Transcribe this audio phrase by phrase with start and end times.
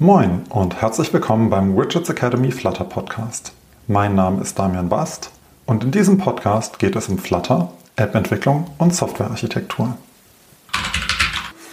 [0.00, 3.52] Moin und herzlich willkommen beim Widgets Academy Flutter Podcast.
[3.86, 5.30] Mein Name ist Damian Bast
[5.66, 9.96] und in diesem Podcast geht es um Flutter, App-Entwicklung und Softwarearchitektur.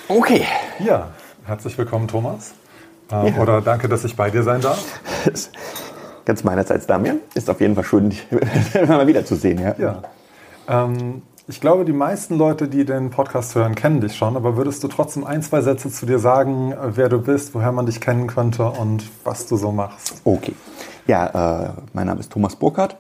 [0.08, 0.46] Okay.
[0.78, 1.10] Ja,
[1.48, 2.54] herzlich willkommen, Thomas.
[3.12, 3.38] Äh, ja.
[3.42, 5.02] Oder danke, dass ich bei dir sein darf.
[6.26, 7.22] Ganz meinerseits, Damian.
[7.34, 8.24] Ist auf jeden Fall schön, dich
[8.88, 9.60] mal wiederzusehen.
[9.60, 9.76] Ja.
[9.80, 10.04] ja.
[10.68, 14.86] Ähm, ich glaube, die meisten Leute, die den Podcast hören, kennen dich schon, aber würdest
[14.86, 18.28] du trotzdem ein, zwei Sätze zu dir sagen, wer du bist, woher man dich kennen
[18.28, 20.22] könnte und was du so machst?
[20.24, 20.54] Okay.
[21.08, 22.96] Ja, äh, mein Name ist Thomas Burkhardt.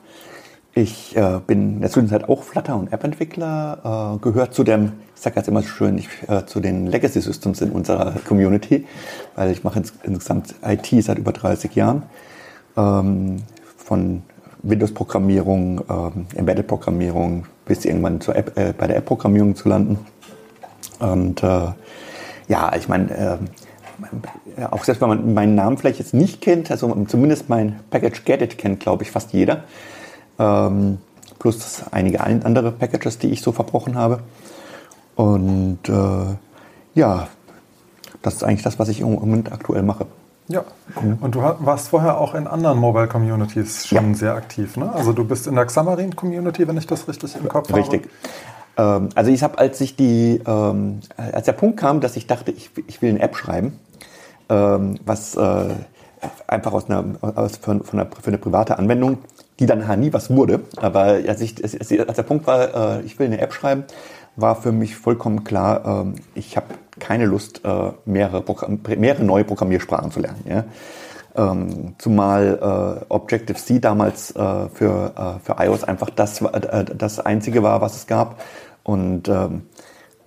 [0.73, 5.21] Ich äh, bin in der Zwischenzeit auch Flutter- und App-Entwickler, äh, gehört zu dem, ich
[5.21, 8.85] sage jetzt immer so schön, ich, äh, zu den Legacy Systems in unserer Community,
[9.37, 12.03] weil ich mache ins, insgesamt IT seit über 30 Jahren.
[12.75, 13.43] Ähm,
[13.77, 14.23] von
[14.63, 19.99] Windows-Programmierung, ähm, Embedded-Programmierung, bis irgendwann App, äh, bei der App-Programmierung zu landen.
[20.99, 21.67] Und äh,
[22.47, 23.39] ja, ich meine,
[24.57, 28.25] äh, auch selbst wenn man meinen Namen vielleicht jetzt nicht kennt, also zumindest mein Package
[28.25, 29.63] Get It kennt, glaube ich, fast jeder.
[30.39, 30.97] Ähm,
[31.39, 34.19] plus einige andere Packages, die ich so verbrochen habe.
[35.15, 36.35] Und äh,
[36.93, 37.27] ja,
[38.21, 40.05] das ist eigentlich das, was ich im Moment aktuell mache.
[40.51, 40.63] Ja,
[41.01, 41.17] mhm.
[41.21, 44.15] und du warst vorher auch in anderen Mobile Communities schon ja.
[44.15, 44.91] sehr aktiv, ne?
[44.93, 47.83] Also du bist in der Xamarin Community, wenn ich das richtig im Kopf richtig.
[47.83, 47.93] habe.
[47.93, 48.11] Richtig.
[48.77, 52.51] Ähm, also ich habe, als ich die, ähm, als der Punkt kam, dass ich dachte,
[52.51, 53.79] ich, ich will eine App schreiben,
[54.49, 55.69] ähm, was äh,
[56.47, 59.19] einfach aus einer, aus, von einer, für eine private Anwendung,
[59.59, 60.61] die dann nie was wurde.
[60.77, 63.85] Aber als, ich, als, der Punkt war, äh, ich will eine App schreiben,
[64.35, 66.67] war für mich vollkommen klar, äh, ich habe
[67.01, 68.43] keine Lust, äh, mehrere,
[68.97, 70.45] mehrere neue Programmiersprachen zu lernen.
[70.47, 70.63] Ja?
[71.35, 77.63] Ähm, zumal äh, Objective-C damals äh, für, äh, für iOS einfach das, äh, das einzige
[77.63, 78.41] war, was es gab.
[78.83, 79.63] Und ähm,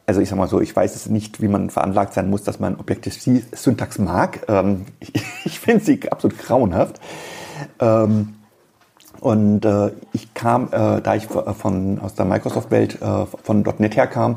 [0.07, 2.61] also ich sag mal so, ich weiß es nicht, wie man veranlagt sein muss, dass
[2.61, 4.41] man Objective-C-Syntax mag.
[4.49, 5.13] Ähm, ich,
[5.45, 7.01] ich finde sie absolut grauenhaft.
[7.81, 8.35] Ähm,
[9.21, 14.37] und äh, ich kam, äh, da ich von, aus der Microsoft-Welt äh, von .NET herkam,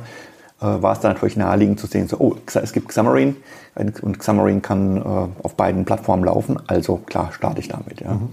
[0.66, 3.38] war es dann natürlich naheliegend zu sehen, so, oh, es gibt Xamarin
[3.76, 8.02] und Xamarin kann äh, auf beiden Plattformen laufen, also klar, starte ich damit.
[8.02, 8.14] Ja.
[8.14, 8.30] Mhm.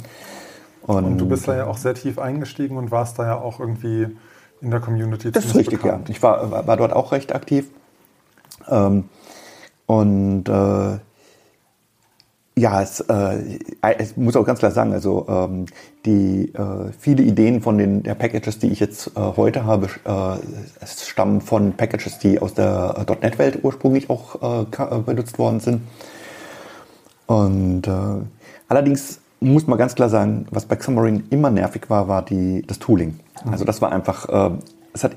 [0.87, 3.61] Und, und, du bist da ja auch sehr tief eingestiegen und warst da ja auch
[3.61, 4.09] irgendwie
[4.61, 6.09] in der Community Das ist richtig, bekannt.
[6.09, 6.15] ja.
[6.15, 7.67] Ich war, war, war, dort auch recht aktiv.
[8.69, 9.05] Ähm,
[9.87, 10.99] und äh,
[12.57, 13.59] ja, es, äh,
[13.99, 15.67] ich muss auch ganz klar sagen, also ähm,
[16.07, 20.87] die äh, viele Ideen von den der Packages, die ich jetzt äh, heute habe, äh,
[20.87, 25.83] stammen von Packages, die aus der äh, .NET-Welt ursprünglich auch äh, äh, benutzt worden sind.
[27.27, 27.93] Und äh,
[28.69, 32.79] allerdings muss man ganz klar sagen, was bei Xamarin immer nervig war, war die, das
[32.79, 33.19] Tooling.
[33.45, 33.53] Mhm.
[33.53, 34.57] Also das war einfach, äh,
[34.93, 35.17] es, hat,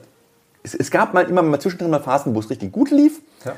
[0.64, 3.22] es, es gab mal immer mal zwischendrin mal Phasen, wo es richtig gut lief.
[3.46, 3.54] Ja.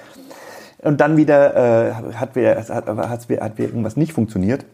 [0.82, 4.66] Und dann wieder äh, hat, wir, hat, hat, hat irgendwas nicht funktioniert.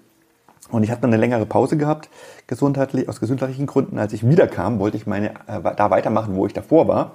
[0.71, 2.09] Und ich hatte eine längere Pause gehabt,
[2.47, 3.99] gesundheitlich, aus gesundheitlichen Gründen.
[3.99, 7.11] Als ich wiederkam, wollte ich meine, äh, da weitermachen, wo ich davor war.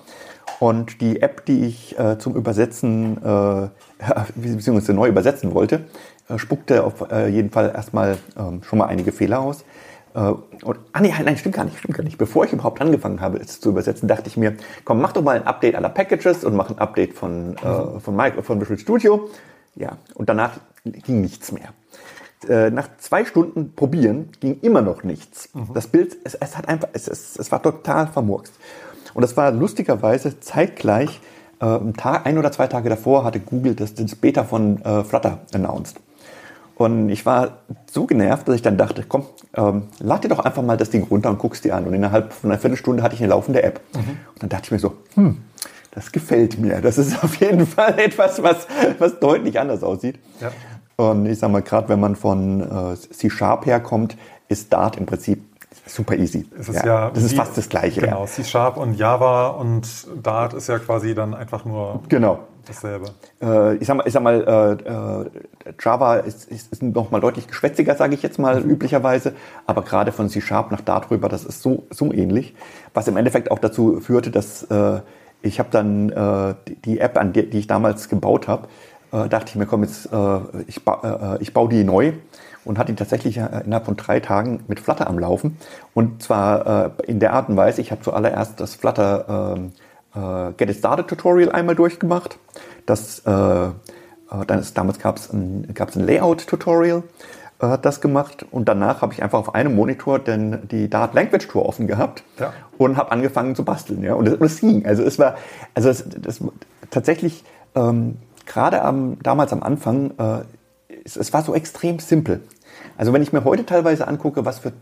[0.61, 3.69] Und die App, die ich äh, zum Übersetzen, äh,
[4.37, 5.83] beziehungsweise neu übersetzen wollte,
[6.29, 9.65] äh, spuckte auf äh, jeden Fall erstmal ähm, schon mal einige Fehler aus.
[10.15, 10.32] Äh,
[10.65, 12.19] und, ah nee, nein, stimmt gar nicht, stimmt gar nicht.
[12.19, 15.37] Bevor ich überhaupt angefangen habe, es zu übersetzen, dachte ich mir, komm, mach doch mal
[15.37, 19.31] ein Update aller Packages und mach ein Update von, äh, von, Micro, von Visual Studio.
[19.76, 21.72] Ja, und danach ging nichts mehr.
[22.49, 25.50] Äh, nach zwei Stunden probieren ging immer noch nichts.
[25.54, 25.69] Mhm.
[25.75, 28.54] Das Bild, es, es hat einfach, es, es, es, war total vermurkst.
[29.12, 31.20] Und das war lustigerweise zeitgleich,
[31.60, 35.04] äh, ein, Tag, ein oder zwei Tage davor hatte Google das, das Beta von äh,
[35.04, 36.00] Flutter announced.
[36.81, 37.59] Und ich war
[37.91, 41.03] so genervt, dass ich dann dachte, komm, ähm, lad dir doch einfach mal das Ding
[41.03, 41.85] runter und guckst dir an.
[41.85, 43.83] Und innerhalb von einer Viertelstunde hatte ich eine laufende App.
[43.95, 44.17] Mhm.
[44.33, 45.43] Und dann dachte ich mir so, hm,
[45.91, 46.81] das gefällt mir.
[46.81, 48.67] Das ist auf jeden Fall etwas, was,
[48.99, 50.21] was deutlich anders aussieht.
[50.41, 50.53] Ja.
[50.97, 54.17] Und ich sag mal, gerade wenn man von äh, C-Sharp herkommt,
[54.49, 55.45] ist Dart im Prinzip
[55.85, 56.49] super easy.
[56.73, 58.01] Ja, ja das ist fast das Gleiche.
[58.01, 59.87] Genau, C-Sharp und Java und
[60.23, 62.39] Dart ist ja quasi dann einfach nur genau
[62.70, 63.10] dasselbe.
[63.42, 67.20] Äh, ich sag mal, ich sag mal äh, äh Java ist, ist, ist noch mal
[67.20, 68.70] deutlich geschwätziger, sage ich jetzt mal mhm.
[68.70, 69.34] üblicherweise,
[69.67, 72.55] aber gerade von C-Sharp nach Dart rüber, das ist so, so ähnlich,
[72.94, 75.00] was im Endeffekt auch dazu führte, dass äh,
[75.43, 78.69] ich habe dann äh, die, App, an die, die ich damals gebaut habe,
[79.12, 82.12] äh, dachte ich mir, komm, jetzt, äh, ich, ba äh, ich baue die neu
[82.64, 85.58] und hatte die tatsächlich äh, innerhalb von drei Tagen mit Flutter am Laufen.
[85.94, 89.73] Und zwar äh, in der Art und Weise, ich habe zuallererst das Flutter ähm,
[90.15, 92.39] äh, Get It Started Tutorial einmal durchgemacht.
[92.87, 93.71] Das, äh, äh
[94.47, 97.03] dann ist, damals gab es ein, gab's ein Layout-Tutorial,
[97.61, 98.47] äh, hat das gemacht.
[98.51, 102.23] Und danach habe ich einfach auf einem Monitor den, die Dart Language Tour offen gehabt
[102.39, 102.53] ja.
[102.79, 104.03] und habe angefangen zu basteln.
[104.03, 104.15] Ja?
[104.15, 104.87] Und es ging.
[104.87, 105.37] Also es war,
[105.75, 106.41] also es, das
[106.91, 108.17] tatsächlich ähm,
[108.47, 110.41] gerade am, damals am Anfang äh,
[111.05, 112.43] es, es war so extrem simpel.
[113.00, 114.75] Also wenn ich mir heute teilweise angucke, was für,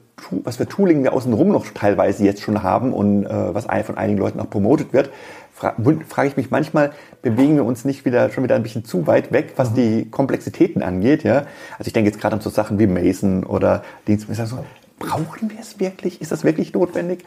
[0.42, 4.18] was für Tooling wir außenrum noch teilweise jetzt schon haben und äh, was von einigen
[4.18, 5.10] Leuten auch promotet wird,
[5.54, 5.76] fra
[6.08, 6.90] frage ich mich manchmal,
[7.22, 9.74] bewegen wir uns nicht wieder schon wieder ein bisschen zu weit weg, was mhm.
[9.76, 11.22] die Komplexitäten angeht.
[11.22, 11.46] Ja?
[11.78, 14.46] Also ich denke jetzt gerade an so Sachen wie Mason oder Dienstleister.
[14.46, 14.64] So,
[14.98, 16.20] brauchen wir es wirklich?
[16.20, 17.24] Ist das wirklich notwendig?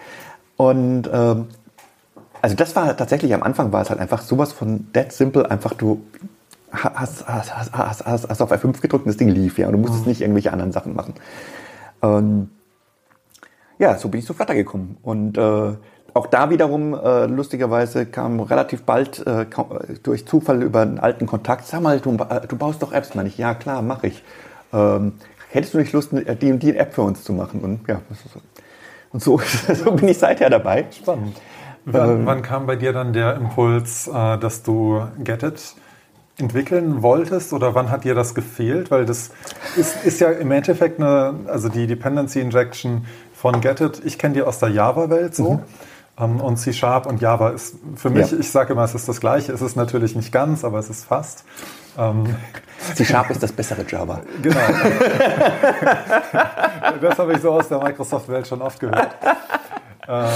[0.58, 1.48] Und ähm,
[2.42, 5.74] also das war tatsächlich am Anfang war es halt einfach sowas von dead simple, einfach
[5.74, 6.02] du
[6.72, 9.74] hast, hast, hast, hast, hast, hast auf F5 gedrückt und das Ding lief, ja, und
[9.74, 10.10] du musstest mhm.
[10.10, 11.14] nicht irgendwelche anderen Sachen machen.
[12.02, 12.50] Und
[13.78, 14.98] ja, so bin ich zu Flutter gekommen.
[15.02, 15.74] Und äh,
[16.14, 19.46] auch da wiederum, äh, lustigerweise, kam relativ bald äh,
[20.04, 23.38] durch Zufall über einen alten Kontakt, sag mal, du, du baust doch Apps, meine ich.
[23.38, 24.24] Ja, klar, mache ich.
[24.74, 25.14] Ähm,
[25.50, 27.62] hättest du nicht Lust, die und die App für uns zu machen?
[27.62, 28.02] Und ja,
[29.12, 29.40] und so,
[29.74, 30.86] so bin ich seither dabei.
[30.92, 31.38] Spannend.
[31.86, 35.76] Wann, ähm, wann, kam bei dir dann der Impuls, äh, dass du Get It
[36.42, 38.92] entwickeln wolltest oder wann hat dir das gefehlt?
[38.92, 39.32] Weil das
[39.78, 44.34] ist, ist ja im Endeffekt eine, also die Dependency Injection von Get It, ich kenne
[44.34, 45.54] die aus der Java-Welt so.
[45.54, 45.60] Mhm.
[46.18, 48.38] Um, ähm, und C Sharp und Java ist für mich, ja.
[48.38, 49.54] ich sage immer, es ist das Gleiche.
[49.54, 51.46] Es ist natürlich nicht ganz, aber es ist fast.
[51.96, 52.36] Um, ähm,
[52.96, 54.22] C Sharp ist das bessere Java.
[54.42, 54.60] Genau.
[57.02, 59.16] das habe ich so aus der Microsoft-Welt schon oft gehört.
[60.08, 60.28] Ähm,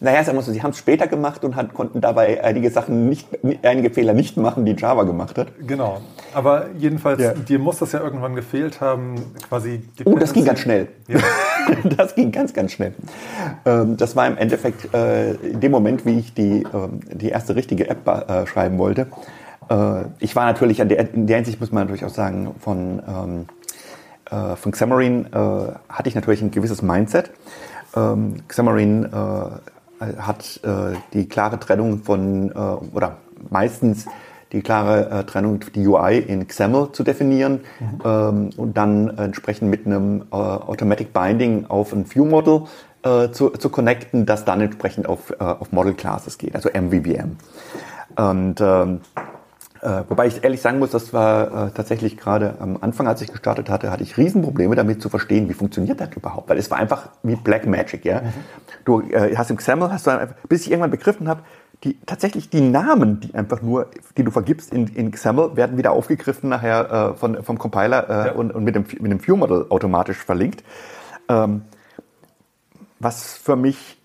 [0.00, 3.08] naja, sagen wir so, sie haben es später gemacht und hat, konnten dabei einige Sachen
[3.08, 3.26] nicht,
[3.62, 5.48] einige Fehler nicht machen, die Java gemacht hat.
[5.66, 6.00] Genau.
[6.34, 7.32] Aber jedenfalls, ja.
[7.32, 9.16] dir muss das ja irgendwann gefehlt haben,
[9.48, 9.82] quasi.
[10.04, 10.88] Oh, das ging ganz schnell.
[11.08, 11.20] Ja.
[11.96, 12.94] das ging ganz, ganz schnell.
[13.64, 17.56] Ähm, das war im Endeffekt äh, in dem Moment, wie ich die, ähm, die erste
[17.56, 19.06] richtige App äh, schreiben wollte.
[19.70, 23.46] Äh, ich war natürlich der, in der Hinsicht muss man natürlich auch sagen, von, ähm,
[24.30, 27.30] äh, von Xamarin hatte ich natürlich ein gewisses Mindset.
[27.96, 33.16] Ähm, Xamarin äh, hat äh, die klare Trennung von, äh, oder
[33.50, 34.06] meistens
[34.52, 38.00] die klare äh, Trennung, die UI in XAML zu definieren mhm.
[38.04, 42.62] ähm, und dann entsprechend mit einem äh, Automatic Binding auf ein View-Model
[43.02, 47.36] äh, zu, zu connecten, das dann entsprechend auf, auf Model Classes geht, also MVVM.
[48.16, 49.00] Und ähm,
[49.86, 53.30] äh, wobei ich ehrlich sagen muss, das war äh, tatsächlich gerade am Anfang, als ich
[53.30, 56.48] gestartet hatte, hatte ich Riesenprobleme damit zu verstehen, wie funktioniert das überhaupt.
[56.48, 58.04] Weil es war einfach wie Black Magic.
[58.04, 58.22] Ja?
[58.22, 58.32] Mhm.
[58.84, 61.42] Du äh, hast im XAML, hast du einfach, bis ich irgendwann begriffen habe,
[61.84, 63.86] die, tatsächlich die Namen, die einfach nur,
[64.16, 68.26] die du vergibst in, in XAML, werden wieder aufgegriffen nachher äh, von, vom Compiler äh,
[68.26, 68.32] ja.
[68.32, 70.64] und, und mit dem, mit dem View-Model automatisch verlinkt.
[71.28, 71.62] Ähm,
[72.98, 73.98] was für mich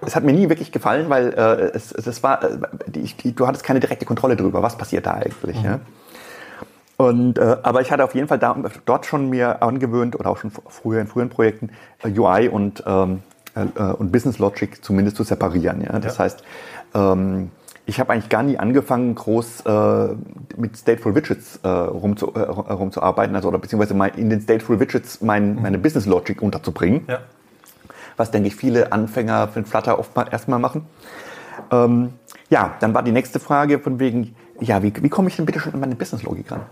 [0.00, 3.46] es hat mir nie wirklich gefallen, weil äh, es, es war, äh, die, die, du
[3.46, 5.58] hattest keine direkte Kontrolle darüber, was passiert da eigentlich.
[5.58, 5.64] Mhm.
[5.64, 5.80] Ja?
[6.96, 8.56] Und, äh, aber ich hatte auf jeden Fall da,
[8.86, 11.70] dort schon mir angewöhnt oder auch schon früher in früheren Projekten
[12.02, 13.22] äh, UI und, ähm,
[13.54, 15.82] äh, und Business Logic zumindest zu separieren.
[15.82, 15.98] Ja?
[15.98, 16.24] Das ja.
[16.24, 16.42] heißt,
[16.94, 17.50] ähm,
[17.84, 20.08] ich habe eigentlich gar nie angefangen, groß äh,
[20.56, 25.20] mit Stateful Widgets äh, rumzu, äh, rumzuarbeiten, also oder beziehungsweise mein, in den Stateful Widgets
[25.20, 25.78] mein, meine.
[25.78, 27.02] Business Logic unterzubringen.
[27.06, 27.20] Ja
[28.16, 30.86] was, denke ich, viele Anfänger für Flutter oft mal erstmal machen.
[31.70, 32.14] Ähm,
[32.50, 35.60] ja, dann war die nächste Frage von wegen, ja, wie, wie komme ich denn bitte
[35.60, 36.62] schon an meine Business-Logik ran?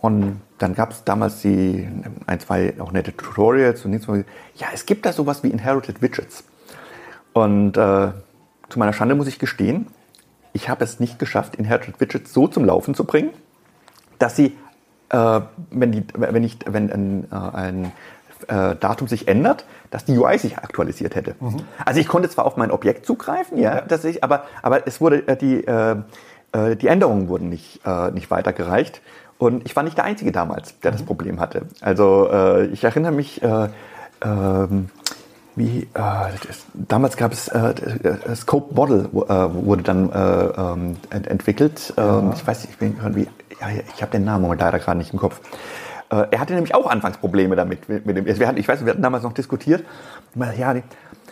[0.00, 1.88] Und dann gab es damals die
[2.26, 4.24] ein, zwei auch nette Tutorials und nichts mehr.
[4.54, 6.44] Ja, es gibt da sowas wie Inherited Widgets.
[7.32, 8.12] Und äh,
[8.68, 9.86] zu meiner Schande muss ich gestehen,
[10.52, 13.30] ich habe es nicht geschafft, Inherited Widgets so zum Laufen zu bringen,
[14.18, 14.56] dass sie,
[15.10, 17.92] äh, wenn, die, wenn, ich, wenn ein, äh, ein
[18.48, 21.34] äh, Datum sich ändert, dass die UI sich aktualisiert hätte.
[21.40, 21.62] Mhm.
[21.84, 23.80] Also ich konnte zwar auf mein Objekt zugreifen, ja, ja.
[23.82, 25.96] Dass ich, aber, aber es wurde äh, die, äh,
[26.52, 29.00] äh, die Änderungen wurden nicht, äh, nicht weitergereicht.
[29.38, 30.96] Und ich war nicht der Einzige damals, der mhm.
[30.96, 31.62] das Problem hatte.
[31.80, 33.68] Also äh, ich erinnere mich, äh,
[34.24, 34.90] ähm,
[35.54, 39.28] wie, äh, das, damals gab es äh, äh, Scope Model äh,
[39.64, 41.94] wurde dann äh, ähm, ent entwickelt.
[41.96, 42.20] Ja.
[42.20, 42.96] Ähm, ich weiß nicht, ich, bin,
[43.60, 45.40] ja, ich habe den Namen leider gerade nicht im Kopf.
[46.10, 47.88] Äh, er hatte nämlich auch anfangs Probleme damit.
[47.88, 49.84] Mit, dem, ich weiß, wir hatten damals noch diskutiert.
[50.34, 50.74] Ja,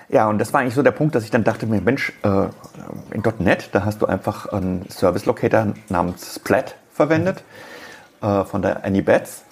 [0.08, 2.46] ja, und das war eigentlich so der Punkt, dass ich dann dachte mir, Mensch, äh,
[3.10, 7.42] in .NET, da hast du einfach einen Service Locator namens Splat verwendet
[8.22, 9.42] äh, von der Annie Betts.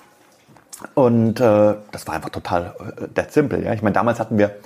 [0.94, 3.64] Und das war einfach total äh, that simple.
[3.64, 3.72] Ja?
[3.72, 4.56] Ich meine, damals hatten wir,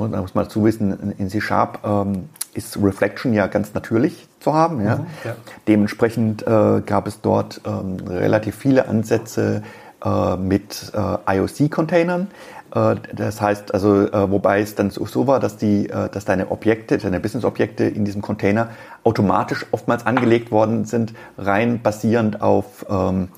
[0.00, 4.28] ähm, muss, muss man dazu wissen, in C Sharp ähm, ist Reflection ja ganz natürlich
[4.40, 4.84] zu haben.
[4.84, 4.96] Ja?
[4.96, 5.36] Mhm, ja.
[5.68, 9.62] Dementsprechend äh, gab es dort ähm, relativ viele Ansätze
[10.04, 12.28] äh, mit äh, IOC-Containern.
[12.74, 16.50] Äh, das heißt also, äh, wobei es dann so war, dass, die, äh, dass deine
[16.50, 18.70] Objekte, deine Business-Objekte in diesem Container
[19.04, 23.28] automatisch oftmals angelegt worden sind, rein basierend auf, ähm,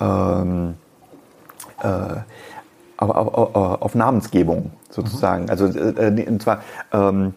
[0.00, 0.74] ähm,
[3.10, 5.44] auf, auf, auf, Namensgebung sozusagen.
[5.44, 5.50] Mhm.
[5.50, 7.34] Also und zwar ähm,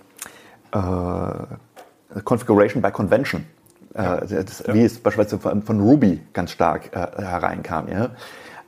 [2.24, 3.46] Configuration by Convention
[3.96, 4.18] Ja.
[4.18, 4.74] Äh, das, ja.
[4.74, 7.88] Wie es beispielsweise von, von Ruby ganz stark äh, hereinkam.
[7.88, 8.10] Ja?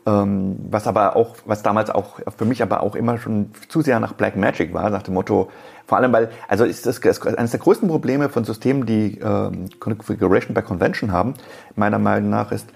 [0.05, 3.99] Ähm, was aber auch, was damals auch für mich aber auch immer schon zu sehr
[3.99, 5.49] nach Black Magic war, nach dem Motto,
[5.85, 10.53] vor allem weil, also ist das eines der größten Probleme von Systemen, die ähm, Configuration
[10.53, 11.33] by Convention haben,
[11.75, 12.67] meiner Meinung nach ist,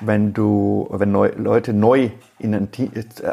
[0.00, 2.68] wenn du, wenn neu, Leute neu in ein,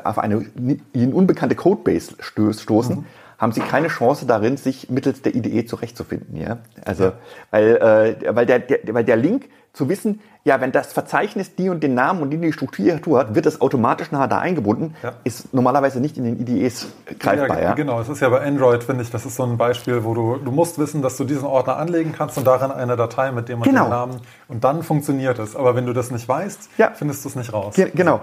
[0.03, 0.45] auf eine
[0.93, 3.05] in unbekannte Codebase stoßen, mhm.
[3.37, 6.37] haben sie keine Chance darin, sich mittels der IDE zurechtzufinden.
[6.37, 6.59] Ja?
[6.85, 7.13] Also, ja.
[7.51, 11.69] Weil, äh, weil, der, der, weil der Link zu wissen, ja, wenn das Verzeichnis die
[11.69, 15.13] und den Namen und die, die Struktur hat, wird es automatisch nachher da eingebunden, ja.
[15.23, 16.87] ist normalerweise nicht in den IDEs
[17.19, 17.57] greifbar.
[17.57, 17.99] Ja, ja, genau.
[17.99, 20.51] Es ist ja bei Android, finde ich, das ist so ein Beispiel, wo du, du
[20.51, 23.63] musst wissen, dass du diesen Ordner anlegen kannst und darin eine Datei mit dem und
[23.63, 23.85] genau.
[23.85, 25.55] dem Namen und dann funktioniert es.
[25.55, 27.73] Aber wenn du das nicht weißt, findest du es nicht raus.
[27.75, 28.21] Ge genau.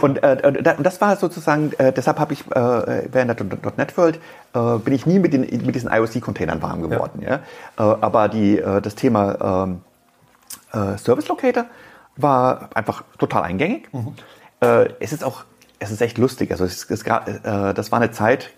[0.00, 4.20] Und äh, das war sozusagen, äh, deshalb habe ich äh, während der .NET World
[4.54, 7.22] äh, bin ich nie mit, den, mit diesen IOC-Containern warm geworden.
[7.22, 7.40] Ja.
[7.78, 7.92] ja?
[7.92, 9.80] Äh, aber die, äh, das Thema ähm,
[10.72, 11.66] äh, Service Locator
[12.16, 13.92] war einfach total eingängig.
[13.92, 14.14] Mhm.
[14.60, 15.44] Äh, es ist auch,
[15.78, 16.50] es ist echt lustig.
[16.52, 18.50] Also es, es, äh, das war eine Zeit,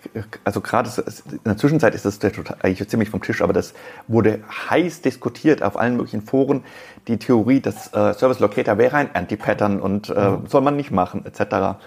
[0.43, 0.89] also gerade
[1.29, 2.19] in der Zwischenzeit ist das
[2.61, 3.73] eigentlich ziemlich vom Tisch, aber das
[4.07, 6.63] wurde heiß diskutiert auf allen möglichen Foren.
[7.07, 10.47] Die Theorie, dass äh, Service Locator wäre ein Anti-Pattern und äh, mhm.
[10.47, 11.77] soll man nicht machen, etc.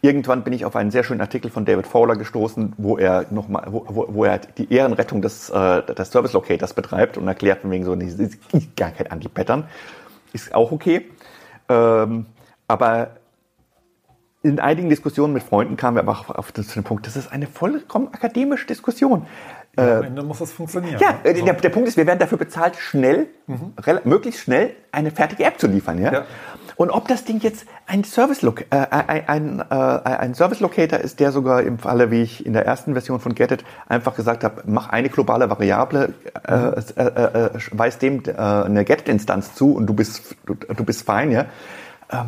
[0.00, 3.48] Irgendwann bin ich auf einen sehr schönen Artikel von David Fowler gestoßen, wo er noch
[3.48, 7.70] mal, wo, wo er die Ehrenrettung des, äh, des Service Locators betreibt und erklärt von
[7.70, 8.38] wegen so, das ist
[8.76, 9.64] gar kein Anti-Pattern.
[10.32, 11.06] Ist auch okay.
[11.68, 12.26] Ähm,
[12.68, 13.16] aber
[14.42, 18.08] in einigen Diskussionen mit Freunden kamen wir aber auf den Punkt, das ist eine vollkommen
[18.12, 19.26] akademische Diskussion.
[19.76, 20.98] Ja, am Ende muss das funktionieren.
[21.00, 21.34] Ja, ne?
[21.34, 23.74] der, der, Punkt ist, wir werden dafür bezahlt, schnell, mhm.
[24.04, 26.02] möglichst schnell eine fertige App zu liefern.
[26.02, 26.12] Ja?
[26.12, 26.26] ja.
[26.78, 28.76] Und ob das Ding jetzt ein Service, äh,
[29.26, 32.92] ein, äh, ein Service Locator ist, der sogar im Falle, wie ich in der ersten
[32.92, 36.14] Version von Getit einfach gesagt habe, mach eine globale Variable,
[36.46, 41.02] äh, äh, äh, weist dem äh, eine Get-Instanz zu und du bist, du, du bist
[41.02, 41.46] fein, ja.
[42.12, 42.26] Ähm,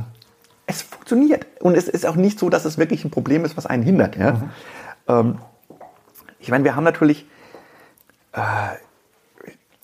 [0.67, 1.47] es funktioniert.
[1.61, 4.17] Und es ist auch nicht so, dass es wirklich ein Problem ist, was einen hindert,
[4.17, 4.33] ja.
[4.33, 4.51] Mhm.
[5.07, 5.39] Ähm,
[6.41, 7.25] ich meine, wir haben natürlich,
[8.33, 8.41] äh,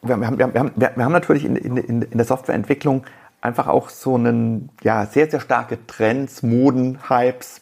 [0.02, 3.04] wir, wir, haben, wir, haben, wir haben natürlich in, in, in der Softwareentwicklung
[3.47, 7.61] einfach auch so einen, ja, sehr, sehr starke Trends, Moden, Hypes.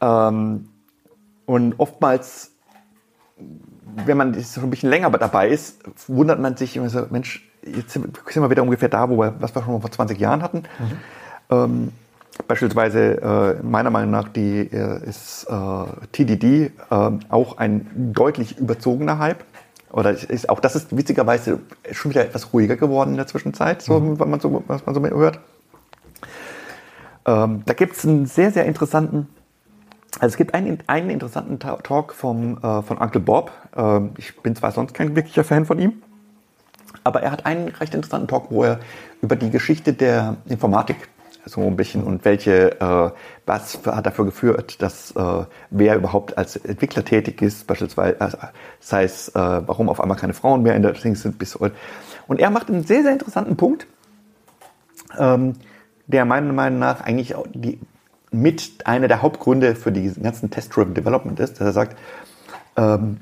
[0.00, 0.68] Ähm,
[1.46, 2.52] und oftmals,
[4.04, 7.92] wenn man so ein bisschen länger dabei ist, wundert man sich immer so, Mensch, jetzt
[7.94, 10.58] sind wir wieder ungefähr da, wo wir, was wir schon vor 20 Jahren hatten.
[10.58, 10.98] Mhm.
[11.50, 11.92] Ähm,
[12.46, 13.20] beispielsweise
[13.60, 16.70] äh, meiner Meinung nach die, äh, ist äh, TDD äh,
[17.30, 19.44] auch ein deutlich überzogener Hype.
[19.90, 21.60] Oder ist, auch das ist witzigerweise
[21.92, 24.18] schon wieder etwas ruhiger geworden in der Zwischenzeit, so, mhm.
[24.28, 25.40] man so, was man so hört.
[27.26, 29.28] Ähm, da gibt es einen sehr, sehr interessanten,
[30.20, 33.52] also es gibt einen, einen interessanten Talk vom, äh, von Uncle Bob.
[33.76, 36.02] Ähm, ich bin zwar sonst kein wirklicher Fan von ihm,
[37.04, 38.80] aber er hat einen recht interessanten Talk, wo er
[39.22, 41.08] über die Geschichte der Informatik
[41.48, 43.10] so ein bisschen und welche, äh,
[43.46, 48.28] was hat dafür geführt, dass äh, wer überhaupt als Entwickler tätig ist, beispielsweise, äh,
[48.80, 51.74] sei es, äh, warum auf einmal keine Frauen mehr in der Dings sind bis heute.
[52.26, 53.86] Und er macht einen sehr, sehr interessanten Punkt,
[55.18, 55.54] ähm,
[56.06, 57.80] der meiner Meinung nach eigentlich die,
[58.30, 61.96] mit einer der Hauptgründe für die ganzen Test-Driven Development ist, dass er sagt,
[62.76, 63.18] ähm,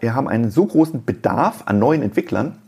[0.00, 2.58] wir haben einen so großen Bedarf an neuen Entwicklern,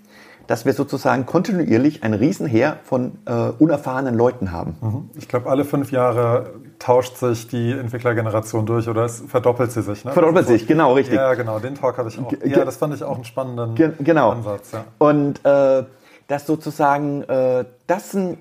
[0.46, 4.76] dass wir sozusagen kontinuierlich ein Riesenheer von äh, unerfahrenen Leuten haben.
[4.80, 5.10] Mhm.
[5.16, 10.04] Ich glaube, alle fünf Jahre tauscht sich die Entwicklergeneration durch oder es verdoppelt sie sich.
[10.04, 10.12] Ne?
[10.12, 11.16] Verdoppelt sich, genau, richtig.
[11.16, 12.28] Ja, genau, den Talk hatte ich auch.
[12.28, 14.30] Ge ja, das fand ich auch einen spannenden Ge genau.
[14.30, 14.72] Ansatz.
[14.72, 14.84] Ja.
[14.98, 15.84] Und äh,
[16.28, 18.38] dass sozusagen äh, das ein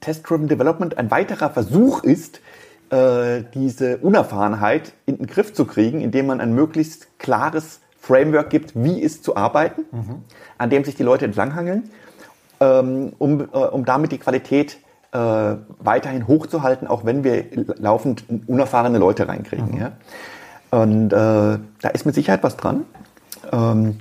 [0.00, 2.40] Test-Driven Development ein weiterer Versuch ist,
[2.90, 8.72] äh, diese Unerfahrenheit in den Griff zu kriegen, indem man ein möglichst klares Framework gibt,
[8.74, 10.22] wie ist zu arbeiten, mhm.
[10.56, 11.90] an dem sich die Leute entlanghangeln,
[12.58, 14.78] ähm, um, äh, um damit die Qualität
[15.12, 15.18] äh,
[15.78, 17.44] weiterhin hochzuhalten, auch wenn wir
[17.76, 19.72] laufend unerfahrene Leute reinkriegen.
[19.72, 19.78] Mhm.
[19.78, 19.92] Ja?
[20.70, 22.84] Und äh, da ist mit Sicherheit was dran.
[23.52, 24.00] Ähm,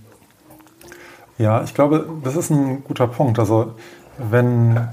[1.37, 3.39] ja, ich glaube, das ist ein guter Punkt.
[3.39, 3.73] Also
[4.17, 4.87] wenn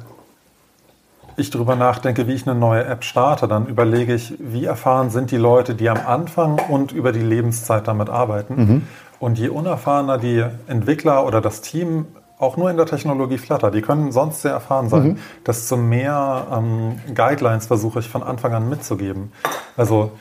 [1.37, 5.31] ich darüber nachdenke, wie ich eine neue App starte, dann überlege ich, wie erfahren sind
[5.31, 8.55] die Leute, die am Anfang und über die Lebenszeit damit arbeiten.
[8.57, 8.83] Mhm.
[9.19, 12.07] Und je unerfahrener die Entwickler oder das Team
[12.39, 15.19] auch nur in der Technologie Flutter, die können sonst sehr erfahren sein, mhm.
[15.47, 19.33] desto mehr ähm, Guidelines versuche ich von Anfang an mitzugeben.
[19.77, 20.13] Also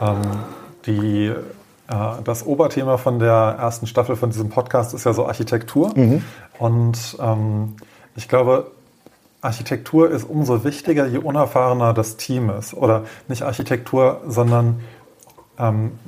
[0.00, 0.20] ähm,
[0.86, 1.34] die, äh,
[2.24, 5.92] das Oberthema von der ersten Staffel von diesem Podcast ist ja so Architektur.
[5.96, 6.22] Mhm.
[6.58, 7.76] Und ähm,
[8.16, 8.70] ich glaube,
[9.42, 12.74] Architektur ist umso wichtiger, je unerfahrener das Team ist.
[12.74, 14.80] Oder nicht Architektur, sondern
[15.58, 15.98] ähm,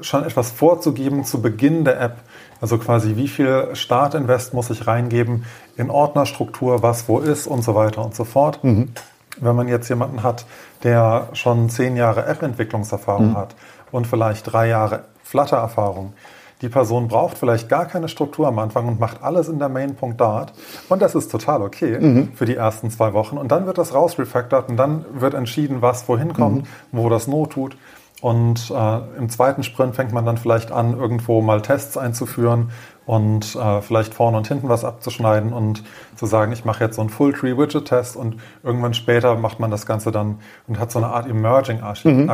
[0.00, 2.16] schon etwas vorzugeben zu Beginn der App,
[2.60, 5.44] Also quasi, wie viel Startinvest muss ich reingeben
[5.76, 8.62] in Ordnerstruktur, was wo ist und so weiter und so fort.
[8.64, 8.92] Mhm.
[9.38, 10.46] Wenn man jetzt jemanden hat,
[10.82, 13.36] der schon zehn Jahre App-Entwicklungserfahrung mhm.
[13.36, 13.54] hat
[13.92, 16.14] und vielleicht drei Jahre Flutter-Erfahrung,
[16.62, 20.52] die Person braucht vielleicht gar keine Struktur am Anfang und macht alles in der Main.dart.
[20.88, 22.32] Und das ist total okay mhm.
[22.34, 23.36] für die ersten zwei Wochen.
[23.36, 26.68] Und dann wird das rausrefactored und dann wird entschieden, was wohin kommt, mhm.
[26.92, 27.76] wo das Not tut.
[28.22, 32.70] Und äh, im zweiten Sprint fängt man dann vielleicht an, irgendwo mal Tests einzuführen
[33.04, 35.84] und äh, vielleicht vorne und hinten was abzuschneiden und
[36.16, 40.12] zu sagen, ich mache jetzt so einen Full-Tree-Widget-Test und irgendwann später macht man das Ganze
[40.12, 42.30] dann und hat so eine Art Emerging mhm.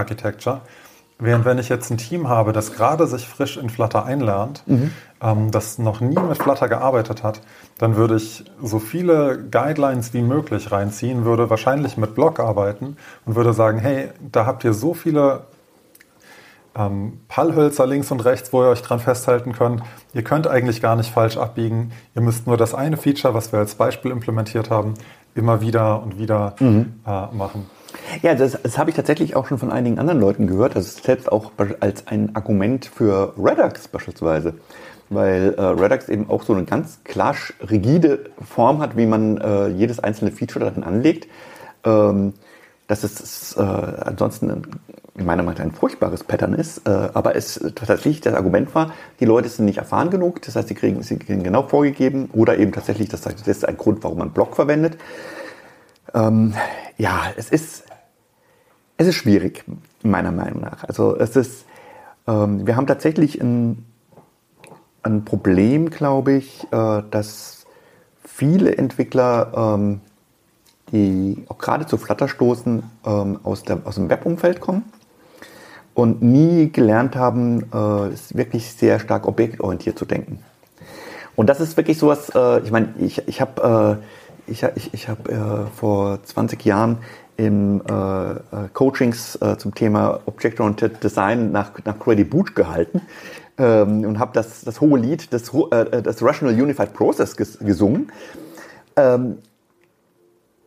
[1.25, 4.91] Während wenn ich jetzt ein Team habe, das gerade sich frisch in Flutter einlernt, mhm.
[5.23, 7.41] ähm, das noch nie mit Flutter gearbeitet hat,
[7.79, 13.37] dann würde ich so viele Guidelines wie möglich reinziehen, würde wahrscheinlich mit Blog arbeiten und
[13.37, 15.45] würde sagen, hey, da habt ihr so viele
[16.75, 19.81] ähm, Pallhölzer links und rechts, wo ihr euch dran festhalten könnt.
[20.15, 21.93] Ihr könnt eigentlich gar nicht falsch abbiegen.
[22.17, 24.95] Ihr müsst nur das eine Feature, was wir als Beispiel implementiert haben,
[25.37, 26.95] immer wieder und wieder mhm.
[27.07, 27.71] äh, machen.
[28.23, 30.77] Ja, das, das habe ich tatsächlich auch schon von einigen anderen Leuten gehört.
[30.77, 34.55] Das ist selbst auch als ein Argument für Redux beispielsweise.
[35.11, 37.35] Weil äh, Redux eben auch so eine ganz klar
[37.69, 41.29] rigide Form hat, wie man äh, jedes einzelne Feature darin anlegt.
[41.85, 42.35] Ähm,
[42.87, 44.51] dass es äh, ansonsten
[45.17, 49.25] in meiner Meinung ein furchtbares Pattern ist, äh, aber es tatsächlich das Argument war, die
[49.25, 52.73] Leute sind nicht erfahren genug, das heißt, sie kriegen, sie kriegen genau vorgegeben oder eben
[52.73, 54.99] tatsächlich, das, das ist ein Grund, warum man Block verwendet.
[56.15, 56.55] Ähm,
[56.99, 57.85] ja, es ist,
[58.97, 59.65] es ist schwierig,
[60.03, 60.85] meiner Meinung nach.
[60.85, 61.65] Also es ist,
[62.27, 63.85] ähm, wir haben tatsächlich ein,
[65.03, 67.67] ein Problem, glaube ich, äh, dass
[68.25, 70.01] viele Entwickler, ähm,
[70.93, 74.85] die auch gerade zu Flutter stoßen, ähm, aus, der, aus dem Webumfeld kommen
[75.95, 80.39] und nie gelernt haben, äh, wirklich sehr stark objektorientiert zu denken.
[81.35, 84.05] Und das ist wirklich sowas, äh, ich meine, ich, ich habe äh,
[84.47, 86.99] ich, ich, ich hab, äh, vor 20 Jahren
[87.37, 88.39] im äh, äh,
[88.73, 93.01] Coachings äh, zum Thema Object-Oriented Design nach, nach Grady Boot gehalten
[93.59, 98.13] ähm, und habe das, das hohe Lied des, äh, das Rational Unified Process ges gesungen.
[98.97, 99.39] Ähm,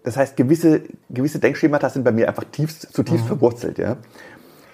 [0.04, 3.30] das heißt, gewisse, gewisse Denkschemata sind bei mir einfach tiefst, zutiefst mhm.
[3.30, 3.78] verwurzelt.
[3.80, 3.97] Ja?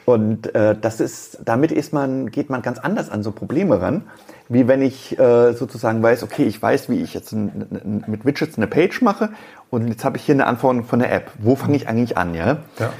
[0.05, 4.03] Und äh, das ist, damit ist man, geht man ganz anders an so Probleme ran,
[4.51, 8.25] wie wenn ich äh, sozusagen weiß, okay, ich weiß, wie ich jetzt ein, ein, mit
[8.25, 9.29] Widgets eine Page mache
[9.69, 11.31] und jetzt habe ich hier eine Anforderung von der App.
[11.39, 12.57] Wo fange ich eigentlich an, ja?
[12.77, 12.91] ja?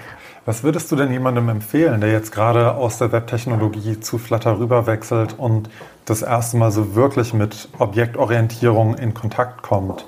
[0.45, 5.37] Was würdest du denn jemandem empfehlen, der jetzt gerade aus der Webtechnologie zu Flutter rüberwechselt
[5.37, 5.69] und
[6.05, 10.05] das erste Mal so wirklich mit Objektorientierung in Kontakt kommt?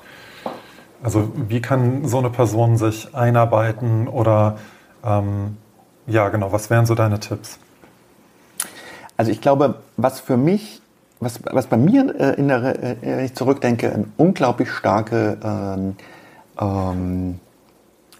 [1.02, 4.56] Also wie kann so eine Person sich einarbeiten oder
[5.04, 5.58] ähm,
[6.06, 6.52] ja, genau.
[6.52, 7.58] Was wären so deine Tipps?
[9.16, 10.80] Also ich glaube, was für mich,
[11.20, 15.96] was, was bei mir äh, in der, äh, wenn ich zurückdenke, eine unglaublich starke ähm,
[16.60, 17.40] ähm,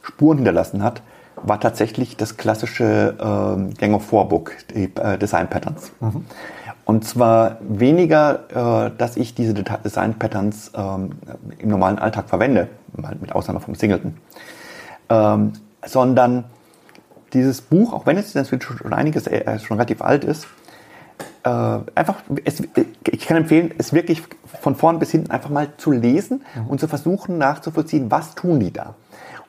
[0.02, 1.02] Spuren hinterlassen hat,
[1.36, 5.92] war tatsächlich das klassische ähm, Gang of Four Book, die äh, Design Patterns.
[6.00, 6.24] Mhm.
[6.84, 11.12] Und zwar weniger, äh, dass ich diese Design Patterns ähm,
[11.58, 12.68] im normalen Alltag verwende,
[13.20, 14.16] mit Ausnahme vom Singleton,
[15.08, 15.54] ähm,
[15.84, 16.44] sondern
[17.32, 20.46] dieses Buch, auch wenn es schon einiges äh, schon relativ alt ist,
[21.44, 22.62] äh, einfach, es,
[23.10, 24.22] ich kann empfehlen, es wirklich
[24.60, 26.66] von vorn bis hinten einfach mal zu lesen mhm.
[26.68, 28.94] und zu versuchen nachzuvollziehen, was tun die da.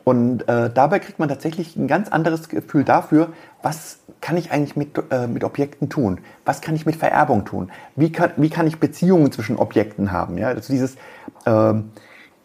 [0.03, 3.29] Und äh, dabei kriegt man tatsächlich ein ganz anderes Gefühl dafür,
[3.63, 6.19] was kann ich eigentlich mit, äh, mit Objekten tun?
[6.45, 7.71] Was kann ich mit Vererbung tun?
[7.95, 10.37] Wie kann, wie kann ich Beziehungen zwischen Objekten haben?
[10.37, 10.49] Ja?
[10.49, 10.95] Also dieses,
[11.47, 11.91] ähm,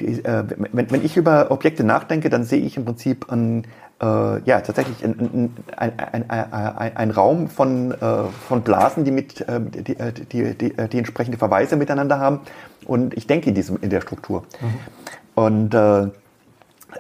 [0.01, 3.67] die, äh, wenn, wenn ich über Objekte nachdenke, dann sehe ich im Prinzip ein,
[4.01, 9.61] äh, ja, tatsächlich ein, ein, ein, ein, Raum von, äh, von Blasen, die, mit, äh,
[9.61, 12.41] die, äh, die, die, äh, die, entsprechende Verweise miteinander haben.
[12.87, 14.45] Und ich denke in, diesem, in der Struktur.
[14.61, 15.43] Mhm.
[15.43, 16.09] Und äh,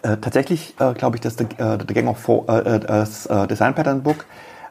[0.03, 4.25] tatsächlich glaube ich, dass The, The Gang of Four, das Design Pattern Book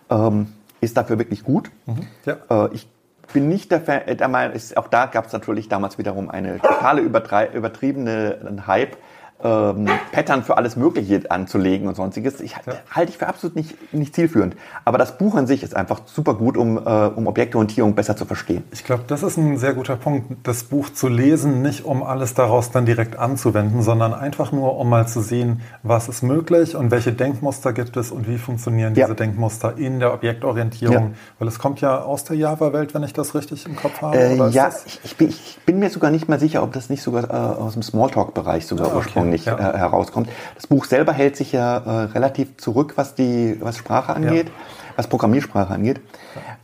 [0.09, 1.69] ähm, ist dafür wirklich gut.
[1.85, 2.07] Mhm.
[2.25, 2.69] Ja.
[2.71, 2.87] ich
[3.33, 7.01] bin nicht der Fan, der Meinung, auch da gab es natürlich damals wiederum eine totale
[7.01, 8.95] übertriebene Hype
[9.41, 12.73] ähm, Pattern für alles Mögliche anzulegen und sonstiges, ich, ja.
[12.91, 14.55] halte ich für absolut nicht, nicht zielführend.
[14.83, 18.25] Aber das Buch an sich ist einfach super gut, um, äh, um Objektorientierung besser zu
[18.25, 18.63] verstehen.
[18.71, 22.33] Ich glaube, das ist ein sehr guter Punkt, das Buch zu lesen, nicht um alles
[22.33, 26.91] daraus dann direkt anzuwenden, sondern einfach nur, um mal zu sehen, was ist möglich und
[26.91, 29.13] welche Denkmuster gibt es und wie funktionieren diese ja.
[29.13, 30.95] Denkmuster in der Objektorientierung.
[30.95, 31.11] Ja.
[31.39, 34.17] Weil es kommt ja aus der Java-Welt, wenn ich das richtig im Kopf habe.
[34.17, 37.01] Äh, ja, ich, ich, bin, ich, bin, mir sogar nicht mehr sicher, ob das nicht
[37.01, 39.28] sogar äh, aus dem Smalltalk-Bereich sogar ah, okay.
[39.29, 39.57] Nicht ja.
[39.57, 40.29] äh, herauskommt.
[40.55, 44.53] Das Buch selber hält sich ja äh, relativ zurück, was die was Sprache angeht, ja.
[44.95, 46.01] was Programmiersprache angeht.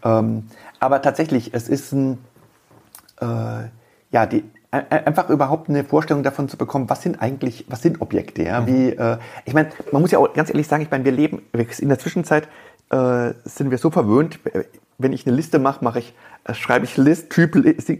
[0.04, 0.48] Ähm,
[0.80, 2.18] aber tatsächlich, es ist ein
[3.22, 3.70] äh,
[4.12, 8.44] ja, die, einfach überhaupt eine Vorstellung davon zu bekommen, was sind eigentlich, was sind Objekte,
[8.44, 8.62] ja?
[8.62, 8.68] Mhm.
[8.68, 11.42] Wie, äh, ich meine, man muss ja auch ganz ehrlich sagen, ich meine, wir leben
[11.54, 12.48] in der Zwischenzeit
[12.92, 14.40] äh, sind wir so verwöhnt,
[14.98, 16.14] wenn ich eine Liste mache, mache ich,
[16.46, 17.56] äh, schreibe ich List, Typ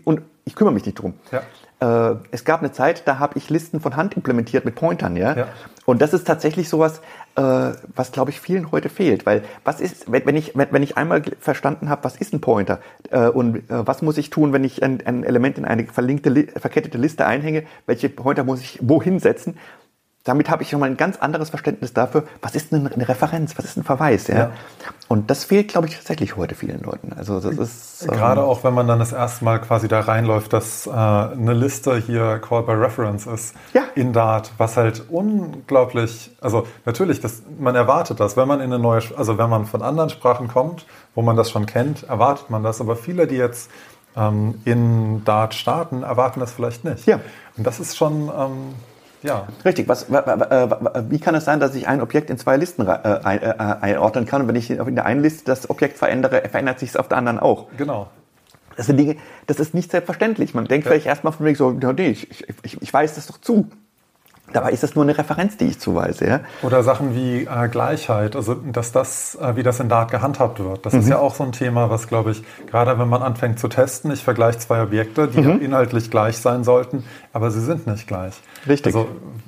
[0.06, 1.14] und ich kümmere mich nicht drum.
[1.32, 1.42] Ja.
[1.80, 5.36] Äh, es gab eine Zeit, da habe ich Listen von Hand implementiert mit Pointern, ja.
[5.36, 5.48] ja.
[5.86, 7.02] Und das ist tatsächlich sowas,
[7.36, 10.84] äh, was glaube ich vielen heute fehlt, weil was ist, wenn, wenn ich wenn, wenn
[10.84, 12.80] ich einmal verstanden habe, was ist ein Pointer
[13.12, 16.48] äh, und äh, was muss ich tun, wenn ich ein, ein Element in eine verlinkte,
[16.58, 19.58] verkettete Liste einhänge, welche Pointer muss ich wohin setzen?
[20.26, 23.66] Damit habe ich schon mal ein ganz anderes Verständnis dafür, was ist eine, Referenz, was
[23.66, 24.28] ist ein Verweis.
[24.28, 24.36] Ja?
[24.36, 24.52] ja?
[25.08, 27.14] Und das fehlt, glaube ich, tatsächlich heute vielen Leuten.
[27.16, 30.52] Also das ist gerade ähm, auch, wenn man dann das erste Mal quasi da reinläuft,
[30.52, 33.84] dass äh, eine Liste hier Call by Reference ist ja.
[33.94, 38.80] in Dart, was halt unglaublich, also natürlich, das, man erwartet das, wenn man in eine
[38.80, 42.64] neue, also wenn man von anderen Sprachen kommt, wo man das schon kennt, erwartet man
[42.64, 42.82] das.
[42.82, 43.70] Aber viele, die jetzt
[44.18, 47.06] ähm, in Dart starten, erwarten das vielleicht nicht.
[47.06, 47.20] Ja.
[47.58, 48.74] Und das ist schon ähm,
[49.26, 49.48] ja.
[49.64, 49.88] Richtig.
[49.88, 54.26] Was, wie kann es sein, dass ich ein Objekt in zwei Listen äh, äh, einordnen
[54.26, 57.08] kann und wenn ich in der einen Liste das Objekt verändere, verändert sich es auf
[57.08, 57.68] der anderen auch?
[57.78, 58.08] Genau.
[58.78, 59.16] Das sind Dinge,
[59.48, 60.54] das ist nicht selbstverständlich.
[60.54, 60.92] Man denkt ja.
[60.92, 63.70] vielleicht erstmal von wegen so, nee, ich, ich, ich weiß das doch zu.
[64.54, 66.28] Dabei ist es nur eine Referenz, die ich zuweise.
[66.28, 66.40] Ja?
[66.62, 70.86] Oder Sachen wie äh, Gleichheit, also dass das, äh, wie das in Dart gehandhabt wird.
[70.86, 71.00] Das mhm.
[71.00, 74.12] ist ja auch so ein Thema, was, glaube ich, gerade wenn man anfängt zu testen,
[74.12, 75.62] ich vergleiche zwei Objekte, die mhm.
[75.62, 77.04] inhaltlich gleich sein sollten,
[77.34, 78.36] aber sie sind nicht gleich.
[78.68, 78.96] Richtig.
[78.96, 79.08] Also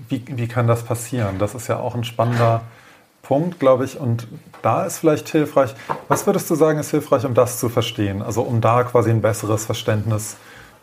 [0.10, 1.38] wie, wie kann das passieren?
[1.38, 2.62] Das ist ja auch ein spannender
[3.21, 3.99] Punkt, glaube ich.
[3.99, 4.27] Und
[4.62, 5.75] da ist vielleicht hilfreich,
[6.07, 8.21] was würdest du sagen, ist hilfreich, um das zu verstehen?
[8.21, 10.38] Also um da quasi ein besseres Verständnis zu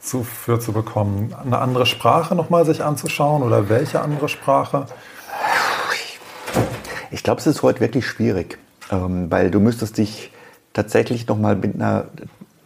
[0.04, 1.34] zu, für zu bekommen?
[1.44, 4.86] Eine andere Sprache nochmal sich anzuschauen oder welche andere Sprache?
[7.10, 8.58] Ich glaube, es ist heute wirklich schwierig,
[8.90, 10.32] ähm, weil du müsstest dich
[10.72, 12.06] tatsächlich nochmal mit einer,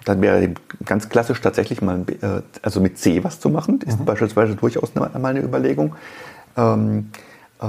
[0.05, 4.05] dann wäre ganz klassisch tatsächlich mal, äh, also mit C was zu machen, ist mhm.
[4.07, 5.95] beispielsweise durchaus mal eine Überlegung.
[6.57, 7.11] Ähm,
[7.61, 7.67] äh,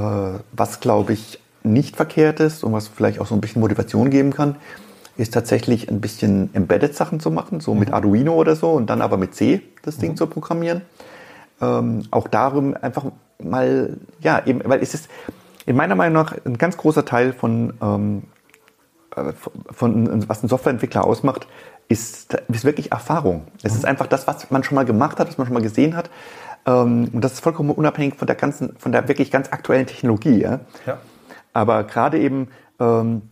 [0.53, 4.32] was, glaube ich, nicht verkehrt ist und was vielleicht auch so ein bisschen Motivation geben
[4.32, 4.55] kann,
[5.19, 7.79] ist tatsächlich ein bisschen Embedded-Sachen zu machen, so mhm.
[7.79, 10.17] mit Arduino oder so und dann aber mit C das Ding mhm.
[10.17, 10.82] zu programmieren.
[11.62, 13.05] Ähm, auch darum einfach
[13.41, 15.10] mal, ja, eben, weil es ist
[15.65, 18.23] in meiner Meinung nach ein ganz großer Teil von, ähm,
[19.15, 19.34] äh,
[19.71, 21.47] von was ein Softwareentwickler ausmacht,
[21.89, 23.47] ist, ist wirklich Erfahrung.
[23.62, 23.77] Es mhm.
[23.79, 26.10] ist einfach das, was man schon mal gemacht hat, was man schon mal gesehen hat.
[26.65, 30.39] Ähm, und das ist vollkommen unabhängig von der ganzen, von der wirklich ganz aktuellen Technologie.
[30.39, 30.62] Ja?
[30.86, 30.97] ja.
[31.51, 32.47] Aber gerade eben,
[32.79, 33.23] ähm,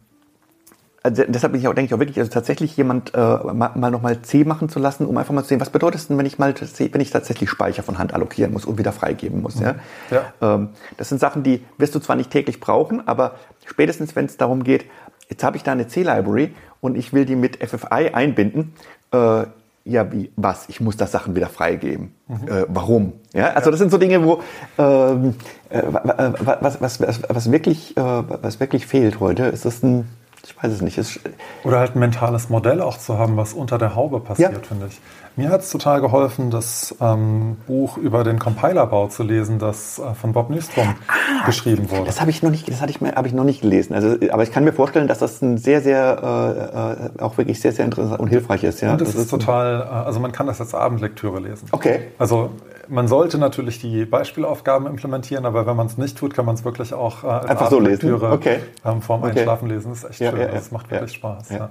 [1.07, 3.91] also deshalb bin ich auch, denke ich auch wirklich, also tatsächlich jemand äh, mal, mal
[3.91, 6.25] nochmal C machen zu lassen, um einfach mal zu sehen, was bedeutet es denn, wenn
[6.25, 9.59] ich mal C, wenn ich tatsächlich Speicher von Hand allokieren muss und wieder freigeben muss.
[9.59, 9.75] Ja?
[10.11, 10.33] ja.
[10.41, 14.35] Ähm, das sind Sachen, die wirst du zwar nicht täglich brauchen, aber spätestens, wenn es
[14.35, 14.85] darum geht,
[15.29, 18.73] jetzt habe ich da eine C-Library und ich will die mit FFI einbinden,
[19.13, 19.45] äh,
[19.85, 20.67] ja, wie, was?
[20.67, 22.13] Ich muss das Sachen wieder freigeben.
[22.27, 22.47] Mhm.
[22.49, 23.13] Äh, warum?
[23.33, 24.41] Ja, also das sind so Dinge, wo
[24.77, 25.35] ähm,
[25.69, 30.09] äh, was, was, was, was, wirklich, äh, was wirklich fehlt heute, ist das ein
[30.47, 30.97] ich weiß es nicht.
[30.97, 31.19] Es
[31.63, 34.59] Oder halt ein mentales Modell auch zu haben, was unter der Haube passiert, ja.
[34.59, 34.99] finde ich.
[35.37, 40.15] Mir hat es total geholfen, das ähm, Buch über den Compilerbau zu lesen, das äh,
[40.15, 42.05] von Bob Nystrom ah, geschrieben wurde.
[42.05, 43.93] Das habe ich noch nicht, das hatte ich, habe ich noch nicht gelesen.
[43.93, 47.61] Also, aber ich kann mir vorstellen, dass das ein sehr, sehr, äh, äh auch wirklich
[47.61, 48.81] sehr, sehr interessant und hilfreich ist.
[48.81, 51.67] Ja, und das, das ist, ist total, äh, also man kann das als Abendlektüre lesen.
[51.71, 52.07] Okay.
[52.17, 52.49] Also
[52.87, 56.65] man sollte natürlich die Beispielaufgaben implementieren, aber wenn man es nicht tut, kann man es
[56.65, 58.57] wirklich auch äh, als Einfach Abendlektüre so okay.
[58.83, 59.37] ähm, vorm okay.
[59.37, 59.89] Einschlafen lesen.
[59.91, 60.39] Das ist echt ja, schön.
[60.39, 61.49] Ja, ja, das macht wirklich Spaß.
[61.51, 61.69] Ja.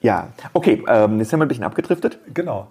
[0.00, 2.18] Ja, okay, ähm, jetzt sind wir ein bisschen abgedriftet.
[2.32, 2.68] Genau.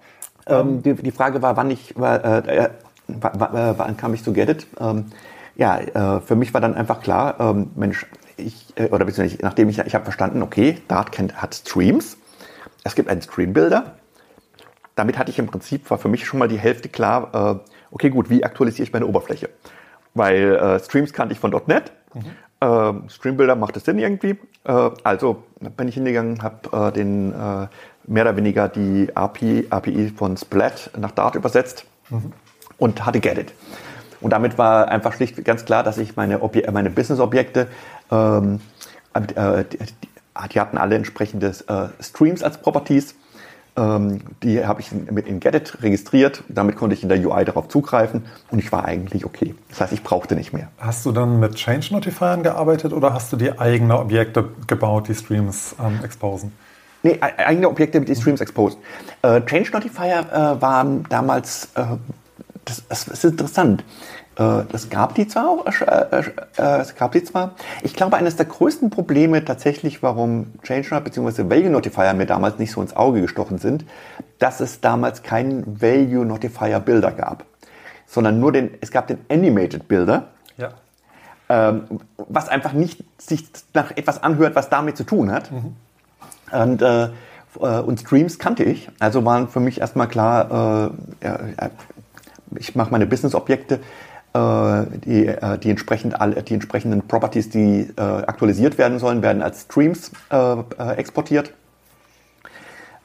[0.47, 2.69] Ähm, die, die, Frage war, wann ich, war, äh, äh
[3.07, 4.67] wann kam ich zu Get It?
[4.79, 5.05] Ähm,
[5.55, 8.05] ja, äh, für mich war dann einfach klar, ähm, Mensch,
[8.37, 12.17] ich, äh, oder beziehungsweise nachdem ich, ich habe verstanden, okay, Dart kennt, hat Streams,
[12.83, 13.95] es gibt einen Stream Builder.
[14.95, 18.09] Damit hatte ich im Prinzip, war für mich schon mal die Hälfte klar, äh, okay,
[18.09, 19.49] gut, wie aktualisiere ich meine Oberfläche?
[20.13, 22.31] Weil äh, Streams kannte ich von .NET, mhm.
[22.61, 24.37] Ähm, Streambuilder macht es Sinn irgendwie.
[24.65, 25.43] Äh, also
[25.77, 27.67] bin ich hingegangen, habe äh, den äh,
[28.05, 32.33] mehr oder weniger die API, API von Splat nach Dart übersetzt mhm.
[32.77, 33.53] und hatte Get It.
[34.21, 36.39] Und damit war einfach schlicht ganz klar, dass ich meine,
[36.71, 37.67] meine Business-Objekte,
[38.11, 38.59] ähm,
[39.13, 39.77] äh, die,
[40.53, 43.15] die, hatten alle entsprechende äh, Streams als Properties
[44.43, 46.43] die habe ich mit in Gedit registriert.
[46.49, 49.55] Damit konnte ich in der UI darauf zugreifen und ich war eigentlich okay.
[49.69, 50.67] Das heißt, ich brauchte nicht mehr.
[50.77, 55.15] Hast du dann mit Change Notifiern gearbeitet oder hast du dir eigene Objekte gebaut, die
[55.15, 56.51] Streams ähm, exposen?
[57.03, 58.79] Nee, e-, eigene Objekte, die Streams exposen.
[59.21, 61.83] Äh, Change Notifier äh, waren damals, äh,
[62.65, 63.83] das, das, ist interessant.
[64.39, 66.23] Äh, das gab die zwar auch, äh,
[66.57, 67.55] äh, es gab die zwar.
[67.83, 71.49] Ich glaube, eines der größten Probleme tatsächlich, warum ChangeNode bzw.
[71.49, 73.83] Value Notifier mir damals nicht so ins Auge gestochen sind,
[74.39, 77.43] dass es damals keinen Value Notifier Builder gab,
[78.07, 80.29] sondern nur den, es gab den Animated Builder.
[80.55, 80.69] Ja.
[81.49, 85.51] Ähm, was einfach nicht sich nach etwas anhört, was damit zu tun hat.
[85.51, 85.75] Mhm.
[86.51, 87.09] Und, äh,
[87.59, 91.69] äh und Streams kannte ich, also waren für mich erstmal klar, äh,
[92.55, 93.79] ich mache meine Business-Objekte, äh,
[94.35, 99.61] die, äh, die, entsprechend alle, die entsprechenden Properties, die äh, aktualisiert werden sollen, werden als
[99.61, 100.11] Streams
[100.97, 101.53] exportiert.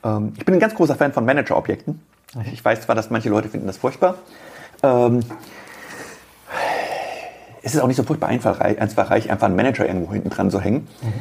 [0.04, 2.00] Ähm, ich bin ein ganz großer Fan von Manager-Objekten.
[2.52, 4.16] Ich weiß zwar, dass manche Leute finden das furchtbar.
[4.82, 5.20] Ähm,
[7.62, 10.86] es ist auch nicht so furchtbar einfallreich, einfach einen Manager irgendwo hinten dran zu hängen.
[11.00, 11.12] Mhm.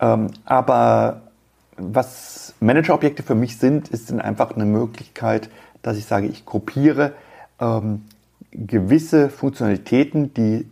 [0.00, 1.22] Ähm, aber
[1.76, 5.48] was Manager-Objekte für mich sind, ist einfach eine Möglichkeit,
[5.82, 7.12] dass ich sage, ich gruppiere
[7.60, 8.04] ähm,
[8.50, 10.66] gewisse Funktionalitäten, die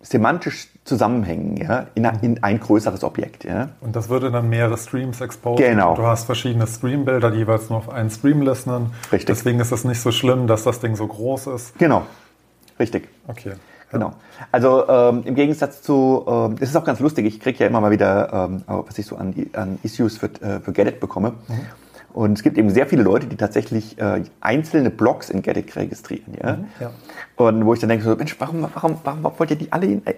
[0.00, 3.44] semantisch zusammenhängen, ja, in, in, ein größeres Objekt.
[3.44, 3.70] Ja.
[3.80, 5.64] Und das würde dann mehrere Streams exposen.
[5.64, 5.94] Genau.
[5.94, 8.92] Du hast verschiedene Stream-Bilder, die jeweils nur auf einen Stream listenen.
[9.12, 9.26] Richtig.
[9.26, 11.78] Deswegen ist es nicht so schlimm, dass das Ding so groß ist.
[11.78, 12.06] Genau.
[12.78, 13.08] Richtig.
[13.26, 13.52] Okay.
[13.90, 14.12] Genau.
[14.52, 17.80] Also ähm, im Gegensatz zu, ähm, das ist auch ganz lustig, ich kriege ja immer
[17.80, 21.34] mal wieder, ähm, was ich so an, an Issues für, äh, für Get bekomme.
[21.48, 21.60] Mhm.
[22.18, 26.34] Und es gibt eben sehr viele Leute, die tatsächlich äh, einzelne Blogs in Get registrieren.
[26.42, 26.56] Ja?
[26.56, 26.90] Mhm, ja?
[27.36, 30.04] Und wo ich dann denke, so, Mensch, warum, warum, warum wollt ihr die alle, in,
[30.04, 30.14] äh,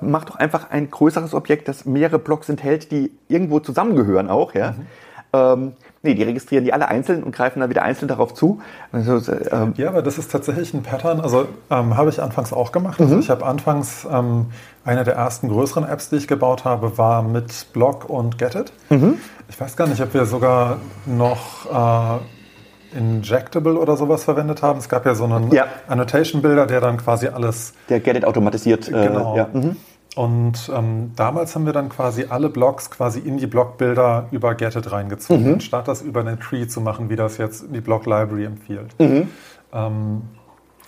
[0.00, 4.54] macht doch einfach ein größeres Objekt, das mehrere Blogs enthält, die irgendwo zusammengehören auch.
[4.54, 4.70] Ja?
[4.70, 4.86] Mhm.
[5.32, 5.72] Ähm,
[6.02, 8.60] nee, die registrieren die alle einzeln und greifen dann wieder einzeln darauf zu.
[8.90, 11.20] Also, ähm ja, aber das ist tatsächlich ein Pattern.
[11.20, 13.00] Also ähm, habe ich anfangs auch gemacht.
[13.00, 13.20] Also mhm.
[13.20, 14.46] ich habe anfangs ähm,
[14.84, 18.72] eine der ersten größeren Apps, die ich gebaut habe, war mit Blog und Getit.
[18.90, 19.18] Mhm.
[19.48, 24.78] Ich weiß gar nicht, ob wir sogar noch äh, Injectable oder sowas verwendet haben.
[24.78, 25.66] Es gab ja so einen ja.
[25.88, 27.74] Annotation-Bilder, der dann quasi alles.
[27.88, 28.88] Der Getit automatisiert.
[28.88, 29.34] Äh, genau.
[29.34, 29.48] Äh, ja.
[29.52, 29.76] mhm.
[30.14, 34.92] Und ähm, damals haben wir dann quasi alle Blogs quasi in die Blogbilder über Getit
[34.92, 35.52] reingezogen, mhm.
[35.54, 38.94] anstatt das über eine Tree zu machen, wie das jetzt die Blog Library empfiehlt.
[38.98, 39.28] Mhm.
[39.72, 40.22] Ähm,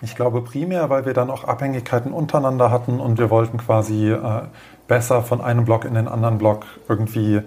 [0.02, 4.42] ich glaube primär, weil wir dann auch Abhängigkeiten untereinander hatten und wir wollten quasi äh,
[4.88, 7.40] besser von einem Blog in den anderen Blog irgendwie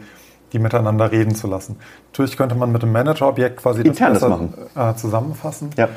[0.53, 1.77] die miteinander reden zu lassen.
[2.11, 5.71] Natürlich könnte man mit dem Manager-Objekt quasi Internes das besser äh, zusammenfassen.
[5.75, 5.89] Ja.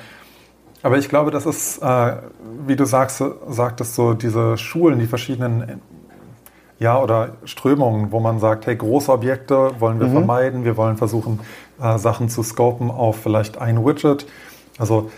[0.82, 2.16] Aber ich glaube, das ist, äh,
[2.66, 5.80] wie du sagst, sagtest, so diese Schulen, die verschiedenen
[6.80, 10.12] ja, oder Strömungen, wo man sagt, hey, große Objekte wollen wir mhm.
[10.12, 11.40] vermeiden, wir wollen versuchen,
[11.80, 14.26] äh, Sachen zu scopen auf vielleicht ein Widget.
[14.78, 15.10] Also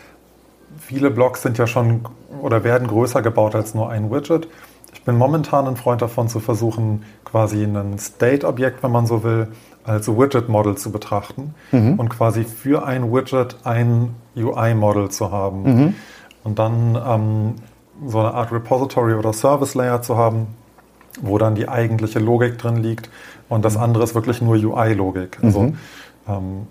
[0.80, 2.00] viele Blocks sind ja schon
[2.40, 4.48] oder werden größer gebaut als nur ein Widget.
[4.92, 9.48] Ich bin momentan ein Freund davon zu versuchen, quasi ein State-Objekt, wenn man so will,
[9.84, 11.98] als Widget-Model zu betrachten mhm.
[11.98, 15.62] und quasi für ein Widget ein UI-Model zu haben.
[15.62, 15.94] Mhm.
[16.44, 17.54] Und dann ähm,
[18.06, 20.48] so eine Art Repository oder Service-Layer zu haben,
[21.20, 23.10] wo dann die eigentliche Logik drin liegt
[23.48, 23.82] und das mhm.
[23.82, 25.38] andere ist wirklich nur UI-Logik.
[25.42, 25.76] Also mhm.
[26.28, 26.66] ähm,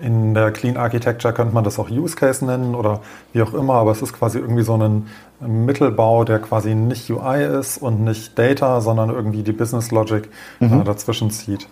[0.00, 3.00] in der Clean Architecture könnte man das auch Use Case nennen oder
[3.32, 5.06] wie auch immer, aber es ist quasi irgendwie so ein
[5.40, 10.80] Mittelbau, der quasi nicht UI ist und nicht Data, sondern irgendwie die Business Logic mhm.
[10.80, 11.68] äh, dazwischen zieht.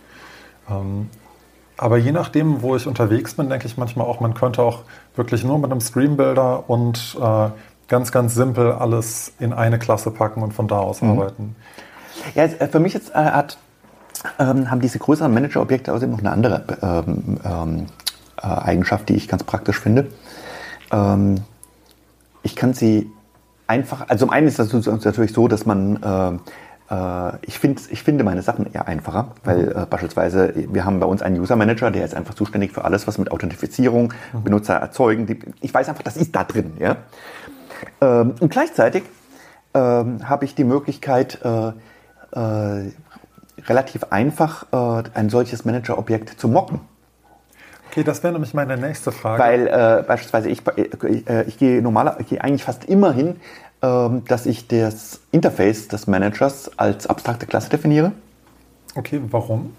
[0.71, 1.09] Ähm,
[1.77, 4.81] aber je nachdem, wo ich unterwegs bin, denke ich manchmal auch, man könnte auch
[5.17, 7.49] wirklich nur mit einem Stream Builder und äh,
[7.89, 11.11] ganz, ganz simpel alles in eine Klasse packen und von da aus mhm.
[11.11, 11.57] arbeiten.
[12.35, 13.59] Ja, äh, für mich jetzt äh, hat,
[14.39, 17.87] ähm, haben diese größeren Manager-Objekte außerdem noch eine andere ähm, ähm,
[18.43, 20.09] äh, Eigenschaft, die ich ganz praktisch finde.
[20.93, 21.37] Ähm,
[22.43, 23.11] ich kann sie
[23.67, 26.39] einfach, also zum einen ist das natürlich so, dass man äh,
[27.43, 29.83] ich, find, ich finde meine Sachen eher einfacher, weil mhm.
[29.83, 33.07] äh, beispielsweise wir haben bei uns einen User Manager, der ist einfach zuständig für alles,
[33.07, 34.43] was mit Authentifizierung, mhm.
[34.43, 35.27] Benutzer erzeugen.
[35.27, 36.73] Die, ich weiß einfach, das ist da drin.
[36.79, 36.97] Ja?
[38.01, 39.05] Ähm, und gleichzeitig
[39.75, 41.73] ähm, habe ich die Möglichkeit, äh,
[42.33, 42.91] äh,
[43.67, 46.81] relativ einfach äh, ein solches Manager-Objekt zu mocken.
[47.91, 49.43] Okay, das wäre nämlich meine nächste Frage.
[49.43, 53.37] Weil äh, beispielsweise ich, ich, äh, ich gehe normaler, ich gehe eigentlich fast immer hin,
[53.81, 58.13] dass ich das Interface des Managers als abstrakte Klasse definiere.
[58.95, 59.75] Okay, warum?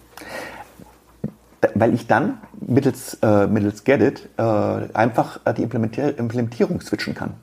[1.75, 7.33] Weil ich dann mittels, äh, mittels Gedit äh, einfach äh, die Implementier Implementierung switchen kann.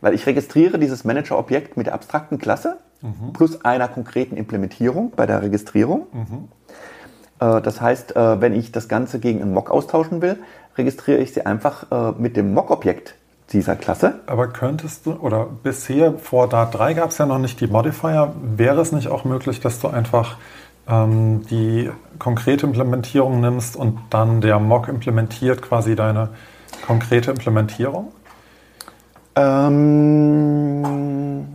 [0.00, 3.32] Weil ich registriere dieses Manager-Objekt mit der abstrakten Klasse mhm.
[3.32, 6.06] plus einer konkreten Implementierung bei der Registrierung.
[6.12, 6.48] Mhm.
[7.40, 10.38] Äh, das heißt, wenn ich das Ganze gegen einen Mock austauschen will,
[10.76, 13.14] registriere ich sie einfach mit dem Mock-Objekt
[13.50, 14.20] dieser Klasse.
[14.26, 18.32] Aber könntest du, oder bisher vor Dart 3 gab es ja noch nicht die Modifier,
[18.42, 20.36] wäre es nicht auch möglich, dass du einfach
[20.88, 26.30] ähm, die konkrete Implementierung nimmst und dann der Mock implementiert quasi deine
[26.86, 28.12] konkrete Implementierung?
[30.12, 31.46] Ähm,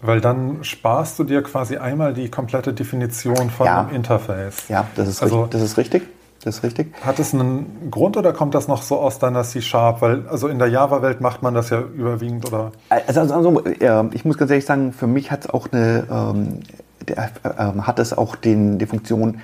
[0.00, 3.80] Weil dann sparst du dir quasi einmal die komplette Definition von Ja.
[3.80, 4.68] einem Interface.
[4.68, 6.02] ja, das ist, Also- richtig, das ist richtig.
[6.48, 6.94] Das richtig.
[7.04, 10.00] Hat es einen Grund oder kommt das noch so aus deiner C-Sharp?
[10.00, 14.04] Weil also in der Java-Welt macht man das ja überwiegend oder Also, also, also äh,
[14.14, 16.60] ich muss ganz ehrlich sagen, für mich hat es auch eine, ähm,
[17.06, 19.40] der, äh, hat es auch den, die Funktion,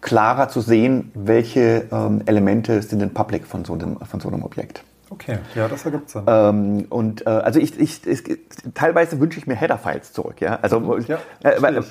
[0.00, 4.44] klarer zu sehen, welche ähm, Elemente sind denn public von so einem, von so einem
[4.44, 4.84] Objekt.
[5.10, 6.22] Okay, ja, das ergibt Sinn.
[6.26, 8.22] Ähm, und äh, also ich, ich, ich
[8.74, 10.58] teilweise wünsche ich mir Header-Files zurück, ja.
[10.62, 11.82] Also Ja, äh, weil, äh,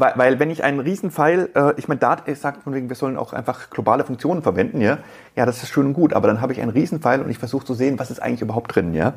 [0.00, 3.16] weil, weil wenn ich einen Riesenfile, äh, ich meine, Dart sagt von wegen, wir sollen
[3.16, 4.98] auch einfach globale Funktionen verwenden, ja.
[5.36, 7.64] Ja, das ist schön und gut, aber dann habe ich einen Riesenfile und ich versuche
[7.64, 9.14] zu sehen, was ist eigentlich überhaupt drin, ja.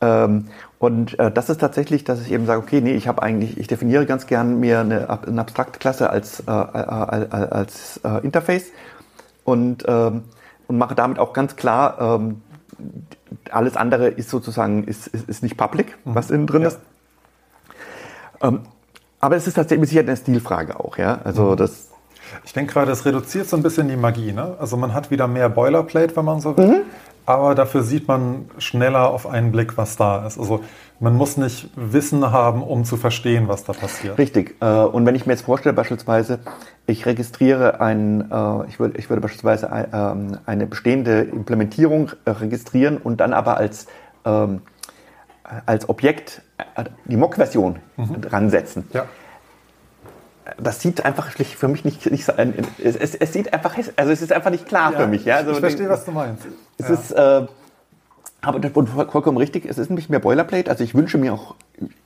[0.00, 3.58] Ähm, und äh, das ist tatsächlich, dass ich eben sage, okay, nee, ich habe eigentlich,
[3.58, 8.72] ich definiere ganz gern mir eine, eine abstrakte Klasse als, äh, als Interface
[9.44, 10.24] und, ähm,
[10.68, 12.42] und mache damit auch ganz klar, ähm,
[13.50, 16.68] alles andere ist sozusagen ist, ist, ist nicht public, was innen drin Ja.
[16.68, 16.78] ist.
[18.42, 18.60] Ähm,
[19.20, 21.20] aber es ist tatsächlich sicher eine Stilfrage auch, ja.
[21.24, 21.90] Also das
[22.44, 24.32] Ich denke gerade, es reduziert so ein bisschen die Magie.
[24.32, 24.56] Ne?
[24.58, 26.84] Also man hat wieder mehr Boilerplate, wenn man so will.
[27.24, 30.38] Aber dafür sieht man schneller auf einen Blick, was da ist.
[30.38, 30.60] Also
[30.98, 34.18] man muss nicht Wissen haben, um zu verstehen, was da passiert.
[34.18, 34.56] Richtig.
[34.60, 36.40] Äh, Und wenn ich mir jetzt vorstelle, beispielsweise,
[36.86, 43.20] ich registriere ein, äh, ich würde, ich würde beispielsweise ähm, eine bestehende Implementierung registrieren und
[43.20, 43.86] dann aber als,
[44.24, 44.62] ähm,
[45.66, 46.42] als Objekt
[46.76, 47.78] äh, die Mock-Version
[48.20, 48.88] dran setzen.
[48.92, 49.06] Ja.
[50.60, 54.10] Das sieht einfach für mich nicht, nicht so, ein- es, es, es sieht einfach, also
[54.12, 55.24] es ist einfach nicht klar für mich.
[55.24, 55.36] Ja?
[55.36, 56.44] Also ich verstehe, was du meinst.
[56.78, 56.94] Es Ja.
[56.94, 57.46] ist, äh,
[58.44, 60.68] aber das voll- vollkommen richtig, es ist nicht mehr Boilerplate.
[60.68, 61.54] Also ich wünsche mir auch,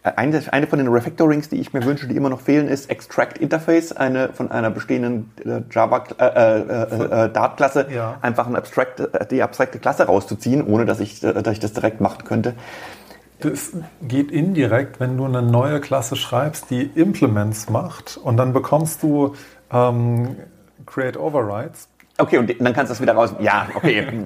[0.02, 3.38] eine, eine von den Refactorings, die ich mir wünsche, die immer noch fehlen, ist Extract
[3.38, 8.18] Interface, eine von einer bestehenden äh, Java äh, äh, äh, Dart-Klasse, Ja.
[8.20, 11.72] einfach ein Abstract, äh, die abstrakte Klasse rauszuziehen, ohne dass ich, äh, dass ich das
[11.72, 12.52] direkt machen könnte.
[13.40, 13.72] Das
[14.02, 19.34] geht indirekt, wenn du eine neue Klasse schreibst, die Implements macht und dann bekommst du
[19.70, 20.36] ähm,
[20.86, 21.88] Create Overrides.
[22.18, 23.34] Okay, und dann kannst du das wieder raus.
[23.40, 24.06] Ja, okay.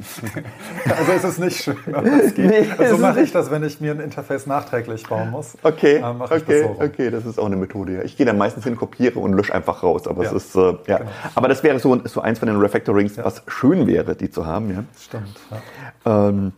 [0.96, 2.46] Also es ist nicht schön, aber es geht.
[2.46, 5.30] Nee, also es so ist mache ich das, wenn ich mir ein Interface nachträglich bauen
[5.32, 5.58] muss.
[5.64, 7.94] Okay, Äh, okay, das so okay, das ist auch eine Methode.
[7.94, 8.02] Ja.
[8.02, 10.06] Ich gehe dann meistens hin, kopiere und lösche einfach raus.
[10.06, 10.98] Aber Ja, es ist, äh, ja.
[10.98, 11.10] genau.
[11.34, 14.70] Aber das wäre so, so eins von den Refactorings, was schön wäre, die zu haben.
[14.72, 14.84] Ja.
[14.96, 15.40] Stimmt.
[16.04, 16.28] Ja.
[16.28, 16.52] Ähm,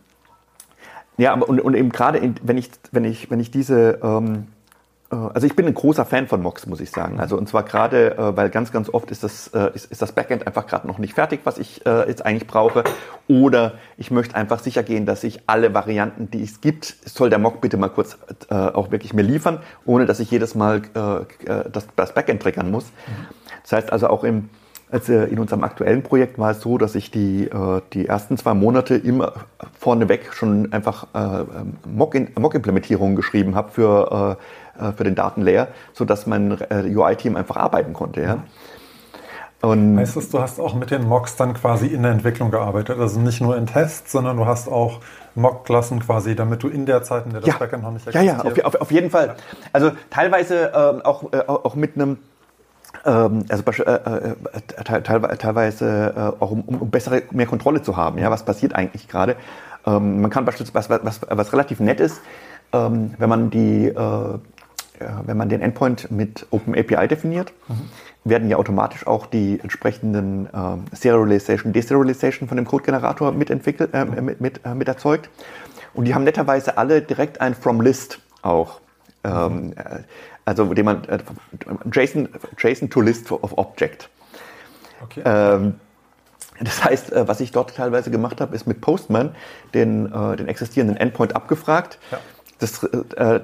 [1.17, 4.47] ja, aber und, und eben gerade, in- wenn ich, wenn ich, wenn ich diese, ähm,
[5.11, 7.19] äh, also ich bin ein großer Fan von Mox, muss ich sagen.
[7.19, 10.11] Also und zwar gerade, äh, weil ganz, ganz oft ist das, äh, ist, ist das
[10.11, 12.83] Backend einfach gerade noch nicht fertig, was ich äh, jetzt eigentlich brauche.
[13.27, 17.39] Oder ich möchte einfach sicher gehen, dass ich alle Varianten, die es gibt, soll der
[17.39, 18.17] Mock bitte mal kurz
[18.49, 22.71] äh, auch wirklich mir liefern, ohne dass ich jedes Mal äh, das, das Backend triggern
[22.71, 22.85] muss.
[23.61, 24.49] Das heißt also auch im
[24.93, 28.53] also in unserem aktuellen Projekt war es so, dass ich die, äh, die ersten zwei
[28.53, 29.33] Monate immer
[29.79, 31.43] vorneweg schon einfach äh,
[31.85, 34.37] Mock- Mock-Implementierungen geschrieben habe für,
[34.97, 38.21] für den Datenlayer, sodass mein UI-Team einfach arbeiten konnte.
[38.21, 38.43] Ja?
[39.63, 42.99] Und Heißt das, du hast auch mit den Mocks dann quasi in der Entwicklung gearbeitet?
[42.99, 44.99] Also nicht nur in Tests, sondern du hast auch
[45.35, 48.21] Mock-Klassen quasi, damit du in der Zeit, in der das ja, Backend noch nicht ja,
[48.21, 48.65] ja, auf, existiert.
[48.65, 49.35] auf, auf jeden Fall.
[49.71, 52.17] Also teilweise ähm, auch, äh, auch mit einem ähm,
[53.03, 58.17] also beisch- äh, äh, teil, teilweise äh, auch um, um bessere, mehr Kontrolle zu haben.
[58.17, 59.35] Ja, was passiert eigentlich gerade?
[59.85, 62.21] Ähm, man kann beispielsweise, was, was, was relativ nett ist,
[62.71, 64.39] ähm, wenn man die, äh, ja,
[65.25, 67.51] wenn man den Endpoint mit OpenAPI definiert,
[68.23, 74.39] werden ja automatisch auch die entsprechenden ähm, Serialization, Deserialization von dem Codegenerator mitentwickelt, äh, mit,
[74.39, 75.29] mit, äh, mit erzeugt.
[75.93, 78.79] Und die haben netterweise alle direkt ein From List auch.
[79.25, 79.99] Ähm, äh,
[80.45, 81.19] also, dem man äh,
[81.91, 84.09] JSON, JSON to List of Object.
[85.03, 85.21] Okay.
[85.25, 85.75] Ähm,
[86.59, 89.35] das heißt, äh, was ich dort teilweise gemacht habe, ist mit Postman
[89.73, 92.19] den, äh, den existierenden Endpoint abgefragt, Ja.
[92.59, 92.87] das,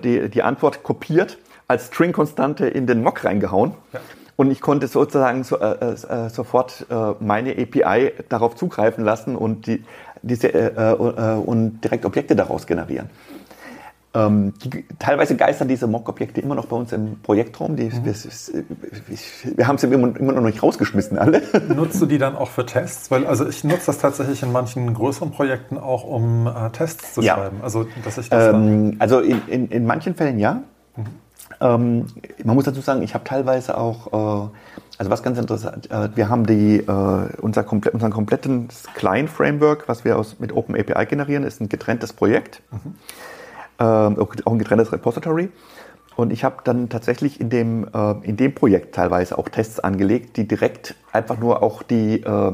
[0.03, 3.73] die, die Antwort kopiert, als String-Konstante in den Mock reingehauen.
[3.93, 3.99] Ja.
[4.35, 5.95] Und ich konnte sozusagen so, äh,
[6.29, 9.83] sofort äh, meine API darauf zugreifen lassen und, die,
[10.21, 10.93] diese, äh,
[11.45, 13.09] und direkt Objekte daraus generieren.
[14.11, 17.75] Ähm, die, teilweise geistern diese Mock-Objekte immer noch bei uns im Projektraum.
[17.75, 18.05] Die, Mhm.
[18.05, 18.13] wir,
[19.57, 21.43] wir haben sie immer, immer noch nicht rausgeschmissen, alle.
[21.75, 23.11] Nutzt du die dann auch für Tests?
[23.11, 27.21] Weil also ich nutze das tatsächlich in manchen größeren Projekten auch, um äh, Tests zu
[27.21, 27.35] Ja.
[27.35, 27.57] schreiben.
[27.61, 30.63] Also dass ich das Ähm, also in, in, in manchen Fällen ja.
[31.61, 32.05] Ähm,
[32.43, 34.07] man muss dazu sagen, ich habe teilweise auch,
[34.47, 34.49] äh,
[34.97, 40.05] also was ganz interessant, äh, wir haben die, äh, unser komple unseren kompletten Client-Framework, was
[40.05, 42.95] wir aus, mit OpenAPI generieren, ist ein getrenntes Projekt, ähm,
[43.83, 45.49] auch auch ein getrenntes Repository.
[46.19, 50.35] Und ich habe dann tatsächlich in dem, äh, in dem Projekt teilweise auch Tests angelegt,
[50.35, 52.51] die direkt einfach nur auch die, äh,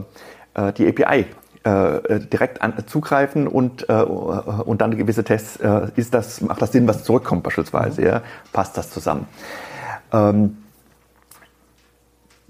[0.53, 1.25] äh, die API
[1.63, 6.73] äh, direkt an, zugreifen und, äh, und dann gewisse Tests, äh, ist das, macht das
[6.73, 8.21] Sinn, was zurückkommt beispielsweise, ja?
[8.53, 9.27] passt das zusammen.
[10.13, 10.57] Ähm,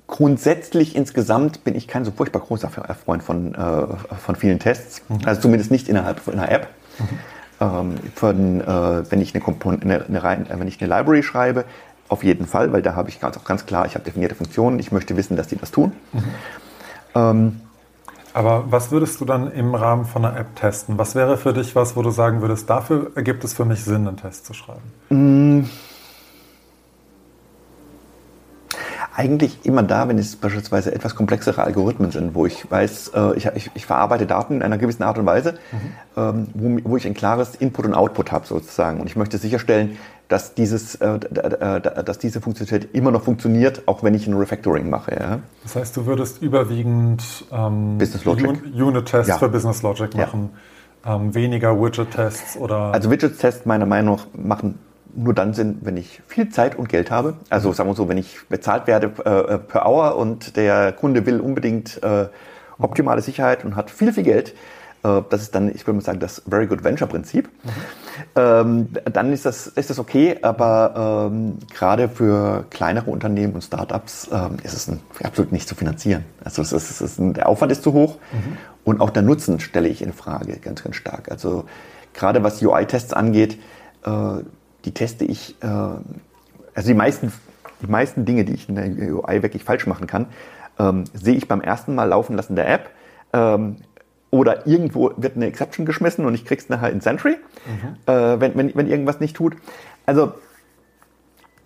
[0.07, 5.19] grundsätzlich insgesamt bin ich kein so furchtbar großer Freund von, äh, von vielen Tests, mhm.
[5.23, 6.67] also zumindest nicht innerhalb einer App.
[6.99, 7.19] Mhm.
[7.61, 11.65] Ähm, von, äh, wenn, ich eine, eine, eine, rein, wenn ich eine Library schreibe,
[12.09, 14.79] auf jeden Fall, weil da habe ich ganz, auch ganz klar, ich habe definierte Funktionen,
[14.79, 15.93] ich möchte wissen, dass die das tun.
[16.13, 16.23] Mhm.
[17.15, 17.61] Ähm,
[18.33, 20.97] aber was würdest du dann im Rahmen von einer App testen?
[20.97, 24.07] Was wäre für dich was, wo du sagen würdest, dafür ergibt es für mich Sinn,
[24.07, 24.81] einen Test zu schreiben?
[25.09, 25.69] Mm.
[29.18, 33.45] Eigentlich immer da, wenn es beispielsweise etwas komplexere Algorithmen sind, wo ich weiß, äh, ich,
[33.55, 35.53] ich, ich, verarbeite Daten in einer gewissen Art und Weise,
[36.18, 36.47] mhm.
[36.53, 38.99] wo, wo, ich ein klares Input und Output habe sozusagen.
[38.99, 39.97] Und ich möchte sicherstellen,
[40.28, 45.16] dass, dieses, äh, dass diese Funktionalität immer noch funktioniert, auch wenn ich ein Refactoring mache.
[45.20, 45.39] Ja.
[45.63, 48.47] Das heißt, du würdest überwiegend ähm, Business Logic.
[48.74, 49.38] Unit-Tests ja.
[49.38, 50.49] für Business Logic machen,
[51.05, 51.16] ja.
[51.16, 52.93] ähm, weniger Widget-Tests oder.
[52.93, 54.80] Also Widget-Tests meiner Meinung nach machen
[55.16, 57.36] nur dann Sinn, wenn ich viel Zeit und Geld habe.
[57.49, 61.39] Also sagen wir so, wenn ich bezahlt werde äh, per Hour und der Kunde will
[61.39, 62.28] unbedingt äh,
[62.78, 64.53] optimale Sicherheit und hat viel, viel Geld,
[65.05, 67.49] äh, das ist dann, ich würde mal sagen, das Very Good Venture Prinzip.
[67.63, 67.70] Mhm.
[68.36, 74.30] Ähm, dann ist das, ist das okay, aber ähm, gerade für kleinere Unternehmen und Startups
[74.32, 76.26] ähm, ist es ein, absolut nicht zu finanzieren.
[76.43, 78.57] Also es ist, es ist ein, der Aufwand ist zu hoch mhm.
[78.84, 81.30] und auch der Nutzen stelle ich in Frage ganz, ganz stark.
[81.30, 81.66] Also
[82.13, 83.59] gerade was UI-Tests angeht,
[84.05, 84.09] äh,
[84.86, 87.31] die teste ich, äh, also die meisten,
[87.81, 90.27] die meisten Dinge, die ich in der UI wirklich falsch machen kann,
[90.79, 92.89] ähm, sehe ich beim ersten Mal laufen lassen der App.
[93.33, 93.77] Ähm,
[94.31, 97.95] oder irgendwo wird eine Exception geschmissen und ich krieg's nachher in Sentry, mhm.
[98.05, 99.55] äh, wenn, wenn, wenn irgendwas nicht tut.
[100.05, 100.33] Also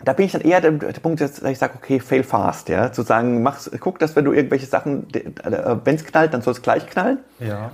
[0.04, 2.92] da bin ich dann eher der, der Punkt, dass ich sage, okay, fail fast, ja,
[2.92, 6.52] zu sagen, mach, guck, dass wenn du irgendwelche Sachen, äh, wenn es knallt, dann soll
[6.52, 7.72] es gleich knallen, ja.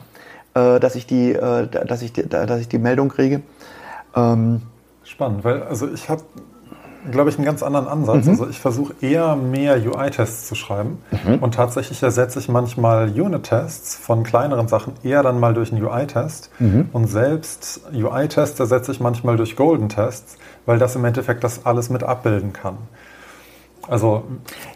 [0.55, 3.43] äh, dass ich die, äh, dass ich die, dass ich die Meldung kriege.
[4.15, 4.63] Ähm,
[5.17, 6.23] Spannend, weil also ich habe
[7.11, 8.25] glaube ich, einen ganz anderen Ansatz.
[8.25, 8.31] Mhm.
[8.33, 11.37] Also ich versuche eher mehr UI-Tests zu schreiben mhm.
[11.37, 16.51] und tatsächlich ersetze ich manchmal Unit-Tests von kleineren Sachen eher dann mal durch einen UI-Test
[16.59, 16.91] mhm.
[16.93, 20.37] und selbst UI-Tests ersetze ich manchmal durch Golden-Tests,
[20.67, 22.77] weil das im Endeffekt das alles mit abbilden kann.
[23.89, 24.25] Also,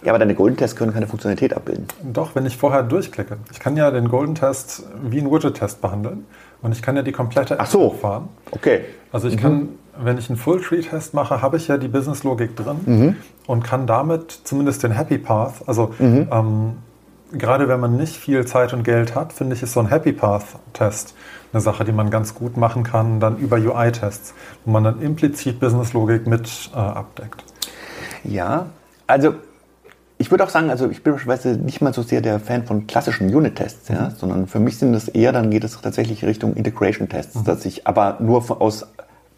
[0.05, 1.87] ja, aber deine Golden-Tests können keine Funktionalität abbilden.
[2.01, 3.39] Doch, wenn ich vorher durchklicke.
[3.51, 6.27] Ich kann ja den Golden-Test wie einen Widget-Test behandeln
[6.63, 7.91] und ich kann ja die komplette App Ach so.
[7.91, 8.29] fahren.
[8.53, 8.85] Okay.
[9.11, 9.41] Also ich mhm.
[9.41, 9.69] kann
[9.99, 13.17] wenn ich einen Full-Tree-Test mache, habe ich ja die Business-Logik drin mhm.
[13.47, 16.29] und kann damit zumindest den Happy Path, also mhm.
[16.31, 16.73] ähm,
[17.33, 20.13] gerade wenn man nicht viel Zeit und Geld hat, finde ich, ist so ein Happy
[20.13, 21.15] Path-Test
[21.53, 24.35] eine Sache, die man ganz gut machen kann, dann über UI-Tests,
[24.65, 27.45] wo man dann implizit Business-Logik mit äh, abdeckt.
[28.25, 28.67] Ja,
[29.07, 29.35] also
[30.19, 32.87] ich würde auch sagen, also ich bin beispielsweise nicht mal so sehr der Fan von
[32.87, 34.15] klassischen Unit-Tests, ja, mhm.
[34.17, 37.45] sondern für mich sind es eher, dann geht es tatsächlich Richtung Integration-Tests, mhm.
[37.45, 38.87] dass ich aber nur aus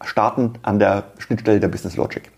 [0.05, 2.29] starten an der Schnittstelle der Business Logic.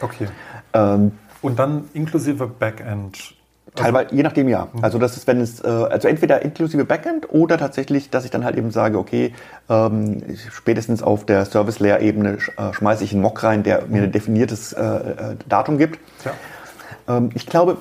[0.00, 0.28] Okay.
[0.74, 3.34] Ähm, Und dann inklusive Backend?
[3.74, 4.68] Teilweise, also, je nachdem ja.
[4.70, 4.84] Mhm.
[4.84, 8.44] Also das ist, wenn es, äh, also entweder inklusive Backend oder tatsächlich, dass ich dann
[8.44, 9.32] halt eben sage, okay,
[9.70, 14.12] ähm, spätestens auf der Service-Layer-Ebene äh, schmeiße ich einen Mock rein, der mir ein mhm.
[14.12, 15.98] definiertes äh, äh, Datum gibt.
[16.24, 17.16] Ja.
[17.16, 17.78] Ähm, ich glaube,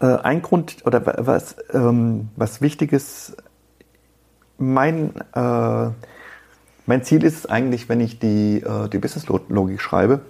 [0.00, 3.36] äh, ein Grund oder was, ähm, was wichtig ist,
[4.58, 5.90] mein äh,
[6.88, 10.22] mein Ziel ist es eigentlich, wenn ich die, äh, die Business-Logik schreibe,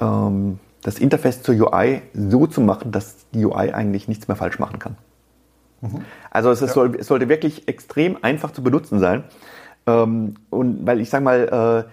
[0.00, 4.60] ähm, das Interface zur UI so zu machen, dass die UI eigentlich nichts mehr falsch
[4.60, 4.96] machen kann.
[5.80, 6.04] Mhm.
[6.30, 6.68] Also es, ja.
[6.68, 9.24] soll, es, sollte wirklich extrem einfach zu benutzen sein.
[9.88, 11.90] Ähm, und weil ich sage mal, äh,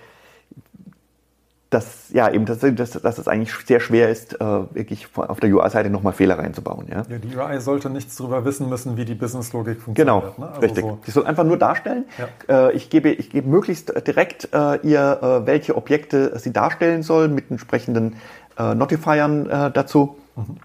[1.76, 5.54] dass, ja, eben, dass, dass, dass es eigentlich sehr schwer ist, äh, wirklich auf der
[5.54, 6.88] UI-Seite nochmal Fehler reinzubauen.
[6.88, 7.04] Ja?
[7.10, 10.24] ja, die UI sollte nichts darüber wissen müssen, wie die Business-Logik funktioniert.
[10.24, 10.48] Genau, ne?
[10.48, 10.84] also richtig.
[10.86, 11.00] So.
[11.06, 12.06] Die soll einfach nur darstellen.
[12.48, 12.70] Ja.
[12.70, 17.28] Äh, ich, gebe, ich gebe möglichst direkt äh, ihr, äh, welche Objekte sie darstellen soll,
[17.28, 18.16] mit entsprechenden
[18.58, 20.16] äh, Notifiern äh, dazu.
[20.36, 20.58] Mhm.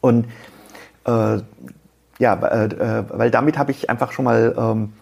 [0.00, 0.26] Und
[1.06, 4.92] ja, weil damit habe ich einfach schon mal ähm,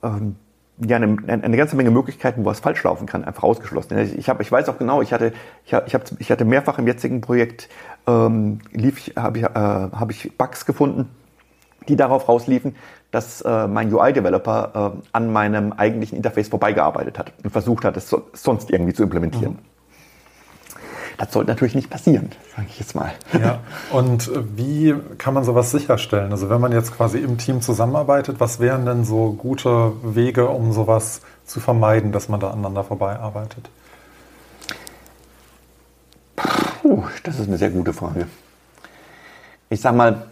[0.00, 0.36] ähm,
[0.78, 3.96] ja, eine, eine ganze Menge Möglichkeiten, wo es falsch laufen kann, einfach ausgeschlossen.
[4.18, 5.32] Ich, hab, ich weiß auch genau, ich hatte,
[5.64, 5.86] ich, hab,
[6.18, 7.68] ich, hatte mehrfach im jetzigen Projekt,
[8.06, 11.08] ähm, lief, habe ich, äh, hab ich Bugs gefunden,
[11.88, 12.74] die darauf rausliefen,
[13.12, 18.08] dass äh, mein UI-Developer äh, an meinem eigentlichen Interface vorbeigearbeitet hat und versucht hat, es
[18.08, 19.52] so, sonst irgendwie zu implementieren.
[19.52, 19.73] Mhm.
[21.16, 23.12] Das sollte natürlich nicht passieren, sage ich jetzt mal.
[23.40, 23.60] Ja,
[23.92, 26.32] und wie kann man sowas sicherstellen?
[26.32, 30.72] Also wenn man jetzt quasi im Team zusammenarbeitet, was wären denn so gute Wege, um
[30.72, 33.70] sowas zu vermeiden, dass man da aneinander vorbeiarbeitet?
[36.82, 38.26] Puh, das ist eine sehr gute Frage.
[39.70, 40.26] Ich sage mal,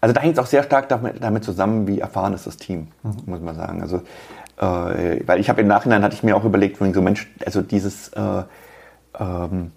[0.00, 2.88] also da hängt es auch sehr stark damit, damit, zusammen, wie erfahren ist das Team,
[3.02, 3.16] mhm.
[3.26, 3.82] muss man sagen.
[3.82, 3.96] Also,
[4.58, 8.08] äh, weil ich habe im Nachhinein hatte ich mir auch überlegt, so Mensch, also dieses,
[8.10, 8.42] äh,
[9.18, 9.72] ähm,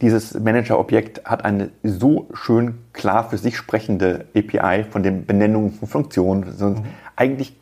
[0.00, 5.88] dieses Manager-Objekt hat eine so schön klar für sich sprechende API von den Benennungen von
[5.88, 6.54] Funktionen.
[6.58, 6.84] Mhm.
[7.16, 7.56] Eigentlich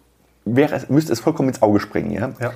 [0.45, 2.11] wäre es, müsste es vollkommen ins Auge springen.
[2.11, 2.31] Ja?
[2.41, 2.53] ja.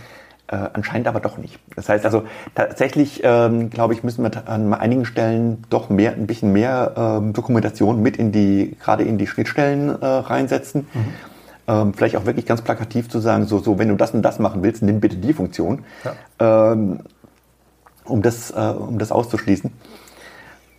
[0.48, 1.58] Äh, anscheinend aber doch nicht.
[1.74, 2.22] Das heißt also,
[2.54, 7.32] tatsächlich, ähm, glaube ich, müssen wir an einigen Stellen doch mehr, ein bisschen mehr ähm,
[7.32, 10.86] Dokumentation mit in die, gerade in die Schnittstellen äh, reinsetzen.
[10.92, 11.04] Mhm.
[11.68, 14.38] Ähm, vielleicht auch wirklich ganz plakativ zu sagen, so, so, wenn du das und das
[14.38, 16.72] machen willst, nimm bitte die Funktion, ja.
[16.72, 17.00] ähm,
[18.07, 19.72] um, das, äh, um das auszuschließen.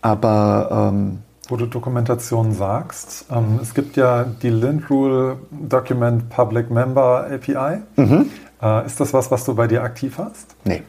[0.02, 1.20] Aber ähm,
[1.50, 7.82] wo du Dokumentation sagst, ähm, es gibt ja die Lint Rule Document Public Member API.
[7.96, 8.30] Mhm.
[8.62, 10.56] Äh, ist das was, was du bei dir aktiv hast?
[10.66, 10.84] Nee.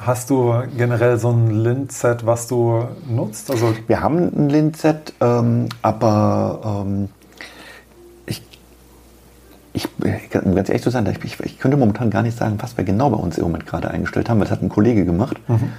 [0.00, 3.50] Hast du generell so ein Lint-Set, was du nutzt?
[3.50, 7.08] Also Wir haben ein Lint-Set, ähm, aber ähm,
[9.76, 9.88] ich,
[10.42, 13.10] um ganz ehrlich zu sein, ich, ich, könnte momentan gar nicht sagen, was wir genau
[13.10, 15.36] bei uns im Moment gerade eingestellt haben, weil das hat ein Kollege gemacht.
[15.48, 15.72] Mhm.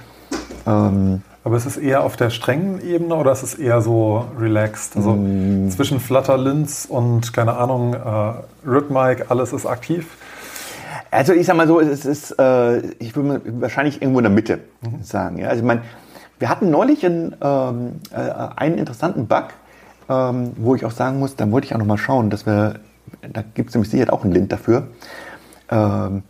[0.66, 4.96] Ähm, aber ist es eher auf der strengen Ebene oder ist es eher so relaxed?
[4.96, 5.70] Also mm.
[5.70, 10.08] zwischen Flutter, Linz und keine Ahnung, äh, Rhythmic, alles ist aktiv?
[11.10, 14.58] Also ich sag mal so, es ist, äh, ich würde wahrscheinlich irgendwo in der Mitte
[14.82, 15.02] mhm.
[15.02, 15.38] sagen.
[15.38, 15.48] Ja?
[15.48, 15.82] Also ich meine,
[16.38, 19.44] wir hatten neulich einen, ähm, äh, einen interessanten Bug,
[20.10, 22.74] ähm, wo ich auch sagen muss, da wollte ich auch nochmal schauen, dass wir,
[23.32, 24.88] da gibt es nämlich sicher auch einen Link dafür,
[25.70, 26.22] ähm,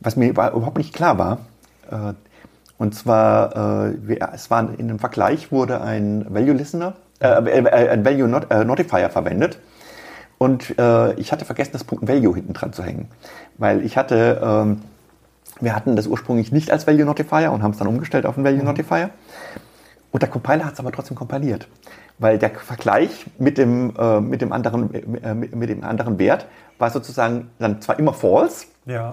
[0.00, 1.38] was mir überhaupt nicht klar war.
[1.90, 2.14] Äh,
[2.76, 8.04] und zwar, äh, es war in einem Vergleich wurde ein Value Listener, äh, äh, ein
[8.04, 9.58] Value Not, Notifier verwendet
[10.38, 13.08] und äh, ich hatte vergessen, das Punkt Value hinten dran zu hängen.
[13.56, 14.82] Weil ich hatte, ähm,
[15.60, 18.44] wir hatten das ursprünglich nicht als Value Notifier und haben es dann umgestellt auf einen
[18.44, 18.66] Value mhm.
[18.66, 19.10] Notifier.
[20.10, 21.66] Und der Compiler hat es aber trotzdem kompiliert.
[22.18, 26.46] Weil der Vergleich mit dem, äh, mit, dem anderen, äh, mit dem anderen Wert
[26.78, 29.12] war sozusagen dann zwar immer false, ja.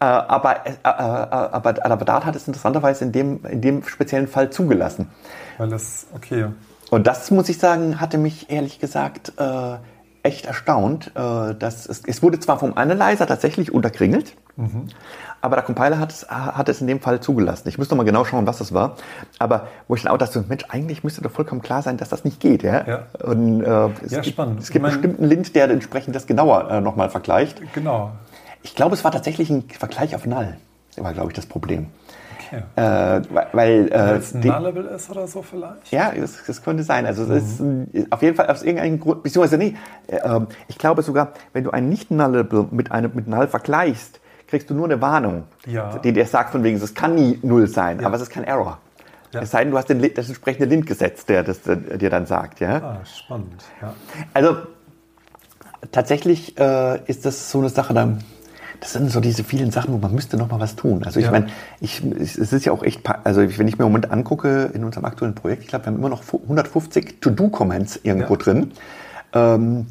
[0.00, 4.28] Äh, aber, äh, äh, aber, aber Dart hat es interessanterweise in dem, in dem speziellen
[4.28, 5.08] Fall zugelassen.
[5.58, 6.46] Weil das, okay.
[6.90, 9.76] Und das, muss ich sagen, hatte mich ehrlich gesagt äh,
[10.22, 14.86] echt erstaunt, äh, dass es, es wurde zwar vom Analyzer tatsächlich unterkringelt, mhm.
[15.40, 17.68] aber der Compiler hat es, hat es in dem Fall zugelassen.
[17.68, 18.96] Ich müsste mal genau schauen, was das war.
[19.38, 22.24] Aber wo ich dann auch dachte, Mensch, eigentlich müsste doch vollkommen klar sein, dass das
[22.24, 22.62] nicht geht.
[22.62, 22.86] Ja?
[22.86, 23.06] ja.
[23.24, 24.60] Und, äh, es ja, gibt, spannend.
[24.60, 27.60] Es gibt bestimmt einen Lint, der entsprechend das genauer äh, nochmal vergleicht.
[27.74, 28.12] Genau.
[28.62, 30.56] Ich glaube, es war tatsächlich ein Vergleich auf Null.
[30.94, 31.86] Das war, glaube ich, das Problem.
[32.52, 32.62] Okay.
[32.76, 33.22] Äh,
[33.52, 35.90] weil äh, es nullable ist oder so vielleicht?
[35.90, 37.06] Ja, das, das könnte sein.
[37.06, 37.88] Also es mhm.
[37.92, 39.74] ist auf jeden Fall aus irgendeinem Grund, beziehungsweise nee,
[40.08, 44.20] äh, ich glaube sogar, wenn du ein nicht nullable mit einem mit null vergleichst,
[44.52, 45.96] kriegst du nur eine Warnung, ja.
[45.96, 48.06] die dir sagt von wegen, es kann nie null sein, ja.
[48.06, 48.80] aber es ist kein Error.
[49.32, 49.40] Ja.
[49.40, 52.60] Es sei denn, du hast den, das entsprechende Lint gesetzt, der das dir dann sagt.
[52.60, 52.76] Ja?
[52.76, 53.64] Ah, spannend.
[53.80, 53.94] Ja.
[54.34, 54.58] Also
[55.90, 58.18] tatsächlich äh, ist das so eine Sache, dann
[58.80, 61.02] das sind so diese vielen Sachen, wo man müsste noch mal was tun.
[61.02, 61.32] Also ich ja.
[61.32, 61.46] meine,
[61.80, 65.06] ich, es ist ja auch echt, also wenn ich mir im Moment angucke in unserem
[65.06, 68.72] aktuellen Projekt, ich glaube, wir haben immer noch 150 To-Do-Comments irgendwo drin.
[69.32, 69.86] Ähm,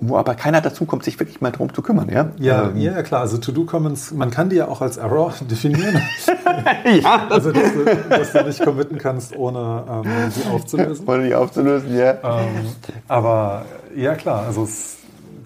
[0.00, 2.10] wo aber keiner dazu kommt, sich wirklich mal darum zu kümmern.
[2.10, 3.22] Ja, ja, ähm, ja klar.
[3.22, 6.02] Also To-Do-Comments, man kann die ja auch als Error definieren.
[7.02, 7.26] ja.
[7.30, 11.04] Also, dass du, dass du, nicht committen kannst, ohne ähm, sie aufzulösen.
[11.08, 12.12] Ohne die aufzulösen, ja.
[12.22, 12.66] Ähm,
[13.08, 13.64] aber
[13.96, 14.44] ja, klar.
[14.46, 14.98] Also es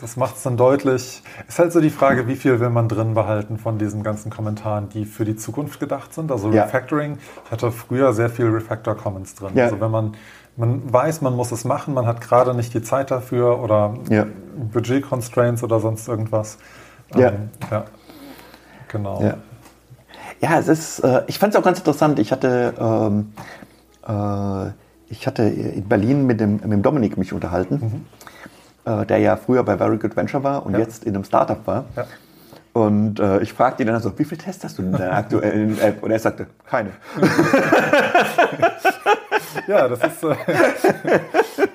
[0.05, 1.23] das macht es dann deutlich.
[1.49, 4.91] Ist halt so die Frage, wie viel will man drin behalten von diesen ganzen Kommentaren,
[4.91, 6.31] die für die Zukunft gedacht sind.
[6.31, 6.65] Also ja.
[6.65, 7.19] Refactoring.
[7.47, 9.53] Ich hatte früher sehr viel Refactor Comments drin.
[9.55, 9.65] Ja.
[9.65, 10.13] Also wenn man,
[10.57, 14.27] man weiß, man muss es machen, man hat gerade nicht die Zeit dafür oder ja.
[14.73, 16.59] Budget Constraints oder sonst irgendwas.
[17.15, 17.31] Ja.
[17.31, 17.85] Ähm, ja.
[18.89, 19.23] Genau.
[19.23, 19.37] Ja.
[20.41, 22.19] ja, es ist, äh, ich fand es auch ganz interessant.
[22.19, 23.33] Ich hatte, ähm,
[24.07, 24.71] äh,
[25.09, 27.75] ich hatte in Berlin mit dem, mit dem Dominik mich unterhalten.
[27.75, 28.07] Mhm
[28.85, 30.81] äh, der ja früher bei Very Good Venture war und ja.
[30.81, 31.85] jetzt in einem Startup war.
[32.73, 35.79] Und äh, ich fragte ihn dann so, wie viele Tests hast du in der aktuellen
[35.81, 36.03] App?
[36.03, 36.91] Und er sagte, keine.
[39.67, 41.21] ja, das ist, äh,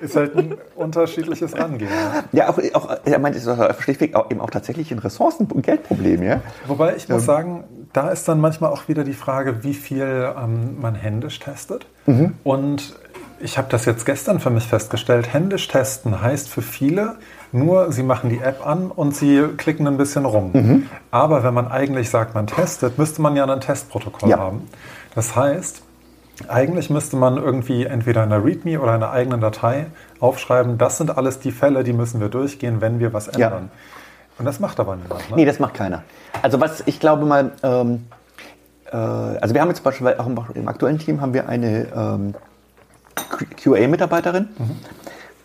[0.00, 1.90] ist halt ein unterschiedliches Angehen.
[2.32, 5.62] Ja, auch, auch er meint, es ist schlichtweg auch, eben auch tatsächlich ein Ressourcen- und
[5.62, 6.22] Geldproblem.
[6.22, 6.40] Ja?
[6.66, 10.32] Wobei ich muss ähm, sagen, da ist dann manchmal auch wieder die Frage, wie viel
[10.36, 11.86] ähm, man händisch testet.
[12.06, 12.34] Mhm.
[12.44, 12.94] Und
[13.40, 17.16] ich habe das jetzt gestern für mich festgestellt, händisch testen heißt für viele
[17.52, 20.50] nur, sie machen die App an und sie klicken ein bisschen rum.
[20.52, 20.86] Mhm.
[21.10, 24.38] Aber wenn man eigentlich sagt, man testet, müsste man ja ein Testprotokoll ja.
[24.38, 24.68] haben.
[25.14, 25.82] Das heißt,
[26.48, 29.86] eigentlich müsste man irgendwie entweder in einer README oder in einer eigenen Datei
[30.20, 33.70] aufschreiben, das sind alles die Fälle, die müssen wir durchgehen, wenn wir was ändern.
[33.72, 33.78] Ja.
[34.38, 35.28] Und das macht aber niemand.
[35.30, 35.36] Ne?
[35.36, 36.02] Nee, das macht keiner.
[36.42, 38.06] Also was ich glaube mal, ähm,
[38.90, 42.34] äh, also wir haben jetzt zum Beispiel auch im, aktuellen Team haben wir eine ähm,
[43.62, 44.48] QA-Mitarbeiterin.
[44.58, 44.76] Mhm.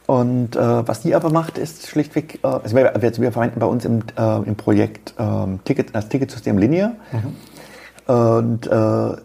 [0.08, 3.66] Und äh, was die aber macht, ist schlichtweg, äh, also wir, wir, wir, verwenden bei
[3.66, 6.92] uns im, äh, im Projekt ähm, Ticket, das Ticketsystem Linear.
[7.12, 8.14] Mhm.
[8.14, 9.18] Und äh,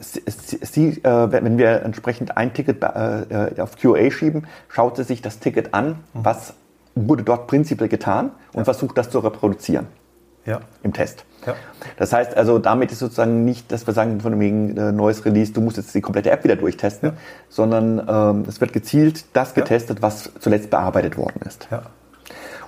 [0.00, 5.74] sie, äh, wenn wir entsprechend ein Ticket auf QA schieben, schaut sie sich das Ticket
[5.74, 5.94] an, mhm.
[6.12, 6.54] was
[6.94, 8.64] wurde dort prinzipiell getan und ja.
[8.64, 9.86] versucht das zu reproduzieren
[10.46, 10.60] ja.
[10.82, 11.24] im Test.
[11.46, 11.54] Ja.
[11.96, 15.52] Das heißt also, damit ist sozusagen nicht, dass wir sagen, von wegen äh, neues Release,
[15.52, 17.12] du musst jetzt die komplette App wieder durchtesten, ja.
[17.48, 21.68] sondern ähm, es wird gezielt das getestet, was zuletzt bearbeitet worden ist.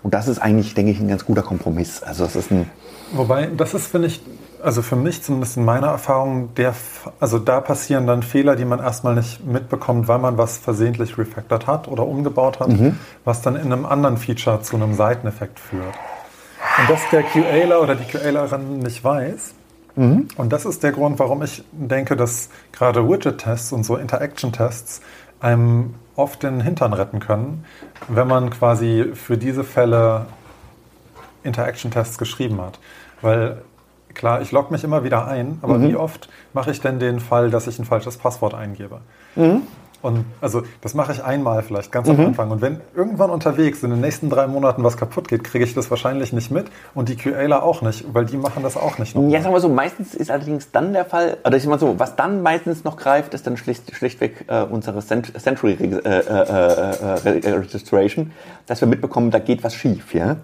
[0.03, 2.03] Und das ist eigentlich, denke ich, ein ganz guter Kompromiss.
[2.03, 2.71] Also es ist ein
[3.13, 4.21] Wobei, das ist, finde ich,
[4.63, 6.75] also für mich zumindest in meiner Erfahrung, der,
[7.21, 11.67] also da passieren dann Fehler, die man erstmal nicht mitbekommt, weil man was versehentlich refactored
[11.67, 12.99] hat oder umgebaut hat, mhm.
[13.25, 15.95] was dann in einem anderen Feature zu einem Seiteneffekt führt.
[16.79, 19.55] Und das der QAler oder die QAlerin nicht weiß.
[19.97, 20.29] Mhm.
[20.37, 25.01] Und das ist der Grund, warum ich denke, dass gerade Widget-Tests und so Interaction-Tests
[25.41, 27.65] einem oft den Hintern retten können,
[28.09, 30.27] wenn man quasi für diese Fälle
[31.43, 32.79] Interaction-Tests geschrieben hat.
[33.23, 33.63] Weil
[34.19, 35.89] klar, ich logge mich immer wieder ein, aber mhm.
[35.89, 39.01] wie oft mache ich denn den Fall, dass ich ein falsches Passwort eingebe?
[39.37, 39.63] Mhm.
[40.01, 42.15] Und also das mache ich einmal vielleicht ganz mhm.
[42.15, 42.51] am Anfang.
[42.53, 45.91] Und wenn irgendwann unterwegs in den nächsten drei Monaten was kaputt geht, kriege ich das
[45.91, 49.17] wahrscheinlich nicht mit und die QAler auch nicht, weil die machen das auch nicht.
[49.17, 51.81] Noch ja, sagen wir so, meistens ist allerdings dann der Fall, oder ich sag mal
[51.81, 55.87] so, was dann meistens noch greift, ist dann schlicht, schlichtweg äh, unsere Cent Century äh,
[55.87, 58.31] äh, äh, äh, Registration,
[58.67, 60.15] dass wir mitbekommen, da geht was schief.
[60.15, 60.37] Ja?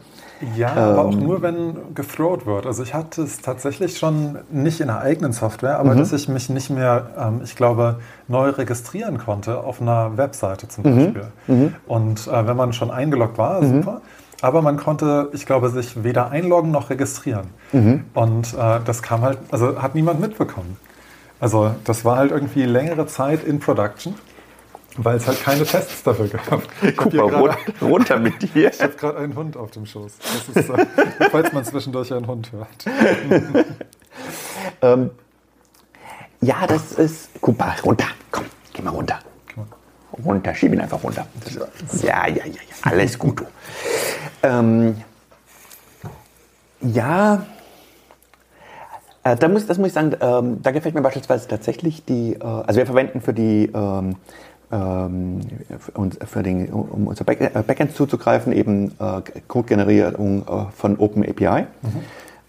[0.57, 2.67] Ja, ähm, aber auch nur, wenn gethrowt wird.
[2.67, 5.99] Also ich hatte es tatsächlich schon nicht in der eigenen Software, aber mhm.
[5.99, 10.85] dass ich mich nicht mehr, ähm, ich glaube, neu registrieren konnte auf einer Webseite zum
[10.85, 10.97] mhm.
[10.97, 11.27] Beispiel.
[11.47, 11.75] Mhm.
[11.87, 13.83] Und äh, wenn man schon eingeloggt war, mhm.
[13.83, 14.01] super.
[14.43, 17.47] Aber man konnte, ich glaube, sich weder einloggen noch registrieren.
[17.73, 18.05] Mhm.
[18.13, 20.77] Und äh, das kam halt, also hat niemand mitbekommen.
[21.41, 24.15] Also das war halt irgendwie längere Zeit in Production.
[24.97, 26.63] Weil es halt keine Tests dafür gab.
[26.97, 28.71] Guck mal, grad, runter mit dir.
[28.71, 30.13] Ich habe gerade einen Hund auf dem Schoß.
[30.55, 30.87] Ist, äh,
[31.31, 32.69] falls man zwischendurch einen Hund hört.
[34.83, 35.11] ähm,
[36.41, 37.31] ja, das ist.
[37.41, 38.07] Guck mal, runter.
[38.31, 39.19] Komm, geh mal runter.
[40.25, 41.27] Runter, schieb ihn einfach runter.
[42.03, 42.53] Ja, ja, ja, ja.
[42.83, 43.45] Alles gut, du.
[44.45, 45.03] Ähm,
[46.81, 47.45] ja,
[49.25, 52.45] äh, da muss, das muss ich sagen, ähm, da gefällt mir beispielsweise tatsächlich die, äh,
[52.45, 54.17] also wir verwenden für die ähm,
[54.73, 55.41] ähm,
[56.27, 61.63] für den, um unser äh, Backend zuzugreifen, eben äh, Code-Generierung äh, von OpenAPI.
[61.63, 61.67] Mhm.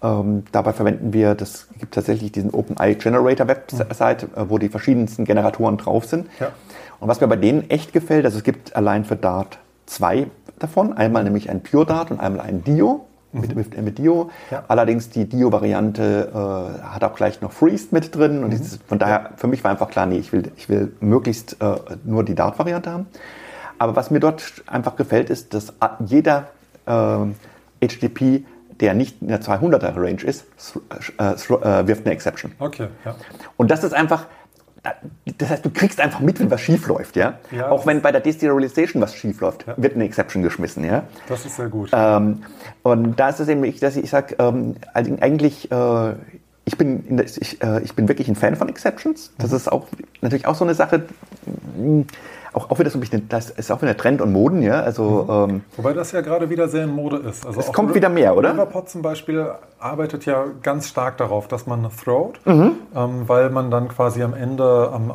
[0.03, 4.49] Ähm, dabei verwenden wir, das gibt tatsächlich diesen OpenAI Generator Website, mhm.
[4.49, 6.27] wo die verschiedensten Generatoren drauf sind.
[6.39, 6.51] Ja.
[6.99, 10.27] Und was mir bei denen echt gefällt, also es gibt allein für Dart zwei
[10.59, 13.05] davon, einmal nämlich ein Pure Dart und einmal ein Dio
[13.35, 14.31] mit, mit, mit Dio.
[14.51, 14.63] Ja.
[14.67, 18.43] Allerdings die Dio-Variante äh, hat auch gleich noch Freeze mit drin.
[18.43, 18.51] Und mhm.
[18.51, 21.75] dieses, von daher, für mich war einfach klar, nee, ich will, ich will möglichst äh,
[22.03, 23.07] nur die Dart-Variante haben.
[23.77, 25.73] Aber was mir dort einfach gefällt, ist, dass
[26.05, 26.47] jeder
[26.85, 27.17] äh,
[27.85, 28.45] HTTP,
[28.79, 30.45] der nicht in der 200er Range ist,
[31.17, 32.53] äh, äh, wirft eine Exception.
[32.59, 33.15] Okay, ja.
[33.57, 34.27] Und das ist einfach,
[35.37, 37.39] das heißt, du kriegst einfach mit, wenn was schief läuft, ja.
[37.51, 39.73] ja auch wenn bei der Deserialization was schief läuft, ja.
[39.77, 41.03] wird eine Exception geschmissen, ja.
[41.27, 41.89] Das ist sehr gut.
[41.93, 42.43] Ähm,
[42.83, 46.13] und da ist es eben, ich, dass ich sage, ähm, eigentlich, äh,
[46.65, 49.33] ich bin, der, ich, äh, ich bin wirklich ein Fan von Exceptions.
[49.37, 49.57] Das mhm.
[49.57, 49.87] ist auch
[50.21, 51.05] natürlich auch so eine Sache
[52.55, 54.81] auch, auch wieder so ein bisschen, das ist auch wieder Trend und Moden, ja.
[54.81, 55.53] Also, mhm.
[55.53, 57.45] ähm, Wobei das ja gerade wieder sehr in Mode ist.
[57.45, 58.53] Also es kommt wieder mehr, oder?
[58.53, 59.47] Riverpod zum Beispiel
[59.79, 62.71] arbeitet ja ganz stark darauf, dass man throwt, mhm.
[62.95, 65.13] ähm, weil man dann quasi am Ende, ähm,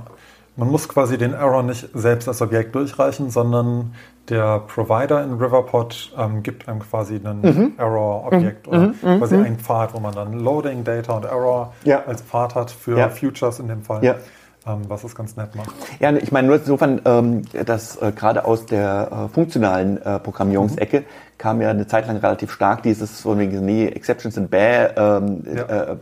[0.56, 3.94] man muss quasi den Error nicht selbst als Objekt durchreichen, sondern
[4.28, 7.72] der Provider in Riverpod ähm, gibt einem quasi ein mhm.
[7.78, 8.72] Error-Objekt mhm.
[8.72, 9.18] oder mhm.
[9.18, 9.44] quasi mhm.
[9.44, 12.04] einen Pfad, wo man dann Loading, Data und Error ja.
[12.06, 13.08] als Pfad hat für ja.
[13.08, 14.04] Futures in dem Fall.
[14.04, 14.16] Ja.
[14.70, 15.70] Ähm, was es ganz nett macht.
[15.98, 21.00] Ja, ich meine nur insofern, ähm, dass äh, gerade aus der äh, funktionalen äh, Programmierungsecke
[21.00, 21.04] mhm.
[21.38, 25.44] kam ja eine Zeit lang relativ stark dieses von wegen, nee, Exceptions sind bäh, ähm,
[25.54, 25.92] ja.
[25.92, 25.96] äh,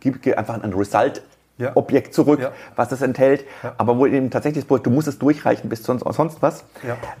[0.00, 1.22] gib einfach ein Result
[1.58, 1.72] ja.
[1.76, 2.52] Objekt zurück, ja.
[2.74, 3.74] was es enthält, ja.
[3.78, 6.64] aber wo eben tatsächlich das du musst es durchreichen bis sonst, sonst was.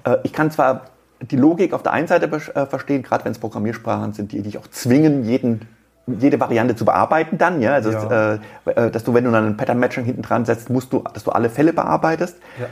[0.04, 0.86] Äh, ich kann zwar
[1.20, 4.58] die Logik auf der einen Seite äh, verstehen, gerade wenn es Programmiersprachen sind, die dich
[4.58, 5.68] auch zwingen, jeden
[6.06, 8.34] jede Variante zu bearbeiten dann, ja, also ja.
[8.34, 11.02] Äh, äh, dass du, wenn du dann ein Pattern Matching hinten dran setzt, musst du,
[11.12, 12.36] dass du alle Fälle bearbeitest.
[12.60, 12.66] Ja.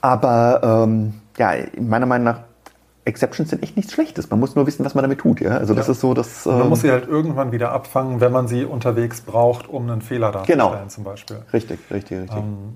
[0.00, 2.40] Aber ähm, ja, meiner Meinung nach
[3.04, 4.30] Exceptions sind echt nichts Schlechtes.
[4.30, 5.40] Man muss nur wissen, was man damit tut.
[5.40, 5.58] Ja?
[5.58, 8.48] Also das ist so, dass ähm, man muss sie halt irgendwann wieder abfangen, wenn man
[8.48, 10.86] sie unterwegs braucht, um einen Fehler darzustellen, genau.
[10.88, 11.38] zum Beispiel.
[11.52, 12.36] Richtig, richtig, richtig.
[12.36, 12.74] Ähm,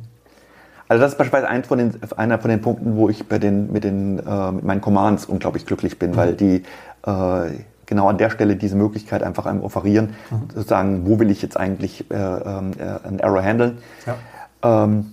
[0.87, 3.73] also das ist beispielsweise eins von den, einer von den Punkten, wo ich bei den,
[3.73, 6.17] mit, den, äh, mit meinen Commands unglaublich glücklich bin, mhm.
[6.17, 6.63] weil die
[7.07, 7.51] äh,
[7.91, 10.49] genau an der Stelle diese Möglichkeit einfach einem offerieren, mhm.
[10.51, 13.79] zu sagen, wo will ich jetzt eigentlich äh, ähm, äh, einen Error handeln.
[14.07, 14.85] Ja.
[14.85, 15.13] Ähm,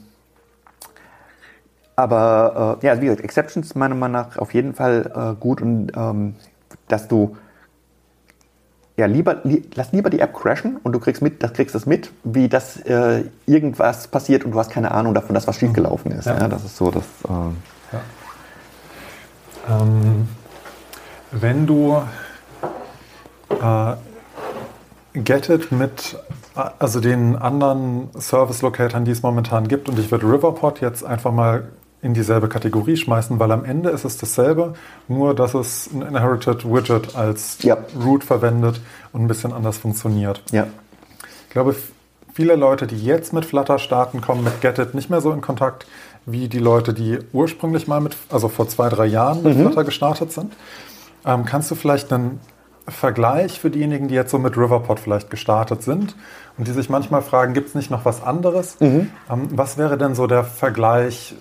[1.97, 5.91] aber äh, ja, wie gesagt, Exceptions meiner Meinung nach auf jeden Fall äh, gut und
[5.97, 6.35] ähm,
[6.87, 7.35] dass du
[8.95, 11.85] ja, lieber, li lass lieber die App crashen und du kriegst mit, das kriegst das
[11.85, 16.11] mit, wie dass äh, irgendwas passiert und du hast keine Ahnung davon, dass was schiefgelaufen
[16.11, 16.25] ist.
[16.25, 16.37] Ja.
[16.39, 17.03] ja das ist so das.
[17.25, 17.29] Äh
[19.67, 19.81] ja.
[19.81, 20.27] ähm,
[21.31, 22.01] wenn du
[23.49, 23.93] äh,
[25.13, 26.17] Get mit
[26.79, 31.69] also den anderen Service-Locatoren, die es momentan gibt, und ich würde Riverpod jetzt einfach mal
[32.01, 34.73] in dieselbe Kategorie schmeißen, weil am Ende ist es dasselbe,
[35.07, 37.77] nur dass es ein Inherited Widget als ja.
[38.03, 38.81] Root verwendet
[39.13, 40.43] und ein bisschen anders funktioniert.
[40.51, 40.67] Ja.
[41.47, 41.75] Ich glaube,
[42.33, 45.87] viele Leute, die jetzt mit Flutter starten, kommen mit Getit nicht mehr so in Kontakt
[46.27, 49.61] wie die Leute, die ursprünglich mal mit, also vor zwei, drei Jahren mit mhm.
[49.61, 50.53] Flutter gestartet sind.
[51.25, 52.39] Ähm, kannst du vielleicht einen
[52.87, 56.15] Vergleich für diejenigen, die jetzt so mit Riverpod vielleicht gestartet sind
[56.57, 58.79] und die sich manchmal fragen, gibt es nicht noch was anderes?
[58.79, 59.11] Mhm.
[59.29, 61.35] Ähm, was wäre denn so der Vergleich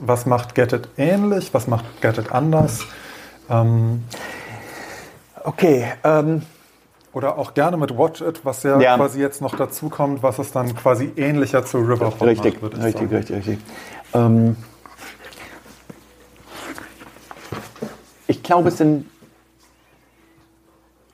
[0.00, 2.80] was macht Get ähnlich, was macht Get anders.
[3.48, 4.04] Ähm,
[5.44, 5.92] okay.
[6.02, 6.42] Ähm,
[7.12, 10.38] oder auch gerne mit Watch It, was ja, ja, quasi jetzt noch dazu kommt, was
[10.38, 12.74] es dann quasi ähnlicher zu Riverpod richtig, macht.
[12.76, 13.16] Richtig, sagen.
[13.16, 13.58] richtig, richtig,
[14.14, 14.56] ähm,
[18.28, 19.06] ich glaube, es sind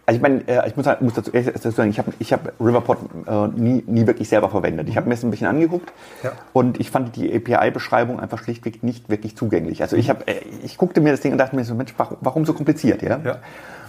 [0.07, 3.49] also ich meine, äh, ich muss, muss dazu sagen, ich habe ich hab Riverpod äh,
[3.61, 4.89] nie, nie wirklich selber verwendet.
[4.89, 5.93] Ich habe mir das ein bisschen angeguckt
[6.23, 6.31] ja.
[6.53, 9.83] und ich fand die API-Beschreibung einfach schlichtweg nicht wirklich zugänglich.
[9.83, 12.47] Also ich, hab, äh, ich guckte mir das Ding und dachte mir so, Mensch, warum
[12.47, 13.03] so kompliziert?
[13.03, 13.19] Ja?
[13.25, 13.39] ja.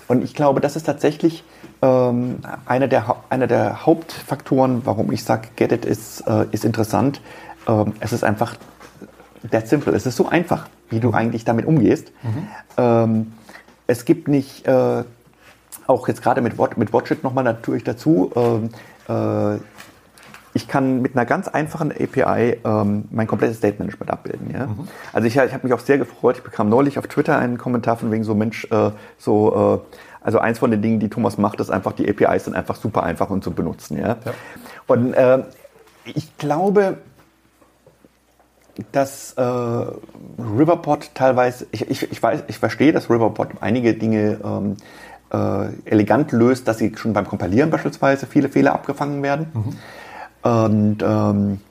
[0.08, 1.44] Und ich glaube, das ist tatsächlich
[1.84, 7.22] ähm, einer, der, einer der Hauptfaktoren, warum ich sage, Get It ist, äh, ist interessant.
[7.68, 8.56] Ähm, es ist einfach
[9.52, 9.94] that simple.
[9.94, 12.12] Es ist so einfach, wie du eigentlich damit umgehst.
[12.24, 12.48] Mhm.
[12.78, 13.34] Ähm,
[13.86, 15.04] es gibt nicht äh,
[15.88, 18.32] auch jetzt gerade mit, mit Watchit nochmal natürlich dazu.
[18.36, 18.70] Ähm,
[19.08, 19.60] äh,
[20.54, 24.50] ich kann mit einer ganz einfachen API ähm, mein komplettes State Management abbilden.
[24.52, 24.68] Ja?
[24.68, 24.88] Mhm.
[25.14, 26.38] Also ich, ich habe mich auch sehr gefreut.
[26.38, 30.40] Ich bekam neulich auf Twitter einen Kommentar von wegen so Mensch, äh, so äh, also
[30.40, 33.30] eins von den Dingen, die Thomas macht, ist einfach die APIs sind einfach super einfach
[33.30, 33.98] und zu benutzen.
[34.00, 34.18] Ja?
[34.26, 34.34] ja.
[34.88, 35.44] Und äh,
[36.06, 36.98] ich glaube,
[38.92, 44.78] dass äh, Riverpod teilweise, ich, ich, ich, weiß, ich verstehe, dass Riverpod einige Dinge ähm,
[45.32, 49.48] äh, elegant löst, dass sie schon beim Kompilieren beispielsweise viele Fehler abgefangen werden.
[49.54, 50.50] Mhm.
[50.50, 51.62] Und ähm,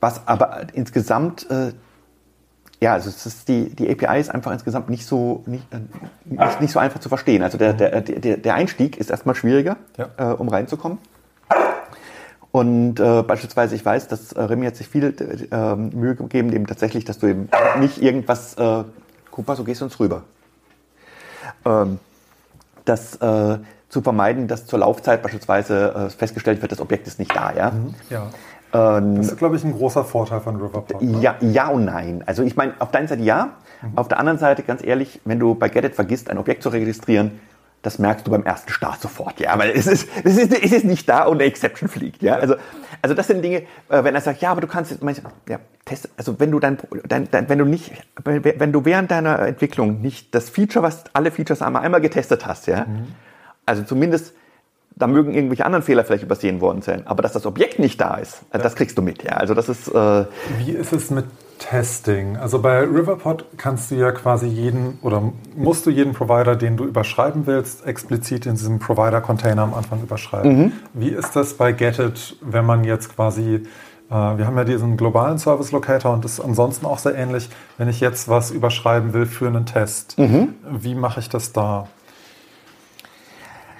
[0.00, 1.72] was aber insgesamt, äh,
[2.80, 5.78] ja, also es ist die, die API ist einfach insgesamt nicht so, nicht, äh,
[6.60, 7.42] nicht, so einfach zu verstehen.
[7.42, 10.08] Also der, der, der, der Einstieg ist erstmal schwieriger, ja.
[10.16, 10.98] äh, um reinzukommen.
[12.52, 15.14] Und äh, beispielsweise, ich weiß, dass äh, Remy hat sich viel
[15.52, 18.84] äh, Mühe gegeben, dem tatsächlich, dass du eben nicht irgendwas, äh,
[19.30, 20.24] guck mal, so gehst du uns rüber
[22.84, 23.58] das äh,
[23.88, 27.52] zu vermeiden, dass zur Laufzeit beispielsweise äh, festgestellt wird, das Objekt ist nicht da.
[27.52, 27.70] Ja.
[27.72, 28.30] Mhm, ja.
[28.72, 31.02] Ähm, das ist, glaube ich, ein großer Vorteil von Riverpod.
[31.02, 31.20] Ne?
[31.20, 32.22] Ja, ja und nein.
[32.26, 33.50] Also ich meine, auf der einen Seite ja,
[33.82, 33.98] mhm.
[33.98, 37.40] auf der anderen Seite, ganz ehrlich, wenn du bei Get vergisst, ein Objekt zu registrieren,
[37.82, 40.84] das merkst du beim ersten Start sofort, ja, weil es ist, es ist, es ist
[40.84, 42.36] nicht da und eine Exception fliegt, ja.
[42.36, 42.56] Also,
[43.00, 46.10] also das sind Dinge, äh, wenn er sagt, ja, aber du kannst, manche, ja, test,
[46.16, 46.78] also wenn du dein,
[47.08, 47.92] dein, dein, wenn du nicht,
[48.24, 52.66] wenn du während deiner Entwicklung nicht das Feature, was alle Features einmal, einmal getestet hast,
[52.66, 53.06] ja, mhm.
[53.64, 54.34] also zumindest
[54.96, 58.16] da mögen irgendwelche anderen Fehler vielleicht übersehen worden sein, aber dass das Objekt nicht da
[58.16, 58.58] ist, ja.
[58.58, 59.32] das kriegst du mit, ja.
[59.32, 59.88] Also das ist.
[59.88, 60.26] Äh,
[60.58, 61.24] Wie ist es mit
[61.60, 62.36] Testing.
[62.38, 65.22] Also bei Riverpod kannst du ja quasi jeden oder
[65.54, 70.58] musst du jeden Provider, den du überschreiben willst, explizit in diesem Provider-Container am Anfang überschreiben.
[70.58, 70.72] Mhm.
[70.94, 73.66] Wie ist das bei Getit, wenn man jetzt quasi,
[74.10, 77.50] äh, wir haben ja diesen globalen Service Locator und das ist ansonsten auch sehr ähnlich,
[77.76, 80.18] wenn ich jetzt was überschreiben will für einen Test.
[80.18, 80.54] Mhm.
[80.68, 81.88] Wie mache ich das da?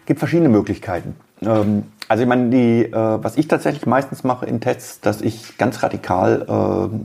[0.00, 1.16] Es gibt verschiedene Möglichkeiten.
[1.40, 5.56] Ähm, also ich meine, die, äh, was ich tatsächlich meistens mache in Tests, dass ich
[5.58, 6.96] ganz radikal äh,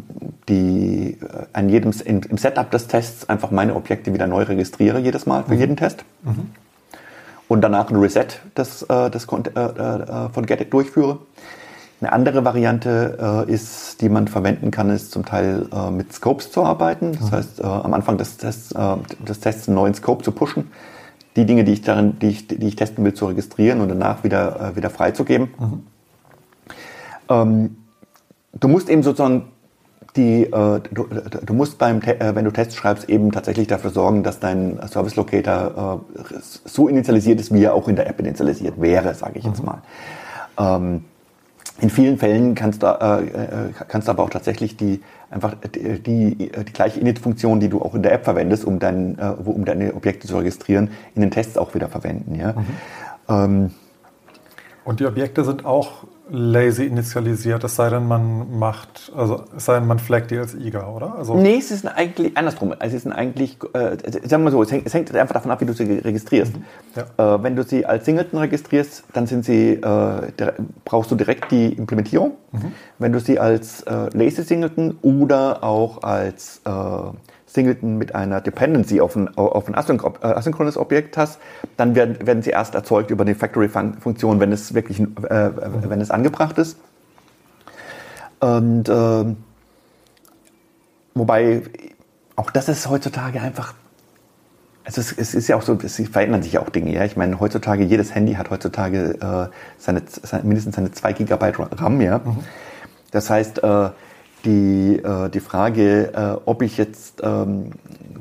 [0.50, 4.98] die äh, an jedem in, im Setup des Tests einfach meine Objekte wieder neu registriere
[4.98, 5.60] jedes Mal für mhm.
[5.60, 6.06] jeden Test.
[6.24, 6.50] Mhm.
[7.48, 8.26] Und danach ein Reset
[8.58, 11.20] des, äh, des, äh, äh, von Getit durchführe.
[12.02, 17.14] Eine andere Variante ist, die man verwenden kann, ist zum Teil mit Scopes zu arbeiten.
[17.14, 17.36] Das mhm.
[17.36, 18.74] heißt, am Anfang des Tests,
[19.26, 20.70] des Tests einen neuen Scope zu pushen
[21.36, 24.24] die Dinge, die ich, darin, die ich, die ich testen will, zu registrieren und danach
[24.24, 25.50] wieder, äh, wieder freizugeben.
[25.60, 25.84] Mhm.
[27.30, 27.78] Ähm,
[28.60, 29.52] du musst eben sozusagen
[30.16, 31.08] die, äh, du,
[31.46, 35.16] du, musst beim, äh, wenn du Tests schreibst, eben tatsächlich dafür sorgen, dass dein Service
[35.18, 39.46] Locator äh, so initialisiert ist, wie er auch in der App initialisiert wäre, sage ich
[39.46, 39.52] mhm.
[39.52, 39.82] jetzt mal.
[40.58, 41.04] Ähm,
[41.80, 46.00] in vielen Fällen kannst du, äh, äh, kannst du aber auch tatsächlich die einfach die,
[46.00, 49.66] die, die gleiche Init-Funktion, die du auch in der App verwendest, um, dein, äh, um
[49.66, 52.36] deine Objekte zu registrieren, in den Tests auch wieder verwenden.
[52.36, 52.54] Ja?
[52.54, 52.66] Mhm.
[53.28, 53.72] Ähm,
[54.86, 59.76] Und die Objekte sind auch lazy initialisiert, es sei denn, man macht, also es sei
[59.76, 61.16] denn, man flaggt die als IGA, oder?
[61.16, 62.74] Also nee, es ist eigentlich andersrum.
[62.78, 63.98] Also es sind eigentlich, äh,
[64.28, 66.54] sagen wir so, es hängt, es hängt, einfach davon ab, wie du sie registrierst.
[66.56, 66.64] Mhm.
[66.96, 67.36] Ja.
[67.36, 70.32] Äh, wenn du sie als Singleton registrierst, dann sind sie, äh,
[70.84, 72.32] brauchst du direkt die Implementierung.
[72.52, 72.72] Mhm.
[72.98, 76.72] Wenn du sie als äh, lazy Singleton oder auch als äh,
[77.56, 81.40] Singleton mit einer Dependency auf ein, auf ein äh, asynchrones Objekt hast,
[81.78, 85.06] dann werden, werden sie erst erzeugt über die Factory-Funktion, wenn es wirklich, äh,
[85.56, 86.78] wenn es angebracht ist.
[88.40, 89.36] Und äh,
[91.16, 91.64] wobei
[92.36, 93.74] auch das ist heutzutage einfach
[94.86, 96.94] also es, es, ist ja auch so, es verändern sich ja auch Dinge.
[96.94, 97.04] Ja?
[97.06, 99.48] Ich meine, heutzutage, jedes Handy hat heutzutage äh,
[99.80, 102.02] seine, seine, mindestens seine 2 GB RAM.
[102.02, 102.20] Ja?
[102.20, 102.38] Mhm.
[103.10, 103.90] Das heißt, äh,
[104.46, 107.72] die, äh, die Frage, äh, ob ich jetzt ähm,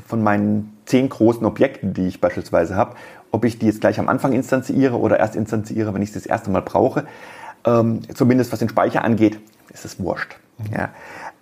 [0.06, 2.94] von meinen zehn großen Objekten, die ich beispielsweise habe,
[3.30, 6.26] ob ich die jetzt gleich am Anfang instanziere oder erst instanziere, wenn ich sie das
[6.26, 7.04] erste Mal brauche.
[7.64, 9.40] Ähm, zumindest was den Speicher angeht,
[9.72, 10.36] ist es wurscht.
[10.58, 10.76] Mhm.
[10.76, 10.88] Ja.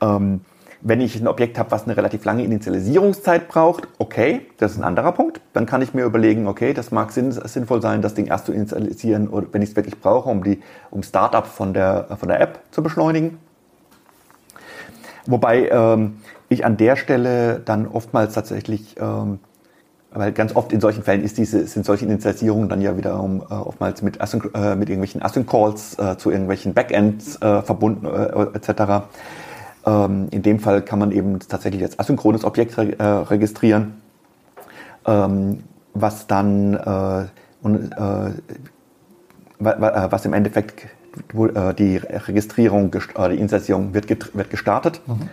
[0.01, 0.41] Ähm,
[0.85, 4.85] wenn ich ein Objekt habe, was eine relativ lange Initialisierungszeit braucht, okay, das ist ein
[4.85, 5.41] anderer Punkt.
[5.53, 8.53] Dann kann ich mir überlegen, okay, das mag sinn, sinnvoll sein, das Ding erst zu
[8.53, 10.61] initialisieren, oder wenn ich es wirklich brauche, um die
[10.91, 13.39] um Startup von der, von der App zu beschleunigen.
[15.27, 16.19] Wobei ähm,
[16.49, 19.39] ich an der Stelle dann oftmals tatsächlich, ähm,
[20.13, 23.55] weil ganz oft in solchen Fällen ist diese, sind solche Initialisierungen dann ja wiederum äh,
[23.55, 29.07] oftmals mit, Async äh, mit irgendwelchen Async-Calls äh, zu irgendwelchen Backends äh, verbunden äh, etc.
[29.87, 33.95] Ähm, in dem Fall kann man eben tatsächlich als asynchrones Objekt re äh, registrieren,
[35.07, 35.65] ähm,
[35.95, 36.77] was dann
[37.63, 37.95] und,
[39.59, 40.89] was im Endeffekt
[41.79, 45.01] die Registrierung, äh, die Insertion wird, wird gestartet.
[45.07, 45.29] Mhm.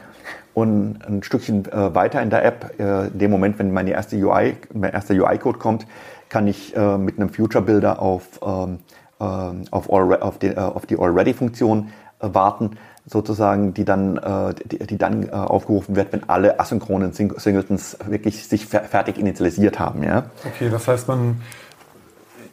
[0.54, 4.58] Und ein Stückchen äh, weiter in der App, in dem Moment, wenn meine erste UI,
[4.74, 5.86] mein erster UI-Code kommt,
[6.28, 8.80] kann ich mit einem Future Builder auf, ähm,
[9.18, 12.78] auf, auf, die, auf die Already-Funktion warten,
[13.08, 14.20] sozusagen, die dann,
[14.70, 20.04] die, die dann aufgerufen wird, wenn alle asynchronen Singletons wirklich sich fertig initialisiert haben.
[20.04, 20.26] Ja?
[20.46, 21.42] Okay, das heißt, man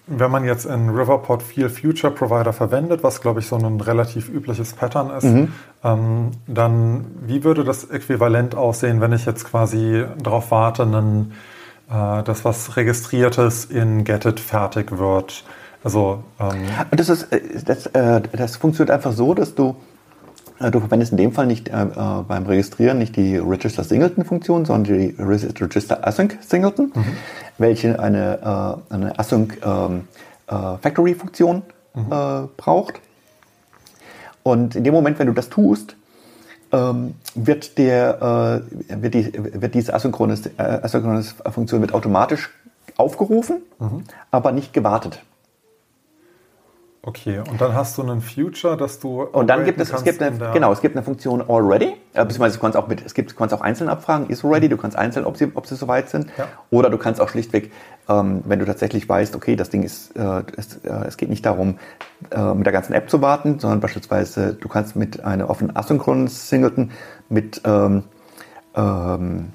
[0.06, 4.28] wenn man jetzt in Riverport viel Future Provider verwendet, was glaube ich so ein relativ
[4.28, 5.52] übliches Pattern ist, mhm.
[5.82, 11.32] ähm, dann wie würde das äquivalent aussehen, wenn ich jetzt quasi darauf warte, einen,
[11.90, 15.44] äh, dass was Registriertes in Getit fertig wird?
[15.82, 19.76] Also ähm das, ist, äh, das, äh, das funktioniert einfach so, dass du
[20.58, 24.64] Du verwendest in dem Fall nicht äh, äh, beim Registrieren nicht die Register Singleton Funktion,
[24.64, 26.92] sondern die Register Async Singleton.
[26.94, 27.04] Mhm
[27.58, 30.08] welche eine, äh, eine Async ähm,
[30.46, 31.62] äh, Factory Funktion
[31.94, 32.12] mhm.
[32.12, 33.00] äh, braucht.
[34.42, 35.96] Und in dem Moment, wenn du das tust,
[36.72, 42.50] ähm, wird, der, äh, wird, die, wird diese asynchrone, äh, asynchrone Funktion wird automatisch
[42.96, 44.04] aufgerufen, mhm.
[44.30, 45.20] aber nicht gewartet.
[47.06, 49.22] Okay, und dann hast du einen Future, dass du.
[49.22, 52.56] Und dann gibt es, es gibt eine, genau, es gibt eine Funktion already, äh, beziehungsweise
[52.56, 54.98] du kannst auch mit, es gibt, du kannst auch einzeln abfragen, ist already, du kannst
[54.98, 56.26] einzeln, ob sie, ob sie soweit sind.
[56.36, 56.48] Ja.
[56.70, 57.70] Oder du kannst auch schlichtweg,
[58.08, 61.46] ähm, wenn du tatsächlich weißt, okay, das Ding ist, äh, es, äh, es geht nicht
[61.46, 61.78] darum,
[62.32, 66.26] äh, mit der ganzen App zu warten, sondern beispielsweise, du kannst mit einer offenen asynchronen
[66.26, 66.90] Singleton
[67.28, 68.02] mit ähm,
[68.74, 69.52] ähm,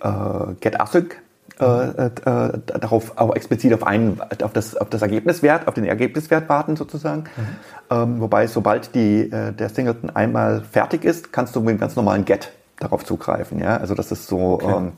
[0.00, 1.20] äh, getAsync
[1.60, 6.48] äh, äh, darauf auch explizit auf einen, auf das, auf das Ergebniswert, auf den Ergebniswert
[6.48, 7.24] warten sozusagen.
[7.36, 7.46] Mhm.
[7.90, 11.96] Ähm, wobei sobald die, äh, der Singleton einmal fertig ist, kannst du mit einem ganz
[11.96, 13.60] normalen Get darauf zugreifen.
[13.60, 14.54] Ja, also das ist so.
[14.54, 14.74] Okay.
[14.74, 14.92] Ähm,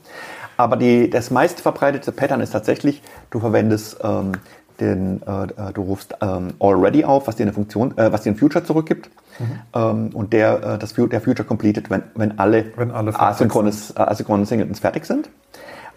[0.55, 3.01] aber die, das meist verbreitete Pattern ist tatsächlich,
[3.31, 4.33] du verwendest ähm,
[4.79, 8.35] den, äh, du rufst ähm, already auf, was dir eine Funktion, äh, was dir ein
[8.35, 9.09] Future zurückgibt.
[9.39, 9.59] Mhm.
[9.73, 14.45] Ähm, und der, äh, das, der Future completed, wenn, wenn alle, wenn alle asynchrones, asynchronen
[14.45, 15.29] Singletons fertig sind.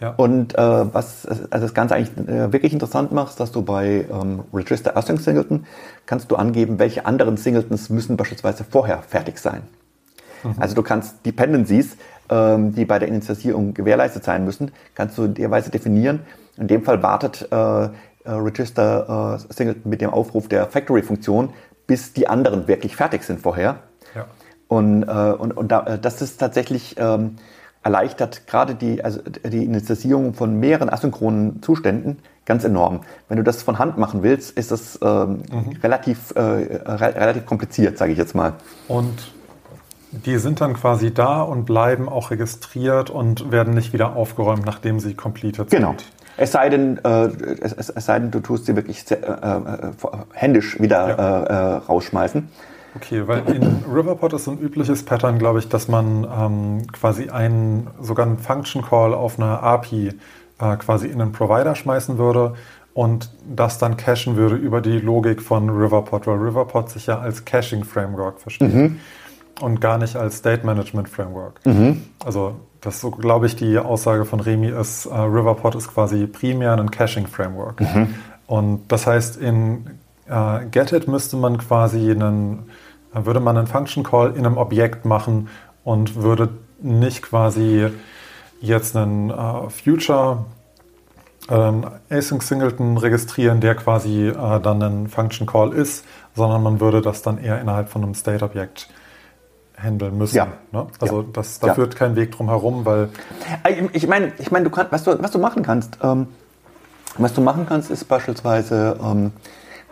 [0.01, 0.11] Ja.
[0.17, 4.43] Und äh, was also das Ganze eigentlich äh, wirklich interessant macht, dass du bei ähm,
[4.53, 5.67] Register Async Singleton
[6.05, 9.63] kannst du angeben, welche anderen Singletons müssen beispielsweise vorher fertig sein.
[10.43, 10.55] Mhm.
[10.59, 11.97] Also du kannst Dependencies,
[12.29, 16.21] ähm, die bei der Initialisierung gewährleistet sein müssen, kannst du in der Weise definieren.
[16.59, 17.89] In dem Fall wartet äh, äh
[18.27, 21.51] Register äh, Singleton mit dem Aufruf der Factory-Funktion,
[21.87, 23.77] bis die anderen wirklich fertig sind vorher.
[24.15, 24.27] Ja.
[24.69, 27.37] Und, äh, und, und da, das ist tatsächlich ähm,
[27.87, 33.03] erleichtert gerade die, also die Initialisierung von mehreren asynchronen Zuständen ganz enorm.
[33.29, 35.77] Wenn du das von Hand machen willst, ist das ähm, mhm.
[35.85, 38.55] relativ, äh, re relativ kompliziert, sage ich jetzt mal.
[38.89, 39.33] Und
[40.11, 44.99] die sind dann quasi da und bleiben auch registriert und werden nicht wieder aufgeräumt, nachdem
[44.99, 45.91] sie completed genau.
[45.91, 45.99] sind.
[45.99, 46.11] Genau.
[46.39, 47.29] Es sei denn, äh,
[47.61, 49.93] es, es, sei denn, du tust sie wirklich äh, äh,
[50.33, 51.15] händisch wieder ja.
[51.15, 52.49] Äh, äh, rausschmeißen.
[52.97, 57.29] Okay, weil in Riverpod ist so ein übliches Pattern, glaube ich, dass man ähm, quasi
[57.29, 60.15] einen, sogar einen Function Call auf eine API
[60.59, 62.55] äh, quasi in einen Provider schmeißen würde
[62.95, 67.45] und das dann cachen würde über die Logik von Riverpod, weil Riverpod sich ja als
[67.45, 69.01] Caching-Framework versteht mhm.
[69.61, 71.61] und gar nicht als State-Management-Framework.
[71.67, 72.05] Mhm.
[72.25, 76.73] Also das so, glaube ich, die Aussage von Remy ist, uh, Riverpod ist quasi primär
[76.73, 77.81] ein Caching-Framework.
[77.81, 78.15] Mhm.
[78.47, 79.99] Und das heißt, in
[80.31, 82.71] uh, Getit müsste man quasi einen,
[83.25, 85.49] würde man einen Function Call in einem Objekt machen
[85.85, 86.51] und würde
[86.81, 87.89] nicht quasi
[88.61, 90.45] jetzt einen uh, Future
[91.49, 96.05] ähm, Async Singleton registrieren, der quasi äh, dann ein Function Call ist,
[96.35, 98.89] sondern man würde das dann eher innerhalb von einem State-Objekt
[99.77, 100.37] handeln müssen.
[100.37, 100.49] Ja.
[100.73, 100.87] Ne?
[101.01, 101.29] Also ja.
[101.33, 101.75] das, da ja.
[101.75, 103.11] führt kein Weg drum herum, weil.
[103.63, 106.29] Äh, ich meine, ich mein, du kannst, was du, was du machen kannst, ähm,
[107.19, 109.33] was du machen kannst, ist beispielsweise ähm,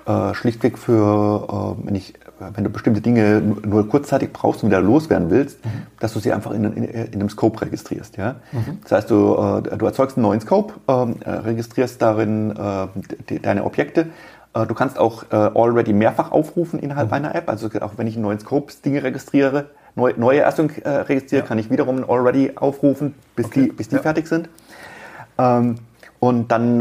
[0.07, 4.81] äh, schlichtweg für, äh, wenn ich wenn du bestimmte Dinge nur kurzzeitig brauchst und wieder
[4.81, 5.71] loswerden willst, mhm.
[6.01, 8.17] dass du sie einfach in, in, in, einem Scope registrierst.
[8.17, 8.37] Ja?
[8.53, 8.79] Mhm.
[8.83, 12.87] Das heißt, du, äh, du erzeugst einen neuen Scope, ähm, äh, registrierst darin äh,
[13.29, 14.07] die, deine Objekte.
[14.55, 17.15] Äh, du kannst auch äh, already mehrfach aufrufen innerhalb mhm.
[17.15, 17.49] einer App.
[17.49, 21.49] Also auch wenn ich in neuen Scopes Dinge registriere, neu, neue Erstungen äh, registriere, ja.
[21.49, 23.65] kann ich wiederum ein already aufrufen, bis okay.
[23.65, 24.03] die, bis die ja.
[24.03, 24.49] fertig sind.
[25.39, 25.77] Ähm,
[26.21, 26.79] und dann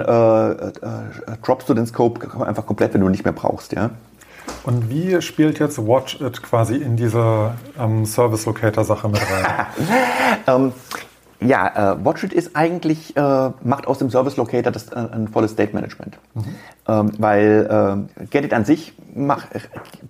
[1.42, 3.74] droppst du den Scope einfach komplett, wenn du ihn nicht mehr brauchst.
[3.74, 3.90] Ja?
[4.64, 9.66] Und wie spielt jetzt Watch It quasi in diese ähm, Service Locator Sache mit rein?
[10.48, 10.74] ähm,
[11.46, 15.28] ja, äh, Watch It ist eigentlich, äh, macht aus dem Service Locator das, äh, ein
[15.28, 16.18] volles State Management.
[16.34, 16.44] Mhm.
[16.88, 19.48] Ähm, weil äh, Get It an sich mach,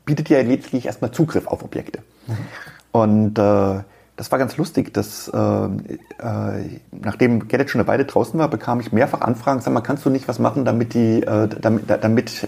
[0.06, 2.00] bietet ja lediglich erstmal Zugriff auf Objekte.
[2.28, 2.38] Mhm.
[2.92, 3.82] Und äh,
[4.16, 8.48] das war ganz lustig, dass äh, äh, nachdem Get It schon eine Weile draußen war,
[8.48, 12.48] bekam ich mehrfach Anfragen, sag mal, kannst du nicht was machen, damit die, damit, damit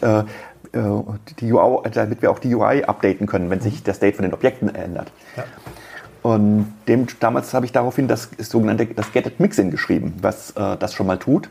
[0.76, 4.34] die UI, damit wir auch die UI updaten können, wenn sich der State von den
[4.34, 5.12] Objekten ändert.
[5.38, 5.44] Ja.
[6.22, 10.96] Und dem, damals habe ich daraufhin das sogenannte das Get Mixin geschrieben, was äh, das
[10.96, 11.50] schon mal tut.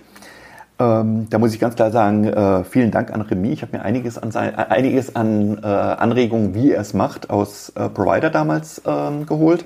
[0.80, 3.52] Ähm, da muss ich ganz klar sagen, äh, vielen Dank an Remy.
[3.52, 7.30] Ich habe mir einiges an, sein, äh, einiges an äh, Anregungen, wie er es macht,
[7.30, 9.64] aus äh, Provider damals ähm, geholt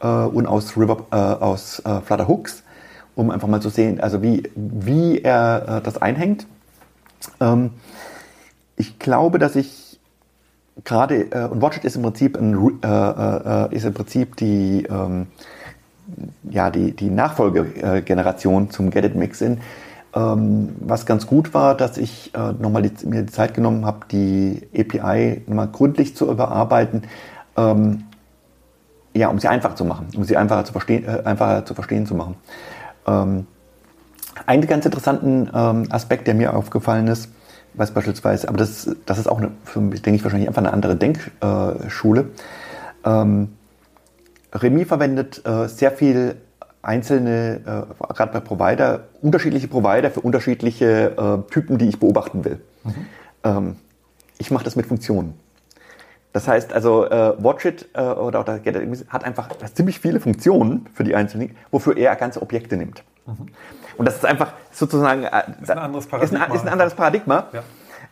[0.00, 2.62] und aus, River, aus Flutter Hooks,
[3.16, 6.46] um einfach mal zu sehen, also wie, wie er das einhängt.
[7.40, 7.70] Ähm,
[8.78, 10.00] ich glaube, dass ich
[10.84, 15.26] gerade, äh, und Watchit ist im Prinzip, ein, äh, äh, ist im Prinzip die, ähm,
[16.48, 19.60] ja, die, die Nachfolgegeneration zum Get It Mixin.
[20.14, 24.06] Ähm, was ganz gut war, dass ich äh, nochmal die, mir die Zeit genommen habe,
[24.10, 27.02] die API nochmal gründlich zu überarbeiten,
[27.56, 28.04] ähm,
[29.14, 32.06] ja, um sie einfach zu machen, um sie einfacher zu verstehen, äh, einfacher zu verstehen
[32.06, 32.36] zu machen.
[33.06, 33.46] Ähm,
[34.46, 37.28] einen ganz interessanten ähm, Aspekt, der mir aufgefallen ist,
[37.74, 40.72] was beispielsweise, aber das, das ist auch, eine, für mich, denke ich, wahrscheinlich einfach eine
[40.72, 42.30] andere Denkschule.
[43.04, 43.48] Ähm,
[44.52, 46.36] Remy verwendet äh, sehr viel
[46.82, 52.60] einzelne, äh, gerade bei Provider, unterschiedliche Provider für unterschiedliche äh, Typen, die ich beobachten will.
[52.84, 52.94] Mhm.
[53.44, 53.76] Ähm,
[54.38, 55.34] ich mache das mit Funktionen.
[56.32, 58.60] Das heißt also, äh, Watchit äh, oder, oder
[59.08, 63.02] hat einfach ziemlich viele Funktionen für die einzelnen, wofür er ganze Objekte nimmt.
[63.26, 63.48] Mhm.
[63.98, 66.44] Und das ist einfach sozusagen äh, ist ein anderes Paradigma.
[66.44, 67.44] Ist ein, ist ein anderes Paradigma.
[67.52, 67.62] Ja.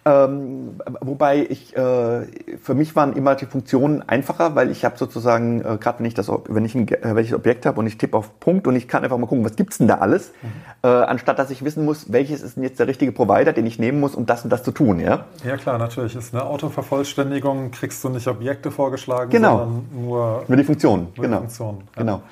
[0.06, 2.26] Ähm, wobei ich, äh,
[2.62, 6.14] für mich waren immer die Funktionen einfacher, weil ich habe sozusagen, äh, gerade wenn ich
[6.14, 8.86] das, wenn ich ein, äh, welches Objekt habe und ich tippe auf Punkt und ich
[8.86, 10.48] kann einfach mal gucken, was gibt's denn da alles, mhm.
[10.84, 13.80] äh, anstatt dass ich wissen muss, welches ist denn jetzt der richtige Provider, den ich
[13.80, 15.24] nehmen muss, um das und das zu tun, ja?
[15.44, 16.14] Ja klar, natürlich.
[16.14, 19.58] Ist eine Autovervollständigung, kriegst du nicht Objekte vorgeschlagen, genau.
[19.58, 21.08] sondern nur, nur die Funktionen.
[21.16, 21.38] Nur genau.
[21.38, 22.02] Die Funktionen, ja.
[22.02, 22.22] Genau.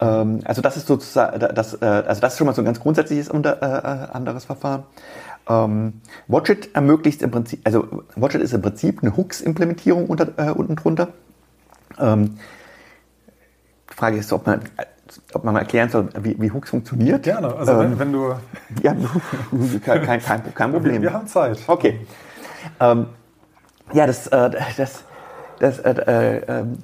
[0.00, 2.80] Ähm, also das ist sozusagen, das, äh, also das ist schon mal so ein ganz
[2.80, 4.84] grundsätzliches unter, äh, anderes Verfahren.
[5.48, 11.08] Ähm, Watchit ermöglicht im Prinzip, also Watchit ist im Prinzip eine Hooks-Implementierung äh, unten drunter.
[11.98, 12.38] Ähm,
[13.90, 14.60] die Frage ist, ob man,
[15.34, 17.24] ob man mal erklären soll, wie, wie Hooks funktioniert.
[17.24, 18.34] Gerne, also wenn, ähm, wenn du...
[18.82, 18.94] Ja,
[19.84, 21.02] kein, kein, kein, kein Problem.
[21.02, 21.58] Wir, haben Zeit.
[21.66, 22.06] Okay.
[22.78, 23.06] Ähm,
[23.92, 25.04] ja, das, äh, das,
[25.58, 26.78] das äh, äh, ähm,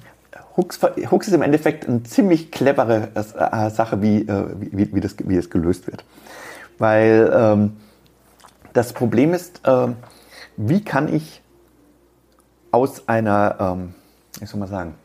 [0.57, 0.79] Hooks,
[1.11, 5.35] Hooks ist im Endeffekt eine ziemlich clevere äh, Sache, wie, äh, wie, wie, das, wie
[5.35, 6.03] das gelöst wird.
[6.79, 7.77] Weil ähm,
[8.73, 9.89] das Problem ist, äh,
[10.57, 11.41] wie kann ich
[12.71, 13.93] aus einer, ähm,
[14.39, 14.95] wie soll man sagen,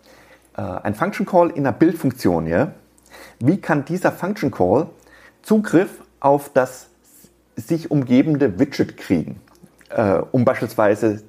[0.56, 2.72] äh, ein Function Call in einer Bildfunktion, ja,
[3.38, 4.86] wie kann dieser Function Call
[5.42, 6.88] Zugriff auf das
[7.56, 9.40] sich umgebende Widget kriegen,
[9.90, 11.22] äh, um beispielsweise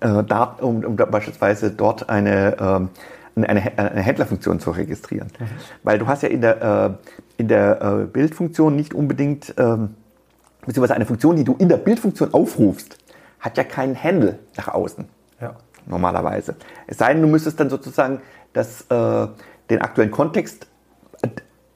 [0.00, 2.88] äh, um, um beispielsweise dort eine ähm,
[3.36, 5.28] eine, eine Händlerfunktion zu registrieren.
[5.38, 5.46] Mhm.
[5.82, 6.90] Weil du hast ja in der, äh,
[7.36, 9.94] in der äh, Bildfunktion nicht unbedingt, ähm,
[10.64, 12.98] beziehungsweise eine Funktion, die du in der Bildfunktion aufrufst,
[13.40, 15.06] hat ja keinen Handle nach außen.
[15.40, 15.56] Ja.
[15.86, 16.54] Normalerweise.
[16.86, 18.20] Es sei denn, du müsstest dann sozusagen
[18.52, 19.26] das, äh,
[19.68, 20.66] den aktuellen Kontext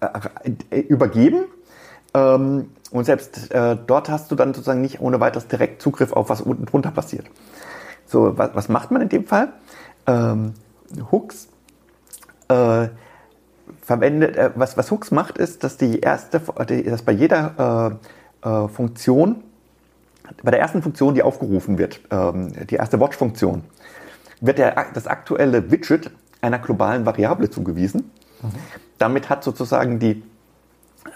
[0.01, 0.07] äh,
[0.71, 1.45] äh, übergeben.
[2.15, 6.31] Ähm, Und selbst äh, dort hast du dann sozusagen nicht ohne weiteres direkt Zugriff auf
[6.31, 7.27] was unten drunter passiert.
[8.07, 9.53] So, was, was macht man in dem Fall?
[10.07, 10.55] Ähm,
[11.11, 11.49] Hooks
[12.49, 12.89] äh,
[13.83, 17.99] verwendet, äh, was, was Hooks macht, ist, dass die erste, dass bei jeder
[18.43, 19.43] äh, äh, Funktion,
[20.43, 23.65] bei der ersten Funktion, die aufgerufen wird, ähm, die erste Watch-Funktion,
[24.41, 26.11] wird der, das aktuelle Widget
[26.41, 28.11] einer globalen Variable zugewiesen.
[28.43, 28.49] Mhm.
[28.99, 30.23] Damit hat sozusagen die,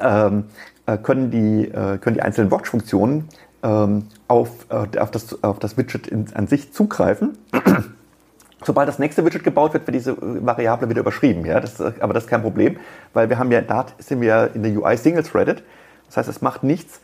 [0.00, 0.44] ähm,
[0.86, 3.28] äh, können, die, äh, können die einzelnen Watch-Funktionen
[3.62, 7.38] ähm, auf, äh, auf, das, auf das Widget in, an sich zugreifen.
[8.64, 11.44] Sobald das nächste Widget gebaut wird, wird diese Variable wieder überschrieben.
[11.44, 11.60] Ja?
[11.60, 12.76] Das, aber das ist kein Problem,
[13.12, 15.62] weil wir haben ja, da sind wir in der UI single-threaded.
[16.06, 17.00] Das heißt, es macht nichts,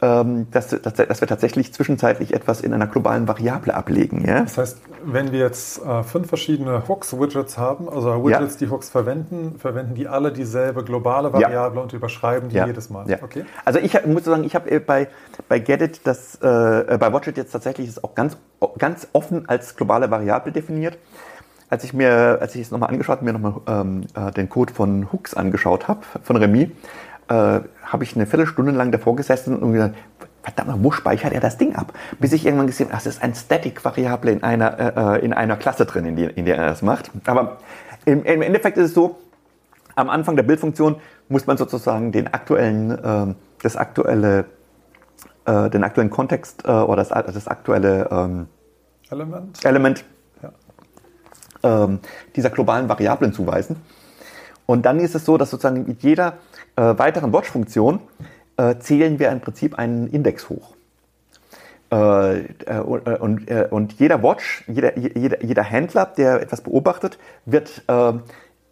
[0.00, 4.24] dass, dass, dass, wir tatsächlich zwischenzeitlich etwas in einer globalen Variable ablegen.
[4.24, 4.42] Ja?
[4.42, 8.66] Das heißt, wenn wir jetzt äh, fünf verschiedene Hooks-Widgets haben, also Widgets, ja.
[8.66, 11.82] die Hooks verwenden, verwenden die alle dieselbe globale Variable ja.
[11.82, 13.06] und überschreiben die jedes Mal.
[13.22, 13.44] Okay?
[13.64, 15.08] Also ich muss sagen, ich habe äh, bei,
[15.48, 18.36] bei Gedit das, äh, bei Watchit jetzt tatsächlich das auch ganz,
[18.78, 20.96] ganz offen als globale Variable definiert.
[21.70, 25.12] Als ich mir, als ich es nochmal angeschaut, mir nochmal ähm, äh, den Code von
[25.12, 26.70] Hooks angeschaut habe, von Remy,
[27.28, 29.96] äh, habe ich eine Viertelstunde lang davor gesessen und gesagt,
[30.42, 31.92] verdammt mal, wo speichert er das Ding ab?
[32.18, 35.56] Bis ich irgendwann gesehen habe, das ist ein Static-Variable in einer, äh, äh, in einer
[35.56, 37.10] Klasse drin, in, die, in der er das macht.
[37.26, 37.58] Aber
[38.04, 39.18] im, im, Endeffekt ist es so,
[39.94, 40.96] am Anfang der Bildfunktion
[41.28, 44.46] muss man sozusagen den aktuellen, äh, das aktuelle,
[45.44, 48.46] äh, den aktuellen Kontext äh, oder das, das aktuelle ähm,
[49.10, 50.04] Element, Element
[51.62, 52.00] ähm,
[52.36, 53.76] dieser globalen Variablen zuweisen.
[54.66, 56.34] Und dann ist es so, dass sozusagen mit jeder
[56.82, 58.00] weiteren Watch-Funktion
[58.56, 60.74] äh, zählen wir im Prinzip einen Index hoch.
[61.90, 67.82] Äh, äh und, äh, und, jeder Watch, jeder, jeder, jeder, Händler, der etwas beobachtet, wird
[67.88, 68.12] äh,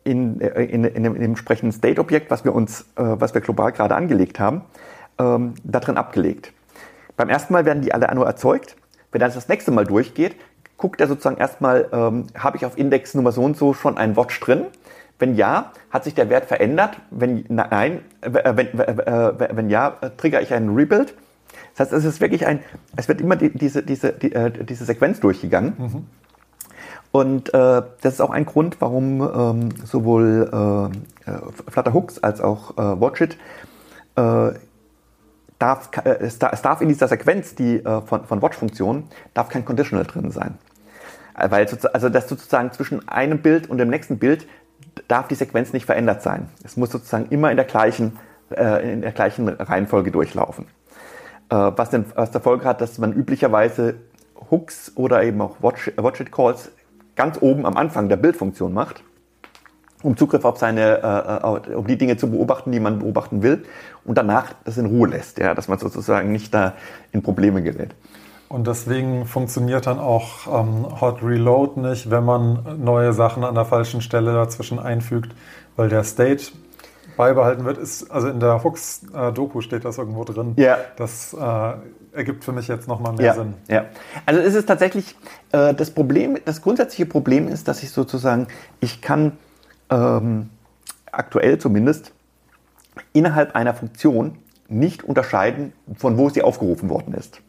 [0.04, 4.62] in, in, in, dem entsprechenden State-Objekt, was wir uns, was wir global gerade angelegt haben,
[5.18, 6.52] ähm, da drin abgelegt.
[7.16, 8.76] Beim ersten Mal werden die alle nur erzeugt.
[9.11, 10.36] Wenn er das nächste Mal durchgeht,
[10.76, 14.16] guckt er sozusagen erstmal, ähm, habe ich auf Index Nummer so und so schon einen
[14.16, 14.66] Watch drin?
[15.19, 16.99] Wenn ja, hat sich der Wert verändert?
[17.11, 21.14] Wenn nein, äh, wenn, äh, wenn ja, trigger ich einen Rebuild.
[21.75, 22.61] Das heißt, es ist wirklich ein,
[22.97, 25.75] es wird immer die, diese, diese, die, äh, diese Sequenz durchgegangen.
[25.79, 26.07] Mhm.
[27.12, 30.91] Und äh, das ist auch ein Grund, warum ähm, sowohl
[31.27, 33.39] äh, Flutter Hooks als auch äh, Watchit
[34.17, 34.51] äh,
[35.59, 40.59] darf, es, darf in dieser Sequenz die, von, von Watch-Funktionen darf kein Conditional drin sein.
[41.35, 44.47] Weil also das sozusagen zwischen einem Bild und dem nächsten Bild
[45.09, 46.49] darf die Sequenz nicht verändert sein.
[46.64, 48.18] Es muss sozusagen immer in der gleichen,
[48.51, 50.66] äh, in der gleichen Reihenfolge durchlaufen.
[51.49, 53.97] Äh, was, denn, was der Folge hat, dass man üblicherweise
[54.51, 56.70] Hooks oder eben auch Watch, Watch Calls
[57.14, 59.03] ganz oben am Anfang der Bildfunktion macht,
[60.03, 63.64] um Zugriff auf seine, äh, um die Dinge zu beobachten, die man beobachten will,
[64.05, 66.74] und danach das in Ruhe lässt, ja, dass man sozusagen nicht da
[67.12, 67.94] in Probleme gerät.
[68.49, 73.64] Und deswegen funktioniert dann auch ähm, Hot Reload nicht, wenn man neue Sachen an der
[73.64, 75.34] falschen Stelle dazwischen einfügt,
[75.74, 76.53] weil der State
[77.16, 77.78] beibehalten wird.
[77.78, 80.55] Ist, also in der Hooks-Doku äh, steht das irgendwo drin.
[80.57, 80.78] Ja.
[80.97, 81.72] Das äh,
[82.12, 83.55] ergibt für mich jetzt nochmal mehr ja, Sinn.
[83.68, 83.86] Ja.
[84.26, 85.16] Also es ist tatsächlich,
[85.53, 88.47] äh, das Problem, das grundsätzliche Problem ist, dass ich sozusagen,
[88.80, 89.32] ich kann
[89.90, 90.51] ähm,
[91.11, 92.12] aktuell zumindest
[93.12, 94.38] innerhalb einer Funktion
[94.68, 97.40] nicht unterscheiden, von wo sie aufgerufen worden ist.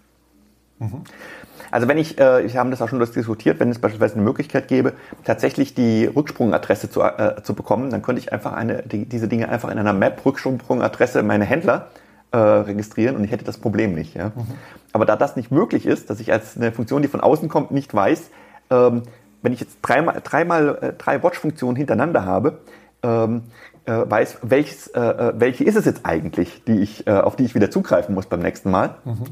[1.71, 4.67] Also wenn ich, äh, ich habe das auch schon diskutiert, wenn es beispielsweise eine Möglichkeit
[4.67, 4.93] gäbe,
[5.25, 9.49] tatsächlich die Rücksprungadresse zu, äh, zu bekommen, dann könnte ich einfach eine, die, diese Dinge
[9.49, 11.87] einfach in einer Map Rücksprungadresse meine Händler
[12.31, 14.15] äh, registrieren und ich hätte das Problem nicht.
[14.15, 14.27] Ja?
[14.27, 14.47] Mhm.
[14.93, 17.71] Aber da das nicht möglich ist, dass ich als eine Funktion, die von außen kommt,
[17.71, 18.29] nicht weiß,
[18.69, 19.03] ähm,
[19.41, 22.59] wenn ich jetzt dreimal, dreimal äh, drei Watch-Funktionen hintereinander habe,
[23.03, 23.43] ähm,
[23.85, 27.45] äh, weiß, welches, äh, äh, welche ist es jetzt eigentlich, die ich, äh, auf die
[27.45, 28.95] ich wieder zugreifen muss beim nächsten Mal.
[29.05, 29.25] Mhm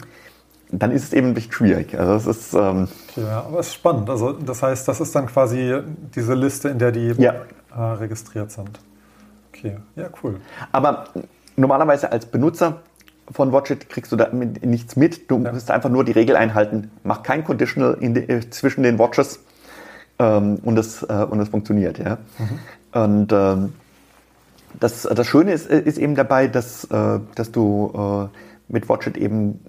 [0.80, 1.98] dann ist es eben bisschen schwierig.
[1.98, 4.10] Also es ist, ähm ja, aber es ist spannend.
[4.10, 5.82] Also das heißt, das ist dann quasi
[6.16, 7.34] diese Liste, in der die ja.
[7.76, 8.80] äh, registriert sind.
[9.50, 10.40] Okay, ja, cool.
[10.72, 11.06] Aber
[11.56, 12.82] normalerweise als Benutzer
[13.32, 15.30] von Watchit kriegst du da nichts mit.
[15.32, 15.52] Du ja.
[15.52, 16.92] musst einfach nur die Regel einhalten.
[17.04, 19.40] Mach kein Conditional die, äh, zwischen den Watches
[20.20, 21.98] ähm, und, es, äh, und es funktioniert.
[22.00, 22.18] Ja?
[22.38, 23.02] Mhm.
[23.02, 23.74] Und ähm,
[24.80, 29.60] das, das Schöne ist, ist eben dabei, dass, äh, dass du äh, mit Watchit eben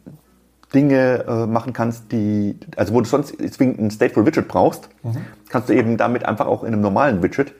[0.76, 5.16] Dinge äh, machen kannst, die, also wo du sonst zwingend ein Stateful Widget brauchst, mhm.
[5.48, 7.52] kannst du eben damit einfach auch in einem normalen Widget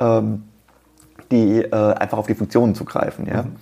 [0.00, 0.42] ähm,
[1.30, 3.44] die äh, einfach auf die Funktionen zugreifen, ja.
[3.44, 3.56] Mhm.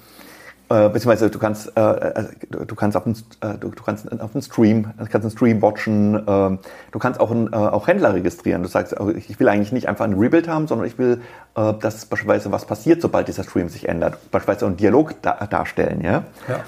[0.71, 4.33] Äh, beziehungsweise du kannst, äh, äh du kannst auf den, äh, du, du, kannst auf
[4.33, 6.59] den Stream, du kannst einen Stream watchen, äh,
[6.93, 8.63] du kannst auch, einen, auch Händler registrieren.
[8.63, 11.23] Du sagst, also ich will eigentlich nicht einfach ein Rebuild haben, sondern ich will,
[11.55, 14.19] dass beispielsweise was passiert, sobald dieser Stream sich ändert.
[14.31, 16.23] Beispielsweise einen Dialog da, darstellen, ja.
[16.49, 16.61] ja.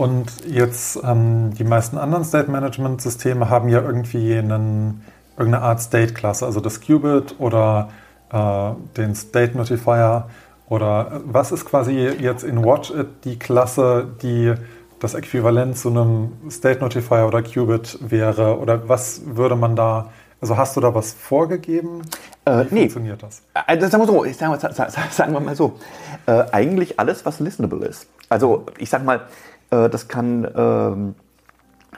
[0.00, 5.04] Und jetzt ähm, die meisten anderen State Management Systeme haben ja irgendwie einen,
[5.36, 7.90] irgendeine Art State-Klasse, also das Qubit oder
[8.32, 10.30] äh, den State Notifier
[10.70, 14.54] oder äh, was ist quasi jetzt in WatchIt die Klasse, die
[15.00, 18.58] das Äquivalent zu einem State Notifier oder Qubit wäre?
[18.58, 20.08] Oder was würde man da,
[20.40, 22.00] also hast du da was vorgegeben?
[22.46, 22.80] Äh, Wie nee.
[22.80, 23.42] funktioniert das?
[23.52, 25.78] Also sagen wir so, ich sag, sagen wir mal so,
[26.24, 28.06] äh, eigentlich alles, was listenable ist.
[28.30, 29.26] Also ich sag mal,
[29.70, 31.14] äh, das kann, ähm,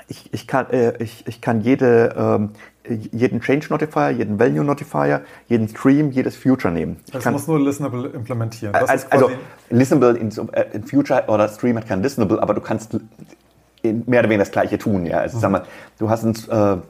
[0.08, 2.50] ich, ich, kann, äh, ich, ich kann jede, ähm,
[2.88, 6.98] jeden Change Notifier, jeden Value Notifier, jeden Stream, jedes Future nehmen.
[7.06, 8.72] Ich das muss nur Listenable implementieren.
[8.72, 9.30] Das also,
[9.70, 12.98] Listenable in, äh, in, Future oder Stream hat kein Listenable, aber du kannst
[13.82, 15.06] mehr oder weniger das Gleiche tun.
[15.06, 15.18] Ja?
[15.18, 15.40] Also mhm.
[15.40, 15.62] sag mal,
[15.98, 16.82] du hast ein, äh,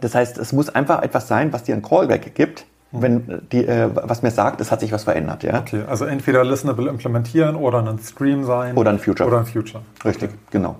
[0.00, 2.64] das heißt, es muss einfach etwas sein, was dir ein Callback gibt.
[2.92, 5.42] Wenn die, äh, was mir sagt, es hat sich was verändert.
[5.42, 5.60] Ja?
[5.60, 8.76] Okay, also entweder Listenable implementieren oder ein Stream sein.
[8.76, 9.28] Oder ein Future.
[9.28, 9.82] Oder ein Future.
[10.04, 10.38] Richtig, okay.
[10.50, 10.76] genau.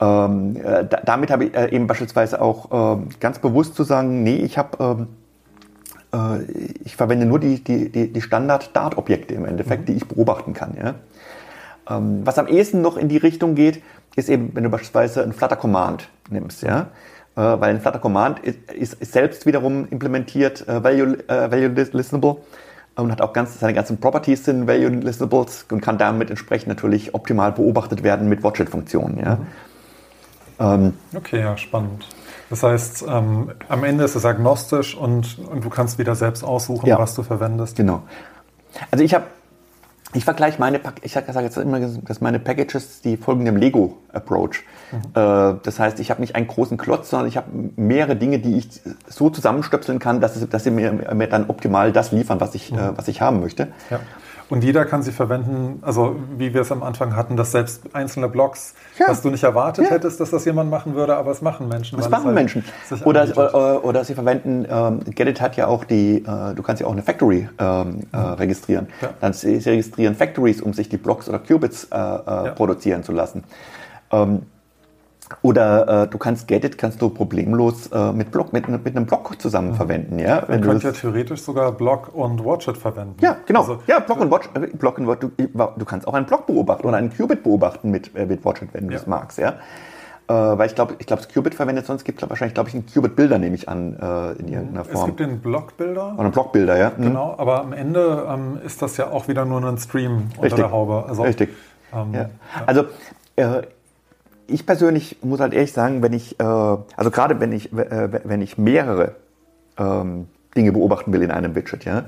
[0.00, 4.36] Ähm, äh, damit habe ich äh, eben beispielsweise auch äh, ganz bewusst zu sagen, nee,
[4.36, 5.08] ich habe ähm,
[6.12, 6.42] äh,
[6.84, 9.86] ich verwende nur die, die, die, die Standard-Dart-Objekte im Endeffekt, mhm.
[9.86, 10.76] die ich beobachten kann.
[10.76, 10.94] Ja?
[11.88, 13.82] Ähm, was am ehesten noch in die Richtung geht,
[14.16, 16.88] ist eben, wenn du beispielsweise ein Flutter Command nimmst, ja.
[17.40, 22.36] Äh, weil ein Flutter Command ist, ist, selbst wiederum implementiert, äh, Value, Value Listenable
[22.96, 27.14] und hat auch ganz, seine ganzen Properties sind Value Listenables und kann damit entsprechend natürlich
[27.14, 29.18] optimal beobachtet werden mit Watchet-Funktionen.
[29.18, 29.36] Ja.
[29.36, 29.46] Mhm.
[30.60, 32.06] Ähm, okay, ja, spannend.
[32.50, 36.86] Das heißt, ähm, am Ende ist es agnostisch und, und du kannst wieder selbst aussuchen,
[36.86, 36.98] ja.
[36.98, 37.76] was du verwendest.
[37.76, 38.02] Genau.
[38.90, 39.24] Also ich habe,
[40.12, 44.64] ich vergleiche meine, ich sage jetzt immer, dass meine Packages die folgen dem Lego-Approach.
[44.90, 44.98] Mhm.
[45.14, 47.46] Äh, das heißt, ich habe nicht einen großen Klotz, sondern ich habe
[47.76, 48.68] mehrere Dinge, die ich
[49.06, 52.72] so zusammenstöpseln kann, dass, es, dass sie mir, mir dann optimal das liefern, was ich,
[52.72, 52.78] mhm.
[52.78, 53.68] äh, was ich haben möchte.
[53.90, 54.00] Ja.
[54.50, 58.28] Und jeder kann sie verwenden, also wie wir es am Anfang hatten, dass selbst einzelne
[58.28, 59.06] Blogs, ja.
[59.08, 59.92] was du nicht erwartet ja.
[59.92, 61.98] hättest, dass das jemand machen würde, aber es machen Menschen.
[61.98, 62.64] Das machen halt Menschen.
[63.04, 66.88] Oder, oder, oder, sie verwenden, ähm, Gedit hat ja auch die, äh, du kannst ja
[66.88, 68.24] auch eine Factory ähm, äh, mhm.
[68.34, 68.88] registrieren.
[69.00, 69.10] Ja.
[69.20, 73.44] Dann sie, registrieren Factories, um sich die Blocks oder Qubits äh, äh produzieren zu lassen.
[74.10, 74.42] Ähm,
[75.42, 79.40] oder äh, du kannst Gedit kannst du problemlos äh, mit Block mit, mit einem Block
[79.40, 79.74] zusammen mhm.
[79.74, 80.42] verwenden, ja.
[80.46, 83.16] Wenn Man könnte ja theoretisch sogar Block und Watchit verwenden.
[83.20, 83.60] Ja, genau.
[83.60, 85.20] Also, ja, Block und Watch, äh, Block und Watch.
[85.20, 88.70] Du, du kannst auch einen Block beobachten oder einen Qubit beobachten mit äh, mit Watchit,
[88.72, 88.98] wenn du ja.
[88.98, 89.54] das magst, ja.
[90.30, 92.74] Äh, weil ich glaube, ich glaube, das Qubit verwendet sonst gibt es wahrscheinlich, glaube ich,
[92.76, 95.00] einen Qubit-Bilder, nehme ich an, äh, in irgendeiner Form.
[95.00, 96.12] Es gibt den Block-Bilder.
[96.12, 96.92] Oder einen Block-Bilder, ja.
[96.96, 97.02] Mhm.
[97.02, 100.60] Genau, aber am Ende ähm, ist das ja auch wieder nur ein Stream unter Richtig.
[100.60, 101.04] der Haube.
[101.08, 101.50] Also, Richtig.
[101.92, 102.30] Ähm, ja.
[102.64, 102.84] Also
[103.34, 103.62] äh,
[104.50, 108.42] ich persönlich muss halt ehrlich sagen, wenn ich, äh, also gerade wenn ich, äh, wenn
[108.42, 109.16] ich mehrere
[109.78, 112.04] ähm, Dinge beobachten will in einem Widget, ja,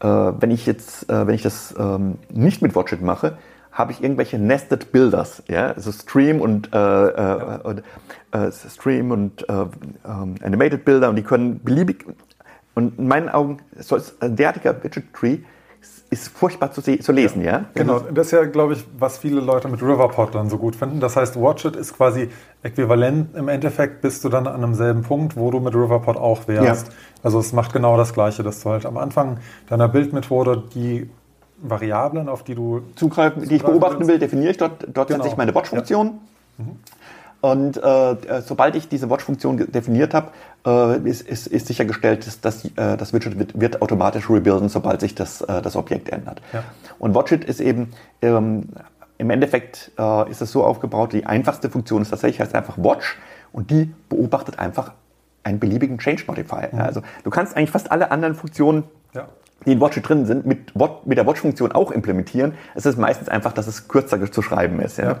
[0.00, 3.38] äh, wenn ich jetzt, äh, wenn ich das ähm, nicht mit Watchit mache,
[3.70, 7.82] habe ich irgendwelche Nested Builders, ja, also Stream und, äh, äh, und
[8.70, 12.04] Stream und äh, ähm, Animated Bilder und die können beliebig
[12.74, 15.38] und in meinen Augen soll es ein derartiger Widget Tree
[16.12, 17.52] ist furchtbar zu, zu lesen, ja.
[17.52, 17.64] ja?
[17.72, 21.00] Genau, das ist ja, glaube ich, was viele Leute mit Riverpod dann so gut finden.
[21.00, 22.28] Das heißt, Watchit ist quasi
[22.62, 23.34] äquivalent.
[23.34, 26.88] Im Endeffekt bist du dann an einem selben Punkt, wo du mit Riverpod auch wärst.
[26.88, 26.94] Ja.
[27.22, 29.38] Also es macht genau das Gleiche, dass du halt am Anfang
[29.70, 31.08] deiner Bildmethode die
[31.62, 34.10] Variablen, auf die du zugreifen, die ich beobachten willst.
[34.10, 34.86] will, definiere ich dort.
[34.92, 35.22] Dort genau.
[35.22, 36.18] setze ich meine Watch-Funktion.
[36.58, 36.64] Ja.
[36.64, 36.76] Mhm.
[37.42, 40.28] Und äh, sobald ich diese Watch-Funktion definiert habe,
[40.64, 45.00] äh, ist, ist, ist sichergestellt, dass das, äh, das Widget wird, wird, automatisch rebuilden, sobald
[45.00, 46.40] sich das, äh, das Objekt ändert.
[46.52, 46.62] Ja.
[47.00, 47.90] Und Watchit ist eben,
[48.22, 48.68] ähm,
[49.18, 53.18] im Endeffekt äh, ist es so aufgebaut, die einfachste Funktion ist tatsächlich heißt einfach Watch
[53.52, 54.92] und die beobachtet einfach
[55.42, 56.68] einen beliebigen Change Modifier.
[56.70, 56.78] Mhm.
[56.78, 59.26] Also du kannst eigentlich fast alle anderen Funktionen ja
[59.66, 60.74] die in Watchit drin sind, mit,
[61.04, 62.54] mit der Watch-Funktion auch implementieren.
[62.74, 64.98] Es ist meistens einfach, dass es kürzer zu schreiben ist.
[64.98, 65.04] Ja?
[65.04, 65.20] ja.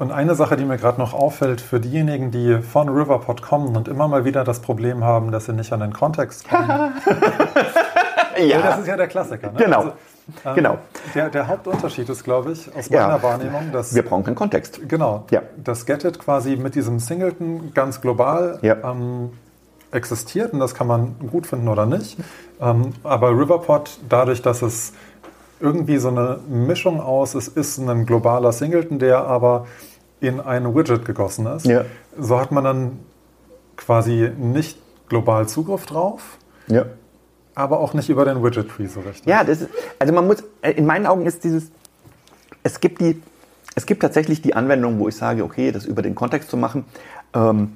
[0.00, 3.86] Und eine Sache, die mir gerade noch auffällt, für diejenigen, die von Riverpod kommen und
[3.86, 6.70] immer mal wieder das Problem haben, dass sie nicht an den Kontext kommen.
[8.38, 8.62] ja.
[8.62, 9.52] Das ist ja der Klassiker.
[9.52, 9.58] Ne?
[9.58, 9.78] Genau.
[9.80, 9.92] Also,
[10.46, 10.78] ähm, genau.
[11.14, 13.22] Der, der, Hauptunterschied ist, glaube ich, aus meiner ja.
[13.22, 13.94] Wahrnehmung, dass.
[13.94, 14.88] Wir brauchen keinen Kontext.
[14.88, 15.26] Genau.
[15.30, 15.42] Ja.
[15.62, 18.76] Das Getit quasi mit diesem Singleton ganz global ja.
[18.82, 19.32] ähm,
[19.92, 22.16] existiert und das kann man gut finden oder nicht.
[22.58, 24.94] Ähm, aber Riverpod, dadurch, dass es
[25.60, 29.66] irgendwie so eine Mischung aus, es ist ein globaler Singleton, der aber
[30.20, 31.66] in ein Widget gegossen ist.
[31.66, 31.84] Ja.
[32.18, 32.98] So hat man dann
[33.76, 34.78] quasi nicht
[35.08, 36.38] global Zugriff drauf.
[36.66, 36.86] Ja.
[37.54, 39.26] Aber auch nicht über den Widget Tree so richtig.
[39.26, 41.70] Ja, das ist, also man muss, äh, in meinen Augen ist dieses,
[42.62, 43.20] es gibt die,
[43.74, 46.84] es gibt tatsächlich die Anwendung, wo ich sage, okay, das über den Kontext zu machen,
[47.34, 47.72] ähm,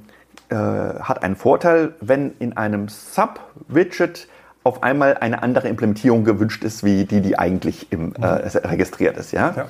[0.48, 4.28] äh, hat einen Vorteil, wenn in einem Sub-Widget
[4.62, 8.48] auf einmal eine andere Implementierung gewünscht ist, wie die, die eigentlich im, äh, mhm.
[8.64, 9.32] registriert ist.
[9.32, 9.66] Ja?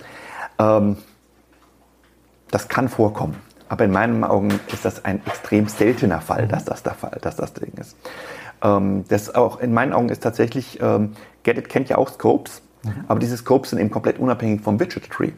[0.59, 0.79] ja.
[0.79, 0.97] Ähm,
[2.51, 3.37] Das kann vorkommen.
[3.69, 7.37] Aber in meinen Augen ist das ein extrem seltener Fall, dass das der Fall, dass
[7.37, 7.97] das Ding ist.
[8.63, 11.13] Ähm, das auch in meinen Augen ist tatsächlich, ähm,
[11.43, 13.05] Get kennt ja auch Scopes, mhm.
[13.09, 15.33] aber diese Scopes sind eben komplett unabhängig vom Widget Tree.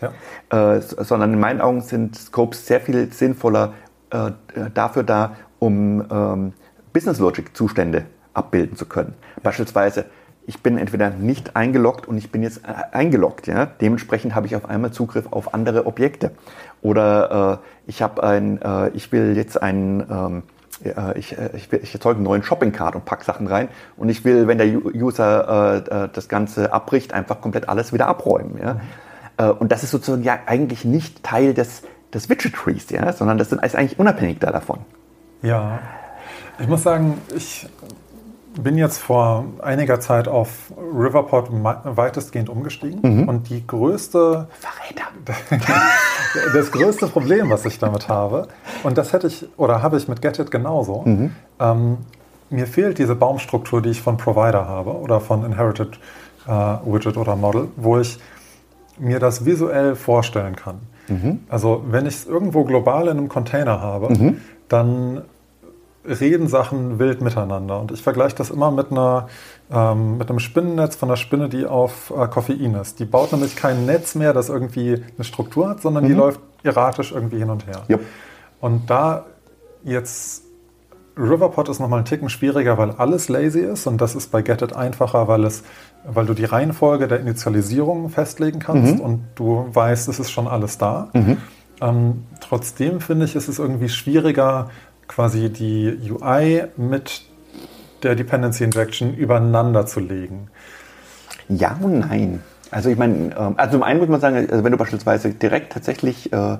[0.00, 0.76] Ja.
[0.76, 3.74] Äh, sondern in meinen Augen sind Scopes sehr viel sinnvoller
[4.10, 4.30] äh,
[4.72, 6.52] dafür da, um ähm,
[6.92, 9.14] Business Logic Zustände abbilden zu können.
[9.42, 10.06] Beispielsweise,
[10.48, 13.46] ich bin entweder nicht eingeloggt und ich bin jetzt äh, eingeloggt.
[13.46, 13.66] Ja?
[13.66, 16.30] Dementsprechend habe ich auf einmal Zugriff auf andere Objekte.
[16.80, 20.42] Oder äh, ich ein, äh, ich will jetzt einen ähm,
[20.84, 23.68] äh, ich, äh, ich, ich erzeuge einen neuen Shopping-Card und packe Sachen rein
[23.98, 28.58] und ich will, wenn der User äh, das Ganze abbricht, einfach komplett alles wieder abräumen.
[28.62, 28.80] Ja?
[29.60, 33.12] Und das ist sozusagen ja eigentlich nicht Teil des, des Widget-Trees, ja?
[33.12, 34.80] sondern das ist eigentlich unabhängig da davon.
[35.42, 35.78] Ja,
[36.58, 37.68] ich muss sagen, ich
[38.56, 43.28] bin jetzt vor einiger Zeit auf Riverport weitestgehend umgestiegen mhm.
[43.28, 45.04] und die größte Verräter.
[46.54, 48.48] das größte Problem, was ich damit habe,
[48.82, 51.02] und das hätte ich oder habe ich mit Getit genauso.
[51.04, 51.32] Mhm.
[51.60, 51.98] Ähm,
[52.50, 55.98] mir fehlt diese Baumstruktur, die ich von Provider habe oder von Inherited
[56.46, 58.18] äh, Widget oder Model, wo ich
[58.98, 60.80] mir das visuell vorstellen kann.
[61.08, 61.40] Mhm.
[61.48, 64.40] Also wenn ich es irgendwo global in einem Container habe, mhm.
[64.68, 65.22] dann
[66.08, 67.80] reden Sachen wild miteinander.
[67.80, 69.28] Und ich vergleiche das immer mit, einer,
[69.70, 72.98] ähm, mit einem Spinnennetz von einer Spinne, die auf äh, Koffein ist.
[72.98, 76.08] Die baut nämlich kein Netz mehr, das irgendwie eine Struktur hat, sondern mhm.
[76.08, 77.82] die läuft erratisch irgendwie hin und her.
[77.88, 78.00] Yep.
[78.60, 79.26] Und da
[79.84, 80.42] jetzt
[81.18, 84.74] Riverpod ist nochmal ein Ticken schwieriger, weil alles lazy ist und das ist bei Getit
[84.74, 85.64] einfacher, weil, es,
[86.04, 89.00] weil du die Reihenfolge der Initialisierung festlegen kannst mhm.
[89.00, 91.08] und du weißt, es ist schon alles da.
[91.12, 91.38] Mhm.
[91.80, 94.70] Ähm, trotzdem finde ich, ist es irgendwie schwieriger,
[95.08, 97.22] quasi die UI mit
[98.02, 100.48] der Dependency Injection übereinander zu legen?
[101.48, 102.42] Ja und nein.
[102.70, 105.72] Also ich meine, ähm, also zum einen muss man sagen, also wenn du beispielsweise direkt
[105.72, 106.58] tatsächlich äh,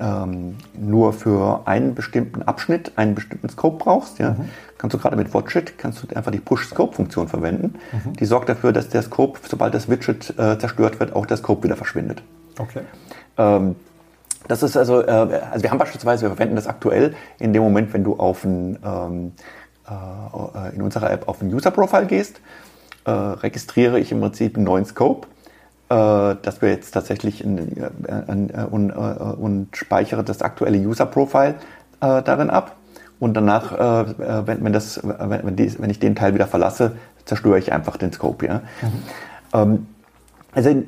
[0.00, 4.48] ähm, nur für einen bestimmten Abschnitt einen bestimmten Scope brauchst, ja, mhm.
[4.78, 7.74] kannst du gerade mit Watchit kannst du einfach die Push-Scope-Funktion verwenden.
[7.92, 8.14] Mhm.
[8.14, 11.64] Die sorgt dafür, dass der Scope, sobald das Widget äh, zerstört wird, auch der Scope
[11.64, 12.22] wieder verschwindet.
[12.58, 12.80] Okay.
[13.36, 13.76] Ähm,
[14.52, 17.94] das ist also, äh, also wir haben beispielsweise, wir verwenden das aktuell in dem Moment,
[17.94, 19.32] wenn du auf ein, ähm,
[19.88, 22.40] äh, in unserer App auf ein User-Profile gehst,
[23.06, 25.26] äh, registriere ich im Prinzip einen neuen Scope,
[25.88, 25.94] äh,
[26.42, 31.54] dass wir jetzt tatsächlich in, in, in, und, äh, speichere das aktuelle User-Profile
[32.02, 32.76] äh, darin ab.
[33.20, 33.78] Und danach,
[34.18, 37.96] wenn, wenn, das, wenn, wenn, die, wenn, ich den Teil wieder verlasse, zerstöre ich einfach
[37.96, 38.44] den Scope.
[38.44, 38.62] Ja?
[38.82, 39.02] Mhm.
[39.54, 39.86] Ähm,
[40.52, 40.82] also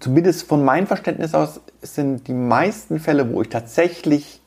[0.00, 4.40] zumindest von meinem Verständnis aus sind die meisten Fälle, wo ich tatsächlich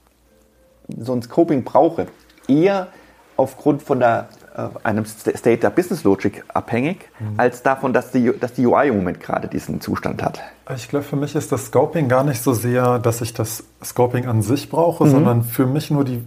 [0.97, 2.07] so ein Scoping brauche,
[2.47, 2.87] eher
[3.35, 7.33] aufgrund von der, äh, einem State der Business Logic abhängig, mhm.
[7.37, 10.41] als davon, dass die, dass die UI im Moment gerade diesen Zustand hat.
[10.75, 14.25] Ich glaube, für mich ist das Scoping gar nicht so sehr, dass ich das Scoping
[14.25, 15.11] an sich brauche, mhm.
[15.11, 16.23] sondern für mich nur die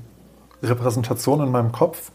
[0.62, 2.12] Repräsentation in meinem Kopf,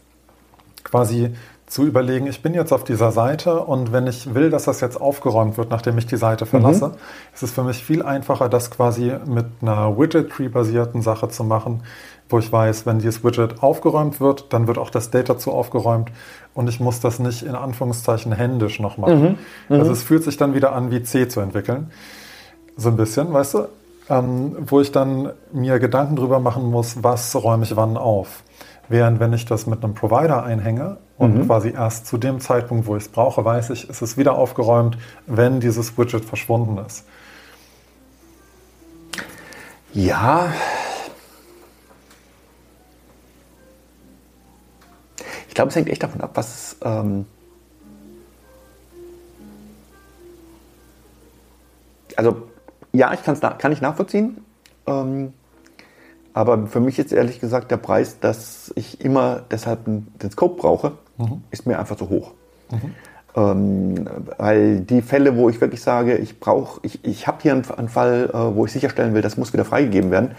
[0.82, 1.34] quasi
[1.66, 5.00] zu überlegen, ich bin jetzt auf dieser Seite und wenn ich will, dass das jetzt
[5.00, 6.94] aufgeräumt wird, nachdem ich die Seite verlasse, mhm.
[7.34, 11.82] ist es für mich viel einfacher, das quasi mit einer Widget-Tree-basierten Sache zu machen,
[12.28, 16.12] wo ich weiß, wenn dieses Widget aufgeräumt wird, dann wird auch das Data dazu aufgeräumt
[16.54, 19.20] und ich muss das nicht in Anführungszeichen händisch noch machen.
[19.20, 19.38] Mhm.
[19.68, 19.80] Mhm.
[19.80, 21.90] Also es fühlt sich dann wieder an, wie C zu entwickeln.
[22.76, 23.68] So ein bisschen, weißt du?
[24.08, 28.44] Ähm, wo ich dann mir Gedanken drüber machen muss, was räume ich wann auf.
[28.88, 31.46] Während wenn ich das mit einem Provider einhänge und mhm.
[31.46, 34.98] quasi erst zu dem Zeitpunkt, wo ich es brauche, weiß ich, ist es wieder aufgeräumt,
[35.26, 37.04] wenn dieses Widget verschwunden ist.
[39.92, 40.52] Ja.
[45.48, 46.76] Ich glaube, es hängt echt davon ab, was.
[46.82, 47.24] Ähm
[52.14, 52.42] also,
[52.92, 54.44] ja, ich kann's kann ich nachvollziehen.
[54.86, 55.32] Ähm
[56.34, 60.98] aber für mich ist ehrlich gesagt der Preis, dass ich immer deshalb den Scope brauche,
[61.18, 61.42] mhm.
[61.50, 62.32] ist mir einfach zu hoch.
[62.70, 62.94] Mhm.
[63.36, 67.70] Ähm, weil die Fälle, wo ich wirklich sage, ich brauche, ich, ich habe hier einen,
[67.76, 70.30] einen Fall, äh, wo ich sicherstellen will, das muss wieder freigegeben werden,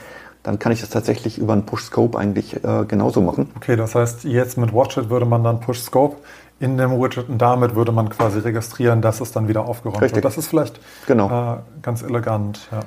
[0.41, 3.51] dann kann ich das tatsächlich über einen Push-Scope eigentlich äh, genauso machen.
[3.55, 6.17] Okay, das heißt, jetzt mit Watchit würde man dann Push-Scope
[6.59, 10.15] in dem Widget und damit würde man quasi registrieren, dass es dann wieder aufgeräumt Richtig.
[10.15, 10.25] wird.
[10.25, 11.27] Das ist vielleicht genau.
[11.27, 12.67] äh, ganz elegant.
[12.71, 12.79] Ja.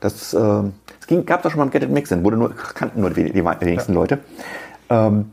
[0.00, 0.62] Das, äh,
[1.00, 3.32] es ging, gab da schon mal ein Get It Mixin, wurde nur, kannten nur die,
[3.32, 3.98] die wenigsten ja.
[3.98, 4.18] Leute.
[4.90, 5.30] Ähm,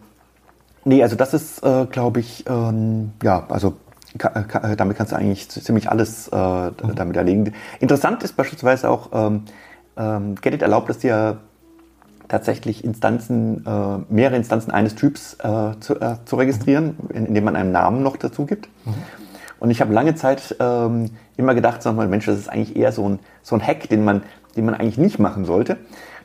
[0.86, 3.76] nee, also das ist, äh, glaube ich, ähm, ja, also
[4.18, 6.96] ka, ka, damit kannst du eigentlich ziemlich alles äh, mhm.
[6.96, 7.54] damit erlegen.
[7.80, 9.44] Interessant ist beispielsweise auch, ähm,
[9.98, 11.38] ähm, Get It erlaubt es dir
[12.28, 17.26] tatsächlich Instanzen, äh, mehrere Instanzen eines Typs äh, zu, äh, zu, registrieren, mhm.
[17.28, 18.70] indem man einen Namen noch dazu gibt.
[18.86, 18.94] Mhm.
[19.60, 22.92] Und ich habe lange Zeit ähm, immer gedacht, sag mal, Mensch, das ist eigentlich eher
[22.92, 24.24] so ein, so ein Hack, den man
[24.56, 25.78] die man eigentlich nicht machen sollte.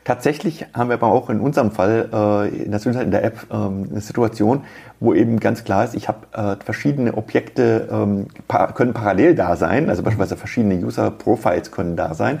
[0.07, 3.89] Tatsächlich haben wir aber auch in unserem Fall äh, in, der, in der App ähm,
[3.91, 4.63] eine Situation,
[5.01, 9.57] wo eben ganz klar ist, ich habe äh, verschiedene Objekte ähm, pa können parallel da
[9.57, 12.39] sein, also beispielsweise verschiedene User Profiles können da sein.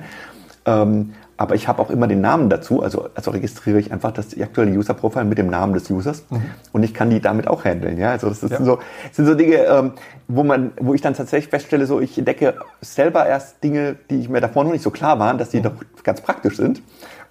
[0.65, 4.39] Ähm, aber ich habe auch immer den Namen dazu, also, also registriere ich einfach das
[4.39, 6.45] aktuelle User-Profile mit dem Namen des Users mhm.
[6.71, 7.97] und ich kann die damit auch handeln.
[7.97, 8.11] Ja?
[8.11, 8.57] Also das, das ja.
[8.57, 8.79] Sind, so,
[9.11, 9.91] sind so Dinge, ähm,
[10.29, 14.29] wo, man, wo ich dann tatsächlich feststelle, so ich entdecke selber erst Dinge, die ich
[14.29, 15.63] mir davor noch nicht so klar waren, dass die mhm.
[15.63, 15.73] doch
[16.03, 16.81] ganz praktisch sind.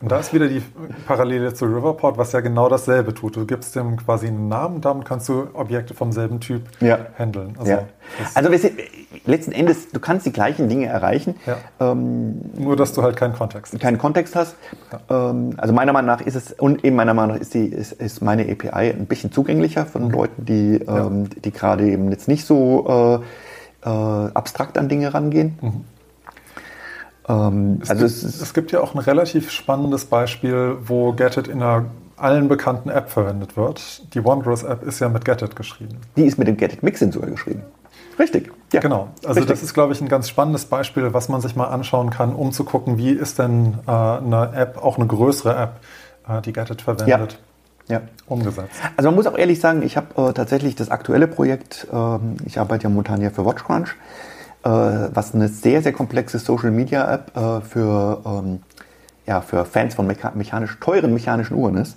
[0.00, 0.62] Und da ist wieder die
[1.06, 3.36] Parallele zu Riverport, was ja genau dasselbe tut.
[3.36, 6.98] Du gibst dem quasi einen Namen, damit kannst du Objekte vom selben Typ ja.
[7.18, 7.54] handeln.
[7.58, 7.84] Also, ja.
[8.34, 8.50] also
[9.24, 11.36] letzten Endes, du kannst die gleichen Dinge erreichen.
[11.46, 11.56] Ja.
[11.80, 13.80] Ähm, Nur, dass du halt keinen Kontext hast.
[13.80, 14.56] Keinen Kontext hast.
[15.08, 17.92] Ähm, also meiner Meinung nach ist es, und eben meiner Meinung nach ist, die, ist,
[17.92, 20.10] ist meine API ein bisschen zugänglicher von mhm.
[20.10, 23.22] Leuten, die, ähm, die gerade eben jetzt nicht so
[23.84, 25.58] äh, äh, abstrakt an Dinge rangehen.
[25.62, 25.84] Mhm.
[27.28, 31.48] Ähm, es, also gibt, es, es, gibt ja auch ein relativ spannendes Beispiel, wo Getit
[31.48, 31.86] in einer
[32.16, 34.14] allen bekannten App verwendet wird.
[34.14, 35.98] Die Wondrous App ist ja mit Getit geschrieben.
[36.16, 37.62] Die ist mit dem Getit Mixin sogar geschrieben.
[38.18, 38.50] Richtig.
[38.72, 39.08] Ja, genau.
[39.22, 39.48] Also richtig.
[39.48, 42.52] das ist, glaube ich, ein ganz spannendes Beispiel, was man sich mal anschauen kann, um
[42.52, 45.80] zu gucken, wie ist denn äh, eine App, auch eine größere App,
[46.28, 47.38] äh, die Getit verwendet.
[47.88, 48.00] Ja.
[48.26, 48.74] umgesetzt.
[48.96, 52.58] Also man muss auch ehrlich sagen, ich habe äh, tatsächlich das aktuelle Projekt, ähm, ich
[52.58, 53.94] arbeite ja momentan hier für WatchCrunch,
[54.68, 58.60] was eine sehr, sehr komplexe Social Media App äh, für, ähm,
[59.26, 61.96] ja, für Fans von mecha mechanisch, teuren mechanischen Uhren ist.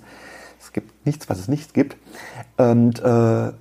[0.62, 1.98] Es gibt nichts, was es nicht gibt.
[2.58, 3.52] Und äh,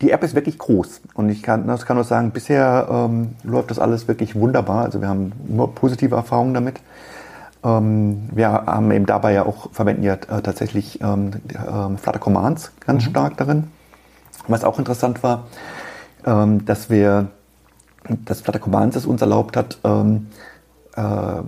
[0.00, 3.70] die App ist wirklich groß und ich kann, das kann nur sagen, bisher ähm, läuft
[3.70, 4.84] das alles wirklich wunderbar.
[4.84, 6.80] Also wir haben nur positive Erfahrungen damit.
[7.64, 12.72] Ähm, wir haben eben dabei ja auch verwenden ja äh, tatsächlich ähm, äh, Flutter Commands
[12.86, 13.10] ganz mhm.
[13.10, 13.64] stark darin.
[14.46, 15.48] Was auch interessant war,
[16.24, 17.28] ähm, dass wir
[18.24, 20.28] das Flutter Commands es uns erlaubt hat, ähm,
[20.96, 21.42] äh,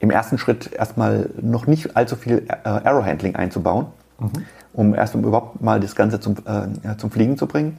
[0.00, 3.86] im ersten Schritt erstmal noch nicht allzu viel äh, Arrow Handling einzubauen,
[4.18, 4.30] mhm.
[4.72, 7.78] um erst um überhaupt mal das Ganze zum, äh, zum Fliegen zu bringen.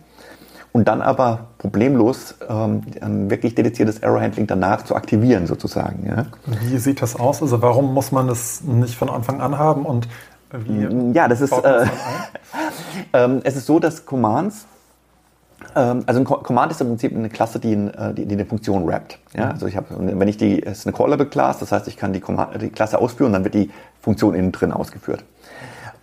[0.73, 6.05] Und dann aber problemlos ähm, ein wirklich dediziertes Arrow Handling danach zu aktivieren, sozusagen.
[6.07, 6.27] Ja.
[6.61, 7.41] Wie sieht das aus?
[7.41, 10.07] Also, warum muss man das nicht von Anfang an haben und
[10.53, 11.85] wie ja, das ist, äh,
[13.13, 14.80] ähm, es ist so, dass Commands ähm,
[15.79, 19.19] also ein Command ist im Prinzip eine Klasse, die, äh, die, die eine Funktion wrappt.
[19.33, 19.45] Ja?
[19.45, 19.51] Mhm.
[19.51, 22.13] Also ich habe, wenn ich die, es ist eine Callable Class, das heißt, ich kann
[22.13, 23.69] die, Command, die Klasse ausführen, dann wird die
[24.01, 25.23] Funktion innen drin ausgeführt.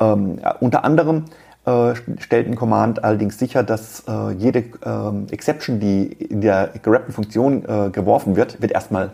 [0.01, 1.25] Ähm, unter anderem
[1.65, 7.13] äh, stellt ein Command allerdings sicher, dass äh, jede ähm, Exception, die in der gerappten
[7.13, 9.11] Funktion äh, geworfen wird, wird erstmal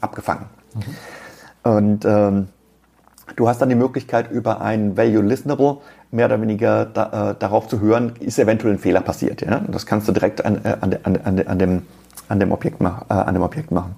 [0.00, 0.46] abgefangen.
[0.74, 1.70] Mhm.
[1.72, 2.48] Und ähm,
[3.36, 5.78] du hast dann die Möglichkeit, über ein Value Listenable
[6.10, 9.42] mehr oder weniger da, äh, darauf zu hören, ist eventuell ein Fehler passiert.
[9.42, 9.60] Ja?
[9.68, 11.16] Das kannst du direkt an, äh, an, an,
[11.46, 11.82] an, dem,
[12.28, 13.96] an, dem, Objekt äh, an dem Objekt machen.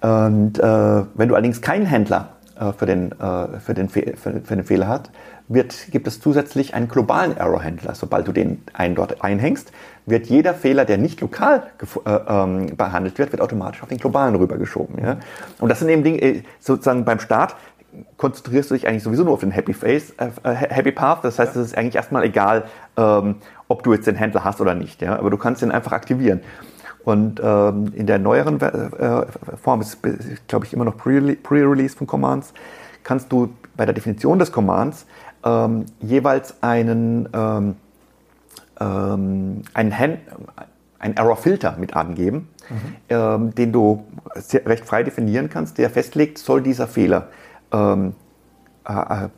[0.00, 4.56] Und äh, wenn du allerdings keinen Händler äh, für, den, äh, für, den für, für
[4.56, 5.10] den Fehler hast,
[5.48, 7.94] wird, gibt es zusätzlich einen globalen Error-Händler.
[7.94, 9.72] Sobald du den einen dort einhängst,
[10.06, 11.62] wird jeder Fehler, der nicht lokal
[12.04, 15.02] äh, ähm, behandelt wird, wird automatisch auf den globalen rübergeschoben.
[15.02, 15.18] Ja?
[15.60, 17.56] Und das sind eben Dinge, äh, sozusagen beim Start
[18.16, 21.24] konzentrierst du dich eigentlich sowieso nur auf den Happy Face, äh, äh Happy Path.
[21.24, 22.64] Das heißt, es ist eigentlich erstmal egal,
[22.96, 23.36] ähm,
[23.68, 25.02] ob du jetzt den Händler hast oder nicht.
[25.02, 25.18] Ja?
[25.18, 26.40] Aber du kannst den einfach aktivieren.
[27.04, 29.26] Und ähm, in der neueren äh,
[29.60, 29.98] Form, ist,
[30.46, 32.54] glaube ich, immer noch Pre-Release von Commands,
[33.02, 35.06] kannst du bei der Definition des Commands
[35.44, 37.74] ähm, jeweils einen, ähm,
[38.80, 40.18] ähm, einen, Hand,
[41.00, 42.76] einen Error-Filter mit angeben, mhm.
[43.08, 44.04] ähm, den du
[44.64, 47.28] recht frei definieren kannst, der festlegt, soll dieser Fehler
[47.72, 48.14] ähm,
[48.88, 49.28] äh, äh,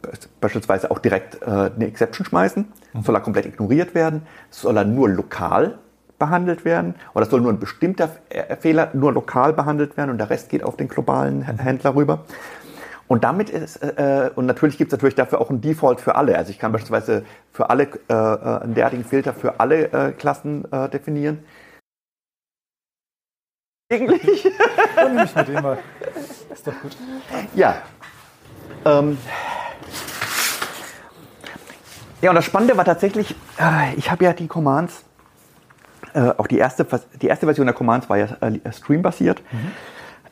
[0.41, 2.73] beispielsweise auch direkt äh, eine Exception schmeißen?
[2.93, 3.03] Mhm.
[3.03, 4.23] Soll er komplett ignoriert werden?
[4.51, 5.79] Soll er nur lokal
[6.19, 6.95] behandelt werden?
[7.15, 10.63] Oder soll nur ein bestimmter äh, Fehler nur lokal behandelt werden und der Rest geht
[10.63, 11.59] auf den globalen mhm.
[11.59, 12.25] Händler rüber?
[13.07, 16.39] Und damit ist, äh, und natürlich gibt es natürlich dafür auch ein Default für alle.
[16.39, 20.89] Also ich kann beispielsweise für alle äh, einen derartigen Filter für alle äh, Klassen äh,
[20.89, 21.45] definieren.
[23.93, 24.51] Eigentlich.
[24.97, 25.79] Dann nehme ich mit dem mal.
[26.51, 26.97] Ist doch gut.
[27.55, 27.83] Ja,
[28.85, 29.19] ähm
[32.23, 35.05] ja, und das Spannende war tatsächlich, äh, ich habe ja die Commands,
[36.15, 36.87] äh, auch die erste,
[37.21, 39.43] die erste Version der Commands war ja äh, streambasiert.
[39.53, 39.73] Mhm.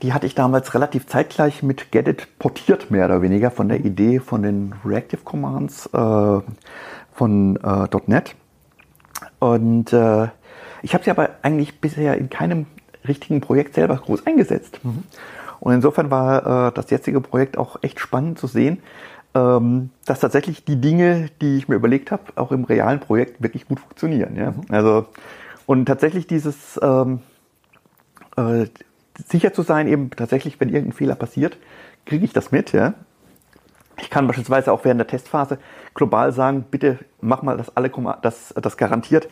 [0.01, 4.19] Die hatte ich damals relativ zeitgleich mit Gedit portiert, mehr oder weniger, von der Idee
[4.21, 6.41] von den Reactive Commands äh,
[7.13, 8.35] von äh, .NET.
[9.39, 10.29] Und äh,
[10.83, 12.67] ich habe sie aber eigentlich bisher in keinem
[13.07, 14.81] richtigen Projekt selber groß eingesetzt.
[14.83, 15.05] Mhm.
[15.63, 18.83] Und insofern war äh, das jetzige Projekt auch echt spannend zu sehen,
[19.33, 23.69] ähm, dass tatsächlich die Dinge, die ich mir überlegt habe, auch im realen Projekt wirklich
[23.69, 24.35] gut funktionieren.
[24.35, 24.51] Ja?
[24.51, 24.65] Mhm.
[24.71, 25.07] Also
[25.65, 27.21] und tatsächlich dieses ähm,
[28.37, 28.67] äh,
[29.29, 31.57] sicher zu sein, eben tatsächlich, wenn irgendein Fehler passiert,
[32.07, 32.73] kriege ich das mit.
[32.73, 32.95] Ja?
[34.01, 35.59] Ich kann beispielsweise auch während der Testphase
[35.95, 39.29] global sagen, bitte mach mal, dass alle, dass das garantiert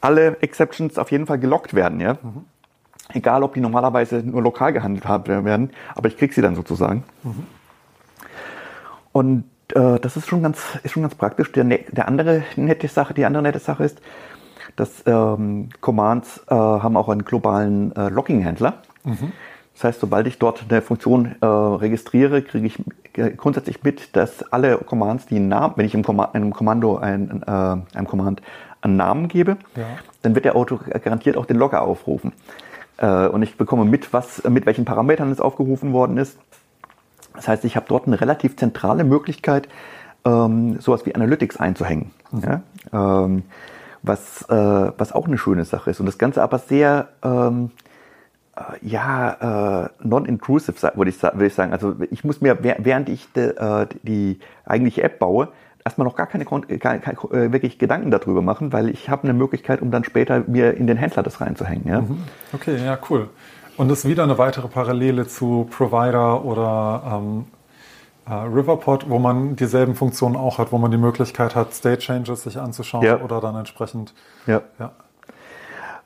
[0.00, 1.98] alle Exceptions auf jeden Fall gelockt werden.
[1.98, 2.18] Ja?
[2.22, 2.44] Mhm.
[3.14, 7.04] Egal, ob die normalerweise nur lokal gehandelt werden, aber ich kriege sie dann sozusagen.
[7.22, 7.46] Mhm.
[9.12, 9.44] Und
[9.74, 11.52] äh, das ist schon ganz, ist schon ganz praktisch.
[11.52, 14.00] Der, ne-, der andere nette Sache, die andere nette Sache ist,
[14.76, 18.82] dass ähm, Commands äh, haben auch einen globalen äh, Logging-Händler.
[19.04, 19.32] Mhm.
[19.74, 22.78] Das heißt, sobald ich dort eine Funktion äh, registriere, kriege ich
[23.36, 27.42] grundsätzlich mit, dass alle Commands, die einen Namen, wenn ich im Command, einem Kommando ein,
[27.46, 28.42] äh, einem Command
[28.80, 29.84] einen Namen gebe, ja.
[30.22, 32.32] dann wird der Auto garantiert auch den Logger aufrufen.
[33.02, 36.38] Äh, und ich bekomme mit, was, mit welchen Parametern es aufgerufen worden ist.
[37.34, 39.68] Das heißt, ich habe dort eine relativ zentrale Möglichkeit,
[40.24, 42.12] ähm, sowas wie Analytics einzuhängen.
[42.30, 42.42] Mhm.
[42.42, 42.62] Ja?
[43.24, 43.42] Ähm,
[44.02, 46.00] was, äh, was auch eine schöne Sache ist.
[46.00, 47.70] Und das Ganze aber sehr, ähm,
[48.56, 51.72] äh, ja, äh, non-intrusive, würde ich, würd ich sagen.
[51.72, 55.48] Also ich muss mir, während ich de, äh, die eigentliche App baue,
[55.84, 59.32] erstmal noch gar keine, keine, keine, äh, wirklich Gedanken darüber machen, weil ich habe eine
[59.32, 61.88] Möglichkeit, um dann später mir in den Händler das reinzuhängen.
[61.88, 62.00] Ja?
[62.02, 62.18] Mhm.
[62.52, 63.28] Okay, ja, cool.
[63.76, 67.46] Und das ist wieder eine weitere Parallele zu Provider oder ähm,
[68.26, 72.42] äh, Riverpod, wo man dieselben Funktionen auch hat, wo man die Möglichkeit hat, State Changes
[72.42, 73.20] sich anzuschauen ja.
[73.20, 74.14] oder dann entsprechend.
[74.46, 74.62] Ja.
[74.78, 74.92] ja.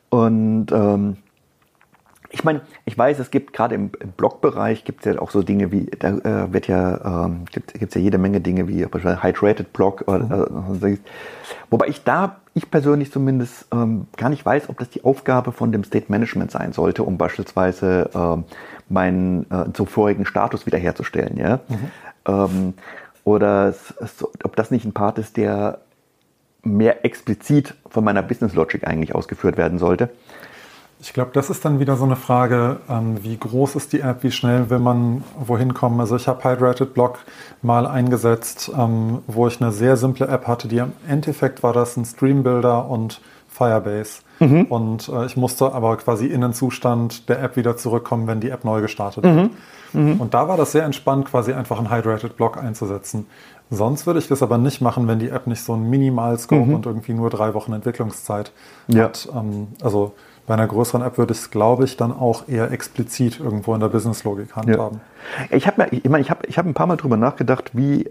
[0.09, 1.19] Und ähm,
[2.31, 5.43] ich meine, ich weiß, es gibt gerade im, im Blog-Bereich gibt es ja auch so
[5.43, 9.23] Dinge wie, da äh, wird ja, ähm, gibt es ja jede Menge Dinge wie beispielsweise
[9.23, 10.05] Hydrated Blog.
[10.07, 10.83] Oder, mhm.
[10.83, 10.99] äh,
[11.71, 15.73] wobei ich da, ich persönlich zumindest ähm, gar nicht weiß, ob das die Aufgabe von
[15.73, 18.45] dem State Management sein sollte, um beispielsweise ähm,
[18.89, 21.37] meinen äh, zuvorigen Status wiederherzustellen.
[21.37, 21.61] Ja?
[21.69, 21.91] Mhm.
[22.27, 22.75] Ähm,
[23.25, 25.81] oder es, es, ob das nicht ein Part ist, der
[26.63, 30.11] mehr explizit von meiner Business Logic eigentlich ausgeführt werden sollte.
[30.99, 34.23] Ich glaube, das ist dann wieder so eine Frage, ähm, wie groß ist die App,
[34.23, 36.01] wie schnell will man wohin kommen.
[36.01, 37.19] Also ich habe Hydrated Block
[37.61, 41.97] mal eingesetzt, ähm, wo ich eine sehr simple App hatte, die im Endeffekt war das
[41.97, 44.23] ein Stream Builder und Firebase.
[44.41, 44.65] Mhm.
[44.65, 48.51] Und äh, ich musste aber quasi in den Zustand der App wieder zurückkommen, wenn die
[48.51, 49.37] App neu gestartet mhm.
[49.37, 49.51] wird.
[49.93, 50.21] Mhm.
[50.21, 53.27] Und da war das sehr entspannt, quasi einfach einen Hydrated Block einzusetzen.
[53.71, 56.75] Sonst würde ich das aber nicht machen, wenn die App nicht so einen Minimal-Scope mhm.
[56.75, 58.53] und irgendwie nur drei Wochen Entwicklungszeit
[58.89, 59.05] ja.
[59.05, 59.29] hat.
[59.35, 60.13] Ähm, also
[60.47, 63.81] bei einer größeren App würde ich es, glaube ich, dann auch eher explizit irgendwo in
[63.81, 65.01] der Business-Logik handhaben.
[65.51, 65.57] Ja.
[65.57, 68.09] Ich habe ich ich hab, ich hab ein paar Mal drüber nachgedacht, wie,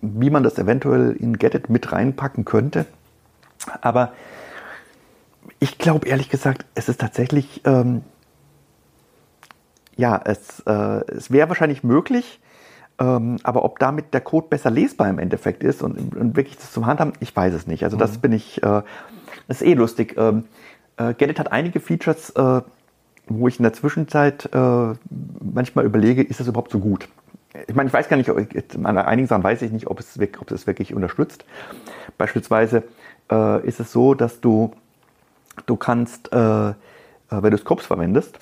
[0.00, 2.86] wie man das eventuell in Get mit reinpacken könnte.
[3.80, 4.12] Aber
[5.60, 8.02] ich glaube ehrlich gesagt, es ist tatsächlich, ähm,
[9.96, 12.40] ja, es, äh, es wäre wahrscheinlich möglich,
[12.98, 16.72] ähm, aber ob damit der Code besser lesbar im Endeffekt ist und, und wirklich das
[16.72, 17.84] zum Handhaben, ich weiß es nicht.
[17.84, 18.20] Also das mhm.
[18.20, 18.82] bin ich, äh,
[19.46, 20.16] das ist eh lustig.
[20.16, 20.44] Ähm,
[21.00, 22.60] äh, Gedit hat einige Features, äh,
[23.26, 24.94] wo ich in der Zwischenzeit äh,
[25.40, 27.08] manchmal überlege, ist das überhaupt so gut?
[27.66, 30.50] Ich meine, ich weiß gar nicht, an einigen Sachen weiß ich nicht, ob es, ob
[30.50, 31.44] es wirklich unterstützt.
[32.16, 32.84] Beispielsweise
[33.30, 34.72] äh, ist es so, dass du,
[35.66, 36.74] du kannst, äh, äh,
[37.28, 38.38] wenn du Scopes verwendest,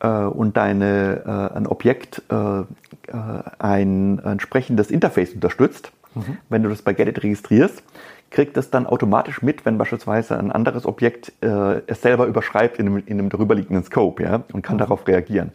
[0.00, 6.38] und deine, ein Objekt ein entsprechendes Interface unterstützt, mhm.
[6.48, 7.82] wenn du das bei Gedit registrierst,
[8.30, 12.86] kriegt es dann automatisch mit, wenn beispielsweise ein anderes Objekt äh, es selber überschreibt in
[12.86, 14.80] einem, in einem darüberliegenden Scope ja, und kann mhm.
[14.80, 15.52] darauf reagieren.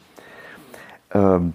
[1.14, 1.54] Ähm,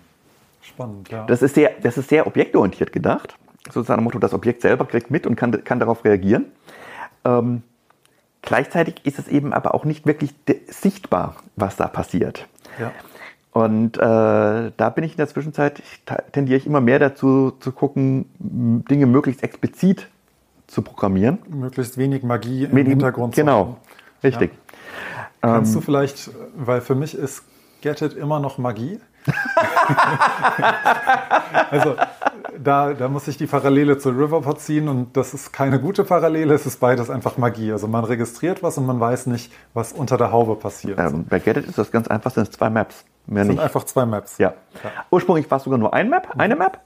[0.63, 1.25] Spannend, ja.
[1.27, 3.37] Das ist, sehr, das ist sehr objektorientiert gedacht.
[3.71, 6.47] Sozusagen Motto, das Objekt selber kriegt mit und kann, kann darauf reagieren.
[7.25, 7.63] Ähm,
[8.43, 10.35] gleichzeitig ist es eben aber auch nicht wirklich
[10.69, 12.47] sichtbar, was da passiert.
[12.79, 12.93] Ja.
[13.53, 15.83] Und äh, da bin ich in der Zwischenzeit,
[16.31, 20.07] tendiere ich immer mehr dazu zu gucken, Dinge möglichst explizit
[20.69, 21.39] zu programmieren.
[21.49, 23.35] Möglichst wenig Magie im wenig, Hintergrund.
[23.35, 23.79] Genau,
[24.23, 24.53] richtig.
[24.53, 24.59] Ja.
[25.41, 27.43] Kannst ähm, du vielleicht, weil für mich ist
[27.81, 29.01] Get It immer noch Magie.
[31.71, 31.97] also
[32.59, 36.55] da, da muss ich die Parallele zu Riverpod ziehen und das ist keine gute Parallele,
[36.55, 37.73] es ist beides einfach Magie.
[37.73, 40.99] Also man registriert was und man weiß nicht, was unter der Haube passiert.
[40.99, 43.05] Ähm, bei Get It ist das ganz einfach, sind es zwei Maps.
[43.27, 43.63] Mehr sind nicht.
[43.63, 44.39] einfach zwei Maps.
[44.39, 44.55] Ja.
[44.83, 44.91] ja.
[45.11, 46.81] Ursprünglich war es sogar nur ein Map, eine Map.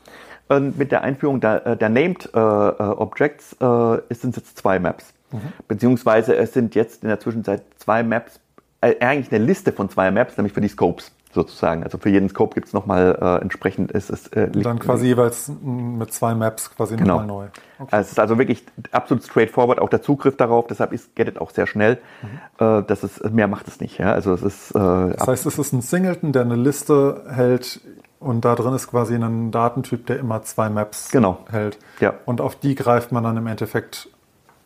[0.48, 4.59] Und mit der Einführung der, äh, der Named äh, äh, Objects äh, sind es jetzt
[4.59, 5.12] zwei Maps.
[5.31, 5.40] Mhm.
[5.69, 8.40] Beziehungsweise es sind jetzt in der Zwischenzeit zwei Maps,
[8.81, 11.82] äh, eigentlich eine Liste von zwei Maps, nämlich für die Scopes sozusagen.
[11.82, 14.28] Also für jeden Scope gibt es nochmal äh, entsprechend ist es.
[14.28, 17.20] Äh, dann quasi jeweils mit zwei Maps quasi genau.
[17.20, 17.44] nochmal neu.
[17.78, 17.89] Okay.
[17.90, 21.40] Also es ist also wirklich absolut straightforward, auch der Zugriff darauf, deshalb ist Get It
[21.40, 21.98] auch sehr schnell.
[22.23, 22.66] Mhm.
[22.66, 23.98] Äh, das ist, mehr macht es nicht.
[23.98, 24.12] Ja?
[24.12, 27.81] Also es ist, äh, das heißt, es ist ein Singleton, der eine Liste hält
[28.23, 31.39] und da drin ist quasi ein Datentyp, der immer zwei Maps genau.
[31.51, 31.78] hält.
[32.01, 32.15] Ja.
[32.24, 34.09] Und auf die greift man dann im Endeffekt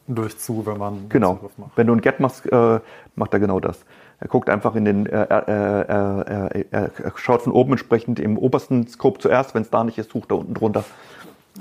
[0.09, 1.35] durchzu, wenn man genau.
[1.35, 1.71] Zugriff macht.
[1.77, 2.81] Wenn du ein Get machst, äh,
[3.15, 3.79] macht er genau das.
[4.19, 8.87] Er guckt einfach in den, äh, äh, äh, er schaut von oben entsprechend im obersten
[8.89, 10.85] Scope zuerst, wenn es da nicht ist, sucht er unten drunter.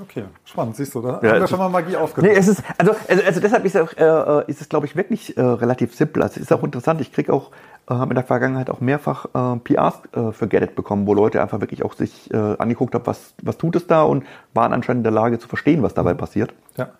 [0.02, 2.32] Okay, spannend, siehst du, da ja, haben wir schon mal Magie aufgenommen.
[2.32, 5.36] Nee, es ist, also, also, also deshalb ist, auch, äh, ist es, glaube ich, wirklich
[5.36, 6.22] äh, relativ simpel.
[6.22, 7.50] Also es ist auch interessant, ich kriege auch,
[7.88, 11.14] äh, habe in der Vergangenheit auch mehrfach äh, PRs äh, für Get It bekommen, wo
[11.14, 14.72] Leute einfach wirklich auch sich äh, angeguckt haben, was, was tut es da und waren
[14.72, 16.18] anscheinend in der Lage zu verstehen, was dabei mhm.
[16.18, 16.54] passiert.
[16.76, 16.90] Ja.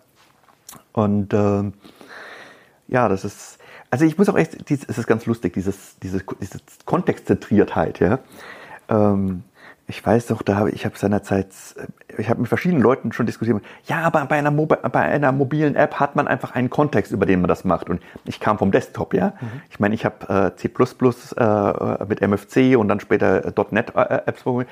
[0.93, 1.71] Und äh,
[2.87, 3.59] ja, das ist,
[3.91, 8.19] also ich muss auch echt, es ist ganz lustig, dieses, diese, diese Kontextzentriertheit, ja.
[8.89, 9.43] Ähm,
[9.89, 11.47] ich weiß doch, da habe ich habe seinerzeit,
[11.77, 13.61] äh, ich habe mit verschiedenen Leuten schon diskutiert.
[13.85, 17.39] Ja, aber bei einer, bei einer mobilen App hat man einfach einen Kontext, über den
[17.41, 17.89] man das macht.
[17.89, 19.33] Und ich kam vom Desktop, ja.
[19.39, 19.61] Mhm.
[19.69, 24.21] Ich meine, ich habe äh, C++ äh, mit MFC und dann später äh, .NET äh,
[24.25, 24.69] Apps programmiert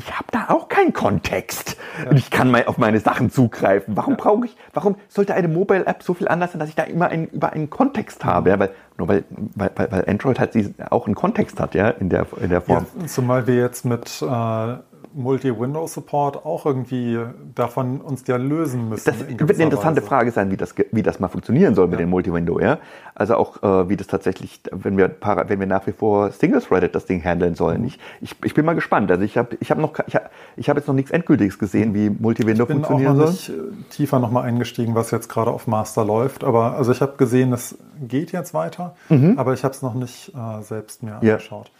[0.00, 1.76] ich habe da auch keinen Kontext.
[2.02, 2.10] Ja.
[2.10, 3.96] Und ich kann mal auf meine Sachen zugreifen.
[3.96, 4.18] Warum ja.
[4.20, 7.08] brauche ich, warum sollte eine Mobile App so viel anders sein, dass ich da immer
[7.08, 8.50] einen, über einen Kontext habe?
[8.50, 8.70] Ja, weil,
[9.00, 9.24] nur weil,
[9.54, 10.54] weil, weil Android halt
[10.90, 12.86] auch einen Kontext hat, ja, in der, in der Form.
[13.00, 14.76] Ja, zumal wir jetzt mit äh,
[15.14, 17.18] Multi-Window-Support auch irgendwie
[17.54, 19.04] davon uns ja lösen müssen.
[19.06, 20.08] Das in wird eine interessante Weise.
[20.08, 22.06] Frage sein, wie das, wie das mal funktionieren soll mit ja.
[22.06, 22.60] den Multi-Window.
[22.60, 22.78] Ja?
[23.14, 27.06] Also auch, äh, wie das tatsächlich, wenn wir, wenn wir nach wie vor Single-Threaded das
[27.06, 27.82] Ding handeln sollen.
[27.82, 27.86] Mhm.
[27.86, 29.10] Ich, ich, ich bin mal gespannt.
[29.10, 31.94] Also ich habe ich hab noch, ich habe ich hab jetzt noch nichts Endgültiges gesehen,
[31.94, 33.30] wie Multi-Window funktionieren soll.
[33.30, 36.44] Ich bin auch noch nicht äh, tiefer nochmal eingestiegen, was jetzt gerade auf Master läuft.
[36.44, 39.38] Aber also ich habe gesehen, es geht jetzt weiter, mhm.
[39.38, 41.34] aber ich habe es noch nicht äh, selbst mir ja.
[41.34, 41.70] angeschaut.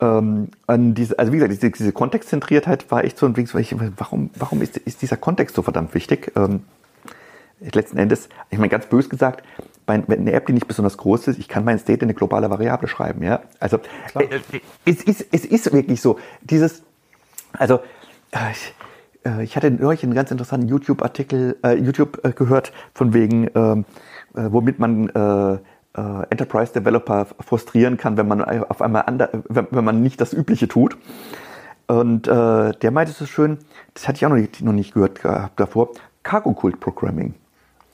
[0.00, 3.48] Ähm, diese, also wie gesagt, diese, diese Kontextzentriertheit war echt so ein Ding,
[3.96, 6.32] warum, warum ist, ist dieser Kontext so verdammt wichtig?
[6.36, 6.64] Ähm,
[7.72, 9.44] letzten Endes, ich meine ganz bös gesagt,
[9.86, 12.14] bei, wenn eine App, die nicht besonders groß ist, ich kann mein State in eine
[12.14, 13.40] globale Variable schreiben, ja.
[13.60, 13.78] Also
[14.14, 14.40] äh,
[14.84, 16.82] es, ist, es ist wirklich so, dieses,
[17.52, 17.80] also
[18.32, 18.74] äh, ich,
[19.24, 23.84] äh, ich hatte neulich einen ganz interessanten YouTube-Artikel, äh, YouTube gehört, von wegen, ähm,
[24.34, 25.08] äh, womit man
[25.96, 30.32] äh, Enterprise Developer frustrieren kann, wenn man auf einmal ander, wenn, wenn man nicht das
[30.32, 30.96] Übliche tut.
[31.86, 33.58] Und äh, der meinte so schön,
[33.92, 35.90] das hatte ich auch noch nicht, noch nicht gehört gehabt davor,
[36.22, 37.34] Cargo Cult Programming.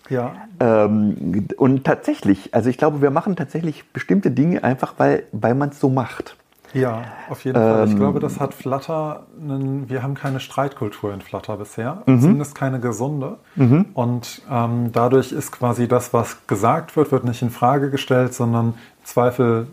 [0.09, 0.35] Ja.
[0.59, 5.71] Ähm, und tatsächlich, also ich glaube, wir machen tatsächlich bestimmte Dinge einfach, weil, weil man
[5.71, 6.37] es so macht.
[6.73, 7.85] Ja, auf jeden ähm, Fall.
[7.87, 12.21] Ich ähm, glaube, das hat Flutter, einen, wir haben keine Streitkultur in Flutter bisher, mhm.
[12.21, 13.39] zumindest keine gesunde.
[13.57, 13.87] Mhm.
[13.95, 18.75] Und ähm, dadurch ist quasi das, was gesagt wird, wird nicht in Frage gestellt, sondern
[19.05, 19.67] Zweifel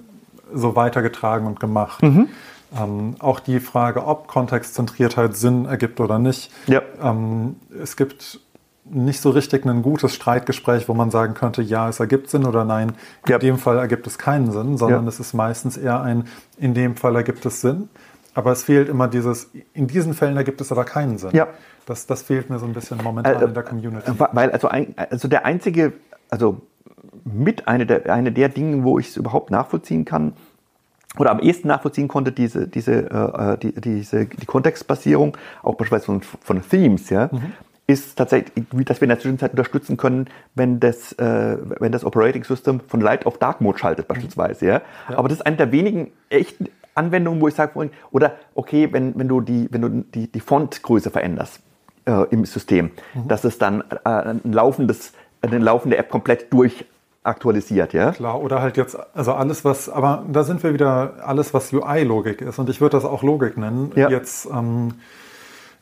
[0.54, 2.02] so weitergetragen und gemacht.
[2.02, 2.30] Mhm.
[2.78, 6.52] Ähm, auch die Frage, ob Kontextzentriertheit Sinn ergibt oder nicht.
[6.68, 6.82] Ja.
[7.02, 8.42] Ähm, es gibt
[8.90, 12.66] nicht so richtig ein gutes Streitgespräch, wo man sagen könnte, ja, es ergibt Sinn oder
[12.66, 12.94] nein,
[13.26, 13.38] in ja.
[13.38, 15.10] dem Fall ergibt es keinen Sinn, sondern ja.
[15.10, 16.26] es ist meistens eher ein,
[16.58, 17.90] in dem Fall ergibt es Sinn.
[18.34, 21.32] Aber es fehlt immer dieses, in diesen Fällen ergibt es aber keinen Sinn.
[21.34, 21.48] Ja.
[21.88, 24.12] Das, das fehlt mir so ein bisschen momentan äh, in der Community.
[24.32, 25.94] Weil also, ein, also der einzige,
[26.30, 26.62] also
[27.24, 30.34] mit eine der, eine der Dinge, wo ich es überhaupt nachvollziehen kann,
[31.18, 36.06] oder am ehesten nachvollziehen konnte, diese, diese, äh, äh die, diese, die Kontextbasierung, auch beispielsweise
[36.06, 37.54] von, von Themes, ja, mhm
[37.88, 42.44] ist tatsächlich, dass wir in der Zwischenzeit unterstützen können, wenn das, äh, wenn das Operating
[42.44, 44.66] System von Light auf Dark Mode schaltet beispielsweise.
[44.66, 44.82] Ja?
[45.10, 45.18] ja.
[45.18, 49.30] Aber das ist eine der wenigen echten Anwendungen, wo ich sage, oder okay, wenn, wenn
[49.30, 51.62] du die, wenn du die, die Fontgröße veränderst
[52.06, 53.28] äh, im System, mhm.
[53.30, 56.86] dass es dann äh, ein laufendes, eine laufende App komplett durch
[57.24, 58.12] aktualisiert, ja?
[58.12, 62.42] Klar, oder halt jetzt, also alles, was, aber da sind wir wieder, alles, was UI-Logik
[62.42, 62.58] ist.
[62.58, 63.92] Und ich würde das auch Logik nennen.
[63.96, 64.10] Ja.
[64.10, 64.94] Jetzt, ähm,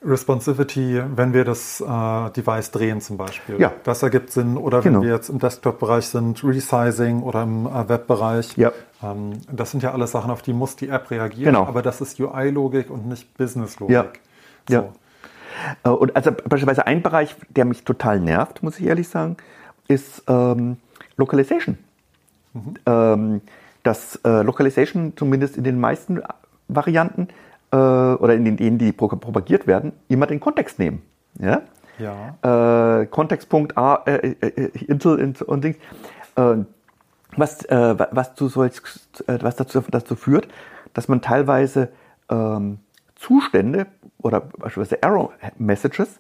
[0.06, 3.60] Responsivity, wenn wir das äh, Device drehen zum Beispiel.
[3.60, 3.74] Ja.
[3.84, 4.58] Das ergibt Sinn.
[4.58, 5.00] Oder genau.
[5.00, 8.56] wenn wir jetzt im Desktop-Bereich sind, Resizing oder im äh, Web-Bereich.
[8.58, 8.72] Ja.
[9.04, 11.54] Ähm, das sind ja alles Sachen, auf die muss die App reagieren.
[11.54, 11.66] Genau.
[11.66, 13.94] Aber das ist UI-Logik und nicht Business-Logik.
[13.96, 14.06] Ja.
[14.70, 14.74] So.
[14.74, 14.90] ja.
[15.84, 19.38] Äh, und also beispielsweise ein Bereich, der mich total nervt, muss ich ehrlich sagen,
[19.88, 20.78] ist ähm,
[21.18, 21.78] Localization.
[22.54, 22.74] Mhm.
[22.86, 23.42] Ähm,
[23.84, 26.22] das äh, Localization zumindest in den meisten
[26.68, 27.28] Varianten
[27.72, 31.02] äh, oder in den denen, die propagiert werden, immer den Kontext nehmen.
[31.40, 31.62] Ja?
[31.98, 33.02] Ja.
[33.02, 35.78] Äh, Kontextpunkt A, äh, äh, äh Intel und Dings.
[36.36, 36.66] Äh,
[37.38, 38.82] was, äh, was, zu solch,
[39.28, 40.48] äh, was dazu, dazu führt,
[40.94, 41.90] dass man teilweise
[42.30, 42.80] ähm,
[43.16, 43.88] Zustände
[44.22, 46.20] oder beispielsweise Error Messages,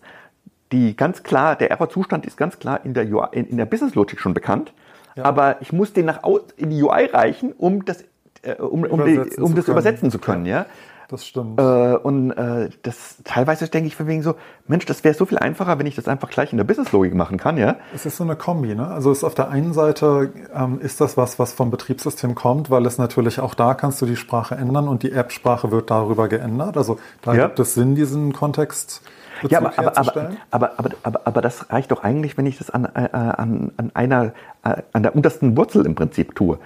[0.71, 4.19] die ganz klar, der Error-Zustand ist ganz klar in der, UI, in, in der Business-Logik
[4.19, 4.73] schon bekannt,
[5.15, 5.23] ja.
[5.23, 6.21] aber ich muss den nach
[6.57, 8.03] in die UI reichen, um das,
[8.41, 10.45] äh, um, um, die, um das übersetzen zu können.
[10.45, 10.65] Ja?
[11.07, 11.59] Das stimmt.
[11.59, 14.35] Äh, und äh, das teilweise denke ich von wegen so,
[14.67, 17.37] Mensch, das wäre so viel einfacher, wenn ich das einfach gleich in der Businesslogik machen
[17.37, 17.75] kann, ja.
[17.93, 18.87] Es ist so eine Kombi, ne?
[18.87, 22.85] Also ist auf der einen Seite ähm, ist das was, was vom Betriebssystem kommt, weil
[22.85, 26.77] es natürlich auch da kannst du die Sprache ändern und die App-Sprache wird darüber geändert.
[26.77, 27.47] Also da ja.
[27.47, 29.01] gibt es Sinn, diesen Kontext
[29.41, 32.57] Bezug ja, aber, aber, aber, aber, aber, aber, aber, das reicht doch eigentlich, wenn ich
[32.57, 34.33] das an, äh, an, an einer,
[34.63, 36.57] äh, an der untersten Wurzel im Prinzip tue.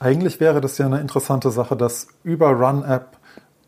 [0.00, 3.21] Eigentlich wäre das ja eine interessante Sache, dass über Run-App äh,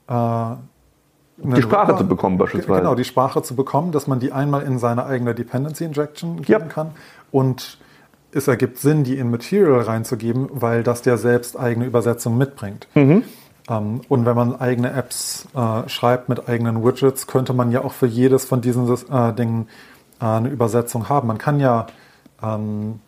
[0.08, 2.80] die Sprache Ruber, zu bekommen beispielsweise.
[2.80, 6.46] Genau, die Sprache zu bekommen, dass man die einmal in seine eigene Dependency Injection geben
[6.46, 6.58] ja.
[6.68, 6.90] kann.
[7.30, 7.78] Und
[8.32, 12.88] es ergibt Sinn, die in Material reinzugeben, weil das der selbst eigene Übersetzung mitbringt.
[12.94, 13.24] Mhm.
[13.68, 17.92] Ähm, und wenn man eigene Apps äh, schreibt mit eigenen Widgets, könnte man ja auch
[17.92, 19.68] für jedes von diesen äh, Dingen
[20.20, 21.28] äh, eine Übersetzung haben.
[21.28, 21.86] Man kann ja
[22.42, 23.00] ähm,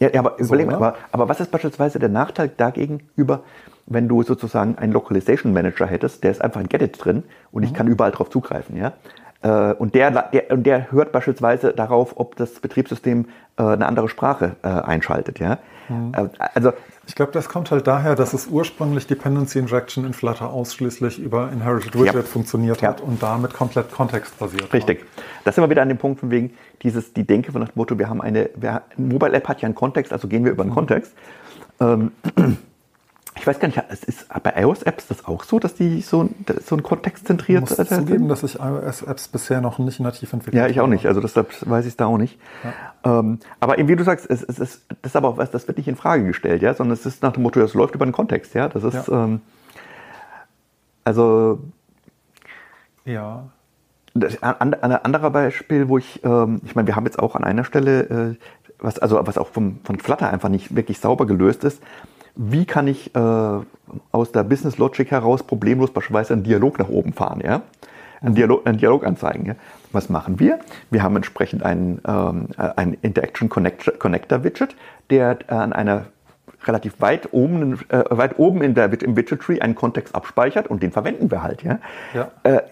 [0.00, 0.76] ja, ja, aber, so, überleg mal, ne?
[0.76, 3.42] aber, aber was ist beispielsweise der Nachteil dagegen über
[3.86, 7.68] wenn du sozusagen einen Localization Manager hättest, der ist einfach in Gedit drin und mhm.
[7.68, 8.92] ich kann überall drauf zugreifen, ja.
[9.42, 13.26] Äh, und der, der, und der hört beispielsweise darauf, ob das Betriebssystem
[13.58, 15.58] äh, eine andere Sprache äh, einschaltet, ja.
[15.88, 16.12] Mhm.
[16.38, 16.72] Also
[17.06, 21.50] ich glaube, das kommt halt daher, dass es ursprünglich Dependency Injection in Flutter ausschließlich über
[21.52, 22.22] Inherited Widget ja.
[22.22, 23.06] funktioniert hat ja.
[23.06, 25.00] und damit komplett kontextbasiert Richtig.
[25.00, 25.24] War.
[25.44, 27.98] Da sind wir wieder an dem Punkt von wegen dieses, die Denke von dem Motto,
[27.98, 30.70] wir haben eine, wir, Mobile App hat ja einen Kontext, also gehen wir über einen
[30.70, 30.76] mhm.
[30.76, 31.12] Kontext.
[31.80, 32.12] Ähm,
[33.44, 36.30] ich weiß gar nicht, es ist bei iOS-Apps das auch so, dass die so,
[36.64, 37.78] so ein kontextzentriert sind?
[37.78, 40.70] Ich muss zugeben, dass ich iOS-Apps bisher noch nicht nativ entwickelt habe.
[40.70, 41.04] Ja, ich auch nicht.
[41.04, 42.38] Also deshalb weiß ich es da auch nicht.
[43.02, 43.18] Ja.
[43.18, 45.76] Ähm, aber wie du sagst, es, es, ist, das ist aber auch was, das wird
[45.76, 48.12] nicht in Frage gestellt, ja, sondern es ist nach dem Motto, das läuft über den
[48.12, 48.70] Kontext, ja.
[48.70, 49.24] Das ist ja.
[49.24, 49.42] Ähm,
[51.04, 51.58] also
[53.04, 53.44] ja.
[54.14, 57.64] Das, ein anderer Beispiel, wo ich, ähm, ich meine, wir haben jetzt auch an einer
[57.64, 58.36] Stelle, äh,
[58.78, 61.82] was also was auch vom, von Flutter einfach nicht wirklich sauber gelöst ist
[62.36, 63.18] wie kann ich äh,
[64.12, 67.62] aus der Business Logic heraus problemlos beispielsweise einen Dialog nach oben fahren, ja?
[68.20, 68.36] Einen mhm.
[68.36, 69.46] Dialog, einen Dialog anzeigen.
[69.46, 69.54] Ja?
[69.92, 70.58] Was machen wir?
[70.90, 74.74] Wir haben entsprechend einen, ähm, einen Interaction Connector Widget,
[75.10, 76.06] der äh, an einer
[76.66, 80.82] relativ weit oben, äh, weit oben in der, im Widget Tree einen Kontext abspeichert und
[80.82, 81.62] den verwenden wir halt.
[81.62, 81.78] Ja?
[82.14, 82.30] ja.
[82.42, 82.62] Äh,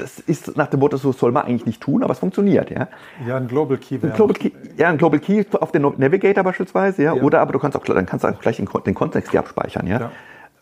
[0.00, 2.88] das ist nach dem Motto, so soll man eigentlich nicht tun, aber es funktioniert, ja.
[3.26, 3.98] Ja, ein Global Key.
[4.02, 7.14] Ein Global Key ja, ein Global Key auf den Navigator beispielsweise, ja.
[7.14, 7.22] ja.
[7.22, 9.86] Oder aber du kannst auch, dann kannst du auch gleich den, den Kontext hier abspeichern,
[9.86, 10.00] ja.
[10.00, 10.10] Ja.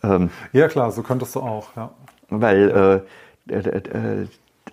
[0.03, 1.91] Ähm, ja, klar, so könntest du auch, ja.
[2.31, 3.05] Weil,
[3.49, 4.27] äh, äh, äh,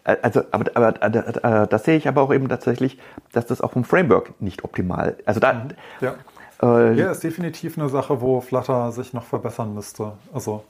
[0.04, 3.00] also, aber, aber äh, äh, das sehe ich aber auch eben tatsächlich,
[3.32, 5.70] dass das auch vom Framework nicht optimal, also da, mhm.
[6.02, 6.16] ja.
[6.62, 10.14] Äh, ja, ist definitiv eine Sache, wo Flutter sich noch verbessern müsste.
[10.34, 10.64] Also,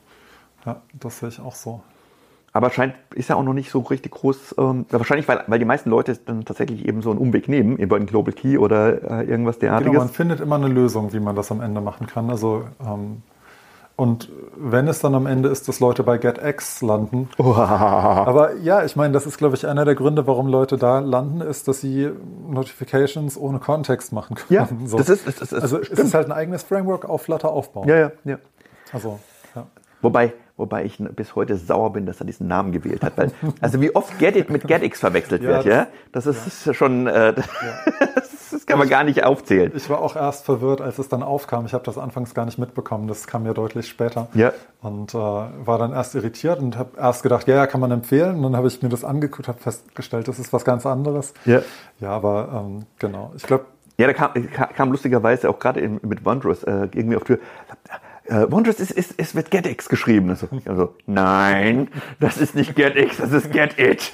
[0.65, 1.81] ja, das sehe ich auch so.
[2.55, 5.65] Aber scheint, ist ja auch noch nicht so richtig groß, ähm, wahrscheinlich, weil, weil die
[5.65, 9.25] meisten Leute dann tatsächlich eben so einen Umweg nehmen, über einen Global Key oder äh,
[9.25, 9.91] irgendwas derartiges.
[9.91, 12.29] Genau, man findet immer eine Lösung, wie man das am Ende machen kann.
[12.29, 13.23] Also, ähm,
[13.97, 17.27] und wenn es dann am Ende ist, dass Leute bei GetX landen.
[17.37, 21.41] Aber ja, ich meine, das ist, glaube ich, einer der Gründe, warum Leute da landen,
[21.41, 22.09] ist, dass sie
[22.49, 24.47] Notifications ohne Kontext machen können.
[24.49, 24.95] Ja, so.
[24.95, 25.99] das ist, das ist, also stimmt.
[25.99, 27.89] es ist halt ein eigenes Framework auf Flutter aufbauen.
[27.89, 28.37] Ja, ja, ja.
[28.93, 29.19] Also,
[29.53, 29.67] ja.
[30.01, 33.17] Wobei, wobei ich bis heute sauer bin, dass er diesen Namen gewählt hat.
[33.17, 35.87] Weil, also wie oft GetIt mit GetX verwechselt ja, wird, das, ja?
[36.11, 36.73] Das ist ja.
[36.73, 37.35] schon, äh, ja.
[38.51, 39.71] das kann man gar nicht aufzählen.
[39.75, 41.65] Ich war auch erst verwirrt, als es dann aufkam.
[41.65, 43.07] Ich habe das anfangs gar nicht mitbekommen.
[43.07, 44.27] Das kam mir deutlich später.
[44.33, 44.53] Ja.
[44.81, 48.37] Und äh, war dann erst irritiert und habe erst gedacht, ja, ja, kann man empfehlen.
[48.37, 51.33] Und dann habe ich mir das angeguckt, habe festgestellt, das ist was ganz anderes.
[51.45, 51.61] Ja.
[51.99, 53.33] Ja, aber ähm, genau.
[53.35, 53.65] Ich glaube,
[53.97, 54.31] ja, da kam,
[54.75, 57.39] kam lustigerweise auch gerade mit Wondrous äh, irgendwie auf Tür
[58.27, 60.29] äh, Wondrous ist, ist, ist mit GetX geschrieben.
[60.29, 61.89] Also, also, nein,
[62.19, 64.11] das ist nicht GetX, das ist GetIt.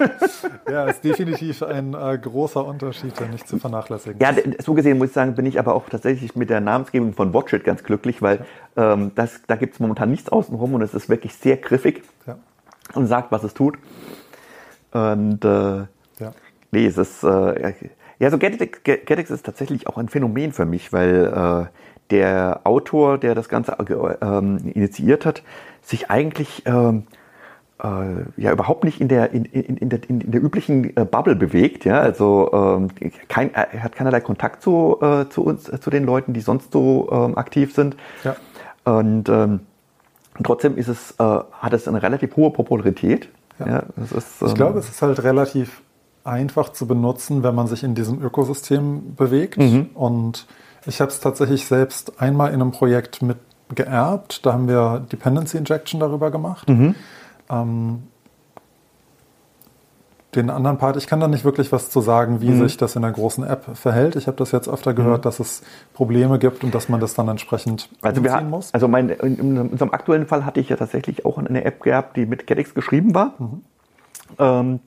[0.70, 5.08] ja, ist definitiv ein äh, großer Unterschied, der nicht zu vernachlässigen Ja, so gesehen muss
[5.08, 8.44] ich sagen, bin ich aber auch tatsächlich mit der Namensgebung von Watchit ganz glücklich, weil
[8.76, 8.94] ja.
[8.94, 12.38] ähm, das, da gibt es momentan nichts außenrum und es ist wirklich sehr griffig ja.
[12.94, 13.78] und sagt, was es tut.
[14.90, 15.86] Und äh, ja.
[16.72, 17.22] nee, es ist...
[17.22, 17.74] Äh,
[18.18, 21.66] ja, so GetX, GetX ist tatsächlich auch ein Phänomen für mich, weil äh,
[22.10, 23.76] der Autor, der das Ganze
[24.20, 25.42] ähm, initiiert hat,
[25.82, 27.04] sich eigentlich ähm,
[27.82, 27.86] äh,
[28.36, 31.84] ja überhaupt nicht in der, in, in, in der, in der üblichen äh, Bubble bewegt.
[31.84, 32.00] Ja?
[32.00, 32.88] Also ähm,
[33.28, 36.72] kein, er hat keinerlei Kontakt zu, äh, zu uns, äh, zu den Leuten, die sonst
[36.72, 37.96] so ähm, aktiv sind.
[38.24, 38.36] Ja.
[38.84, 39.60] Und ähm,
[40.42, 43.28] trotzdem ist es, äh, hat es eine relativ hohe Popularität.
[43.58, 43.66] Ja.
[43.66, 43.82] ja
[44.16, 45.82] ist, ich glaube, es ist halt relativ
[46.24, 49.90] einfach zu benutzen, wenn man sich in diesem Ökosystem bewegt mhm.
[49.94, 50.46] und
[50.86, 53.38] ich habe es tatsächlich selbst einmal in einem Projekt mit
[53.74, 54.46] geerbt.
[54.46, 56.68] Da haben wir Dependency Injection darüber gemacht.
[56.68, 56.94] Mhm.
[57.50, 58.02] Ähm,
[60.34, 62.62] den anderen Part, ich kann da nicht wirklich was zu sagen, wie mhm.
[62.62, 64.16] sich das in der großen App verhält.
[64.16, 65.22] Ich habe das jetzt öfter gehört, mhm.
[65.22, 65.62] dass es
[65.94, 68.72] Probleme gibt und dass man das dann entsprechend also wir, muss.
[68.74, 72.26] Also mein, in unserem aktuellen Fall hatte ich ja tatsächlich auch eine App gehabt, die
[72.26, 73.34] mit GetX geschrieben war.
[73.38, 73.62] Mhm.
[74.38, 74.80] Ähm,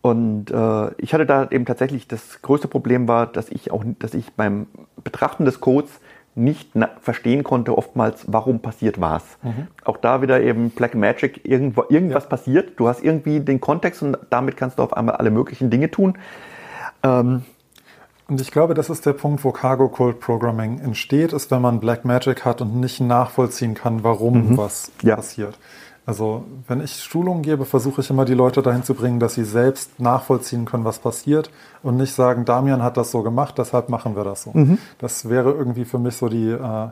[0.00, 4.14] und äh, ich hatte da eben tatsächlich das größte Problem war, dass ich auch, dass
[4.14, 4.68] ich beim
[5.10, 6.00] Betrachten des Codes
[6.34, 6.70] nicht
[7.00, 9.24] verstehen konnte oftmals, warum passiert was.
[9.42, 9.66] Mhm.
[9.84, 12.30] Auch da wieder eben Black Magic, irgendwo, irgendwas ja.
[12.30, 15.90] passiert, du hast irgendwie den Kontext und damit kannst du auf einmal alle möglichen Dinge
[15.90, 16.16] tun.
[17.02, 17.42] Ähm,
[18.28, 21.80] und ich glaube, das ist der Punkt, wo Cargo Code Programming entsteht, ist, wenn man
[21.80, 24.58] Black Magic hat und nicht nachvollziehen kann, warum mhm.
[24.58, 25.16] was ja.
[25.16, 25.58] passiert.
[26.08, 29.44] Also wenn ich Schulungen gebe, versuche ich immer die Leute dahin zu bringen, dass sie
[29.44, 31.50] selbst nachvollziehen können, was passiert
[31.82, 34.52] und nicht sagen, Damian hat das so gemacht, deshalb machen wir das so.
[34.54, 34.78] Mhm.
[34.96, 36.88] Das wäre irgendwie für mich so die äh,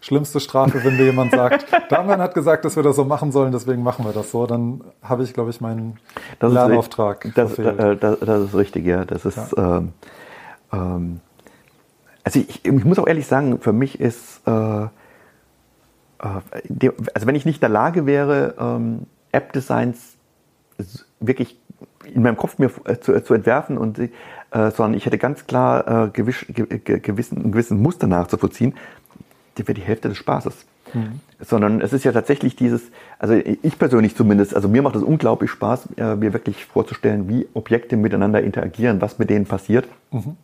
[0.00, 3.50] schlimmste Strafe, wenn mir jemand sagt, Damian hat gesagt, dass wir das so machen sollen,
[3.50, 4.46] deswegen machen wir das so.
[4.46, 5.98] Dann habe ich, glaube ich, meinen
[6.38, 7.28] das Lernauftrag.
[7.34, 9.04] Das, äh, das, das, ist richtig, ja.
[9.04, 9.78] Das ist ja.
[9.78, 9.92] Ähm,
[10.72, 11.20] ähm,
[12.22, 14.86] also ich, ich, muss auch ehrlich sagen, für mich ist äh,
[16.22, 20.16] also wenn ich nicht in der Lage wäre, ähm, App-Designs
[21.20, 21.58] wirklich
[22.04, 24.10] in meinem Kopf mir äh, zu, zu entwerfen und äh,
[24.50, 28.74] sondern ich hätte ganz klar äh, gewiss, gewissen, einen gewissen Muster nachzuvollziehen,
[29.58, 30.66] die wäre die Hälfte des Spaßes.
[30.92, 31.20] Mhm.
[31.38, 32.82] Sondern es ist ja tatsächlich dieses,
[33.18, 37.46] also ich persönlich zumindest, also mir macht es unglaublich Spaß, äh, mir wirklich vorzustellen, wie
[37.54, 39.86] Objekte miteinander interagieren, was mit denen passiert.
[40.10, 40.36] Mhm.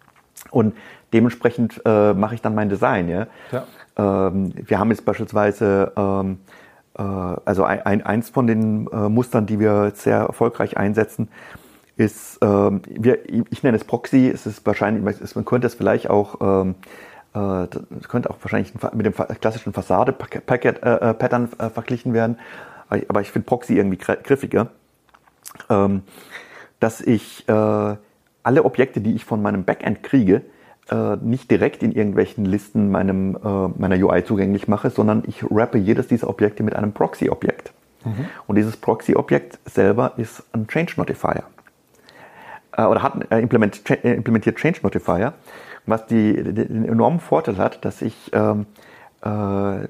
[0.50, 0.76] Und
[1.12, 3.08] dementsprechend äh, mache ich dann mein Design.
[3.08, 3.26] Ja?
[3.50, 3.66] ja.
[3.96, 6.38] Ähm, wir haben jetzt beispielsweise, ähm,
[6.98, 11.28] äh, also ein, ein, eins von den äh, Mustern, die wir sehr erfolgreich einsetzen,
[11.96, 13.20] ist, ähm, wir,
[13.50, 16.74] ich nenne es Proxy, es ist wahrscheinlich, man könnte es vielleicht auch, ähm,
[17.34, 17.66] äh,
[18.06, 22.38] könnte auch wahrscheinlich mit dem klassischen Fassade-Pattern äh, äh, verglichen werden,
[22.88, 24.68] aber ich finde Proxy irgendwie griffiger,
[25.70, 26.02] ähm,
[26.80, 27.52] dass ich äh,
[28.42, 30.42] alle Objekte, die ich von meinem Backend kriege,
[30.90, 35.78] äh, nicht direkt in irgendwelchen Listen meinem, äh, meiner UI zugänglich mache, sondern ich wrappe
[35.78, 37.72] jedes dieser Objekte mit einem Proxy-Objekt.
[38.04, 38.26] Mhm.
[38.46, 41.42] Und dieses Proxy-Objekt selber ist ein Change Notifier.
[42.76, 45.34] Äh, oder hat äh, implement, äh, implementiert Change Notifier,
[45.86, 48.66] was die, den enormen Vorteil hat, dass ich, ähm,
[49.22, 49.28] äh,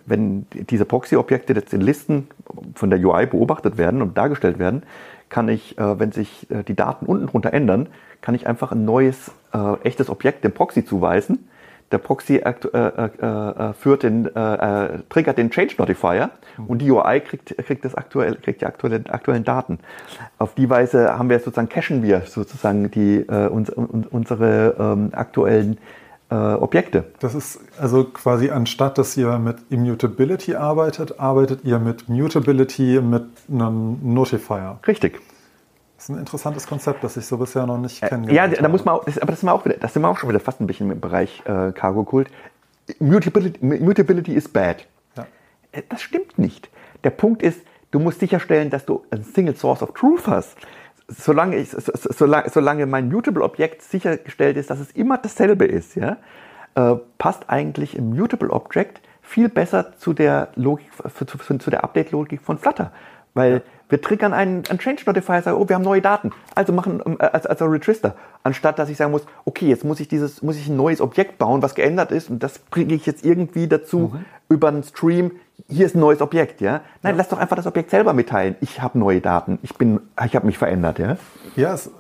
[0.07, 2.29] wenn diese Proxy-Objekte jetzt in Listen
[2.75, 4.83] von der UI beobachtet werden und dargestellt werden,
[5.29, 7.89] kann ich, wenn sich die Daten unten drunter ändern,
[8.21, 11.49] kann ich einfach ein neues, äh, echtes Objekt dem Proxy zuweisen.
[11.93, 14.55] Der Proxy äh, äh, äh, führt den, äh,
[14.87, 16.67] äh, triggert den Change Notifier mhm.
[16.67, 19.79] und die UI kriegt, kriegt, das aktuell, kriegt die aktuellen, aktuellen Daten.
[20.39, 25.79] Auf die Weise haben wir sozusagen, cachen wir sozusagen die, uns, unsere ähm, aktuellen
[26.35, 27.05] Objekte.
[27.21, 33.27] Das ist also quasi anstatt, dass ihr mit Immutability arbeitet, arbeitet ihr mit Mutability mit
[33.49, 34.81] einem Notifier.
[34.89, 35.21] Richtig.
[35.97, 38.57] Das ist ein interessantes Konzept, das ich so bisher noch nicht äh, kennengelernt habe.
[38.57, 40.09] Ja, da muss man, auch, das, aber das sind, wir auch wieder, das sind wir
[40.09, 42.29] auch schon wieder fast ein bisschen im Bereich äh, Cargo-Kult.
[42.99, 44.87] Mutability, Mutability is bad.
[45.17, 45.27] Ja.
[45.73, 46.71] Äh, das stimmt nicht.
[47.05, 47.61] Der Punkt ist,
[47.93, 50.57] du musst sicherstellen, dass du ein Single Source of Truth hast.
[51.09, 56.17] Solange, ich, solange, solange mein Mutable-Objekt sichergestellt ist, dass es immer dasselbe ist, ja,
[56.75, 62.43] äh, passt eigentlich ein Mutable Object viel besser zu der Logik, zu, zu der Update-Logik
[62.43, 62.93] von Flutter.
[63.35, 63.61] Weil ja.
[63.89, 66.33] Wir triggern einen, einen Change Notifier, sagen, oh, wir haben neue Daten.
[66.55, 68.15] Also machen äh, als, als Register.
[68.43, 71.39] Anstatt dass ich sagen muss, okay, jetzt muss ich dieses, muss ich ein neues Objekt
[71.39, 74.25] bauen, was geändert ist, und das bringe ich jetzt irgendwie dazu mhm.
[74.49, 75.33] über einen Stream.
[75.69, 76.81] Hier ist ein neues Objekt, ja.
[77.03, 77.19] Nein, ja.
[77.19, 78.57] lass doch einfach das Objekt selber mitteilen.
[78.61, 79.59] Ich habe neue Daten.
[79.63, 81.17] Ich bin, ich habe mich verändert, ja.
[81.55, 81.91] Ja, ist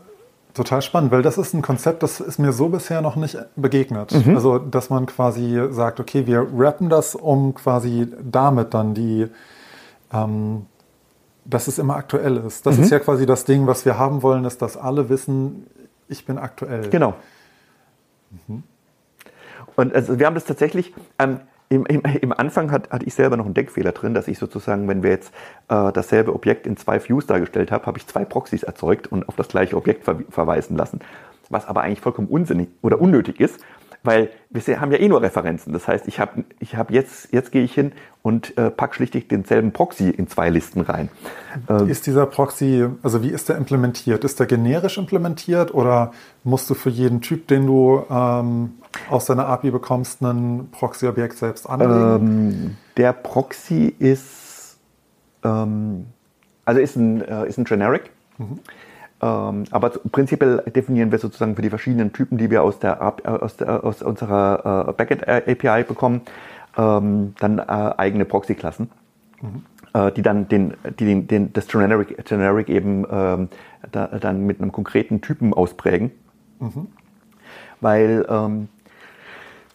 [0.54, 4.12] total spannend, weil das ist ein Konzept, das ist mir so bisher noch nicht begegnet.
[4.12, 4.34] Mhm.
[4.34, 9.28] Also, dass man quasi sagt, okay, wir rappen das, um quasi damit dann die
[10.12, 10.66] ähm,
[11.48, 12.66] dass es immer aktuell ist.
[12.66, 12.84] Das mhm.
[12.84, 15.66] ist ja quasi das Ding, was wir haben wollen, ist, dass alle wissen,
[16.08, 16.88] ich bin aktuell.
[16.90, 17.14] Genau.
[18.46, 18.62] Mhm.
[19.76, 23.36] Und also wir haben das tatsächlich, ähm, im, im, im, Anfang hat, hatte ich selber
[23.36, 25.32] noch einen Denkfehler drin, dass ich sozusagen, wenn wir jetzt
[25.68, 29.36] äh, dasselbe Objekt in zwei Views dargestellt haben, habe ich zwei Proxys erzeugt und auf
[29.36, 31.00] das gleiche Objekt ver verweisen lassen.
[31.48, 33.60] Was aber eigentlich vollkommen unsinnig oder unnötig ist,
[34.02, 35.72] weil wir haben ja eh nur Referenzen.
[35.72, 37.92] Das heißt, ich habe ich hab jetzt, jetzt gehe ich hin
[38.22, 41.08] und äh, pack schlichtig denselben Proxy in zwei Listen rein.
[41.68, 44.24] Ähm, ist dieser Proxy, also wie ist der implementiert?
[44.24, 46.12] Ist der generisch implementiert oder
[46.44, 48.74] musst du für jeden Typ, den du ähm,
[49.10, 51.92] aus deiner API bekommst, ein Proxy-Objekt selbst anlegen?
[51.92, 54.78] Ähm, der Proxy ist,
[55.44, 56.06] ähm,
[56.64, 58.10] also ist ein, äh, ist ein Generic.
[58.38, 58.60] Mhm.
[59.26, 63.28] Ähm, aber prinzipiell definieren wir sozusagen für die verschiedenen Typen, die wir aus, der, äh,
[63.28, 66.20] aus, der, aus unserer äh, Backend-API bekommen,
[66.76, 68.90] ähm, dann äh, eigene Proxy-Klassen.
[69.42, 69.64] Mhm.
[69.92, 73.48] äh, die dann den, die den, den, das Generic, Generic eben ähm,
[73.92, 76.12] da, dann mit einem konkreten Typen ausprägen.
[76.60, 76.86] Mhm.
[77.82, 78.24] Weil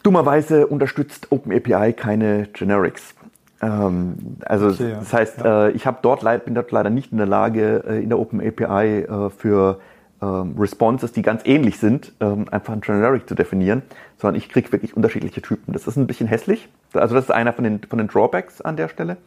[0.02, 3.14] dummerweise unterstützt OpenAPI keine Generics.
[3.62, 5.68] Ähm, also okay, das heißt, ja.
[5.68, 9.04] äh, ich habe dort bin dort leider nicht in der Lage, äh, in der OpenAPI
[9.04, 9.80] äh, für
[10.22, 13.84] ähm, Responses, die ganz ähnlich sind, ähm, einfach ein Generic zu definieren,
[14.18, 15.74] sondern ich kriege wirklich unterschiedliche Typen.
[15.74, 16.70] Das ist ein bisschen hässlich.
[16.94, 19.18] Also das ist einer von den, von den Drawbacks an der Stelle.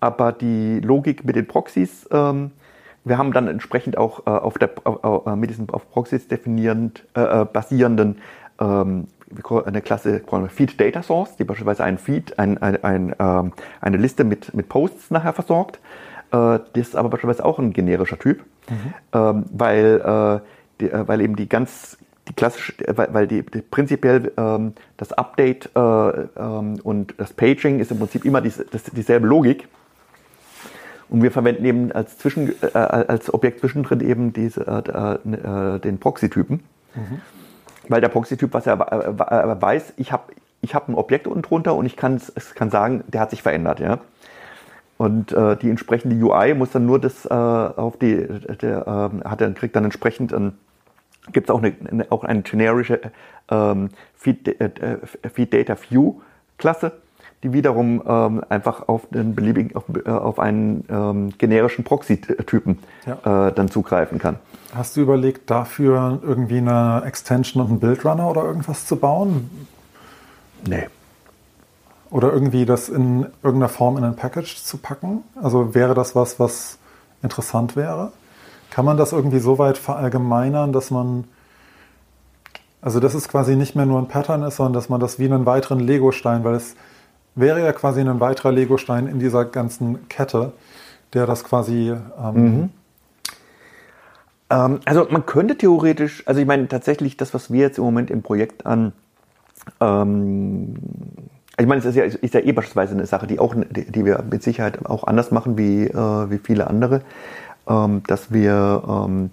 [0.00, 2.52] Aber die Logik mit den Proxys, ähm,
[3.04, 7.04] wir haben dann entsprechend auch äh, auf der, auf, äh, mit diesen auf Proxys definierend,
[7.16, 8.18] äh, äh basierenden
[8.60, 9.06] ähm,
[9.64, 14.24] eine Klasse Feed Data Source, die beispielsweise einen Feed, ein, ein, ein, ähm, eine Liste
[14.24, 15.76] mit, mit Posts nachher versorgt.
[16.32, 18.94] Äh, das ist aber beispielsweise auch ein generischer Typ, mhm.
[19.12, 20.46] ähm, weil, äh,
[20.80, 21.96] die, äh, weil eben die ganz
[22.28, 27.80] die klassische, weil, weil die, die prinzipiell ähm, das Update äh, ähm, und das Paging
[27.80, 29.68] ist im Prinzip immer die, das, dieselbe Logik.
[31.08, 36.62] Und wir verwenden eben als, Zwischen, äh, als Objekt zwischendrin eben diese, äh, den Proxy-Typen.
[36.94, 37.20] Mhm
[37.90, 41.86] weil der Proxy-Typ, was er weiß, ich habe ich hab ein Objekt unten drunter und
[41.86, 43.80] ich kann, es kann sagen, der hat sich verändert.
[43.80, 43.98] Ja?
[44.98, 48.26] Und äh, die entsprechende UI muss dann nur das äh, auf die,
[48.60, 50.58] der, äh, hat dann, kriegt dann entsprechend ein,
[51.32, 53.00] gibt es auch eine, auch eine generische
[53.50, 54.98] ähm, Feed, äh,
[55.32, 56.20] Feed Data View
[56.58, 56.92] Klasse
[57.42, 63.48] die wiederum ähm, einfach auf einen beliebigen, auf, äh, auf einen ähm, generischen Proxy-Typen ja.
[63.48, 64.36] äh, dann zugreifen kann.
[64.74, 69.50] Hast du überlegt, dafür irgendwie eine Extension und einen Build-Runner oder irgendwas zu bauen?
[70.66, 70.88] Nee.
[72.10, 75.24] Oder irgendwie das in irgendeiner Form in ein Package zu packen?
[75.40, 76.78] Also wäre das was, was
[77.22, 78.12] interessant wäre?
[78.70, 81.24] Kann man das irgendwie so weit verallgemeinern, dass man
[82.82, 85.26] also dass es quasi nicht mehr nur ein Pattern ist, sondern dass man das wie
[85.26, 86.76] einen weiteren Lego-Stein, weil es
[87.34, 90.52] wäre ja quasi ein weiterer Legostein in dieser ganzen Kette,
[91.12, 91.94] der das quasi.
[92.22, 92.70] Ähm mhm.
[94.50, 98.10] Ähm, also man könnte theoretisch, also ich meine tatsächlich das, was wir jetzt im Moment
[98.10, 98.92] im Projekt an
[99.80, 100.76] ähm,
[101.58, 104.04] ich meine, es ist ja, ist ja eh beispielsweise eine Sache, die, auch, die, die
[104.04, 107.02] wir mit Sicherheit auch anders machen wie, äh, wie viele andere,
[107.68, 109.30] ähm, dass wir ähm,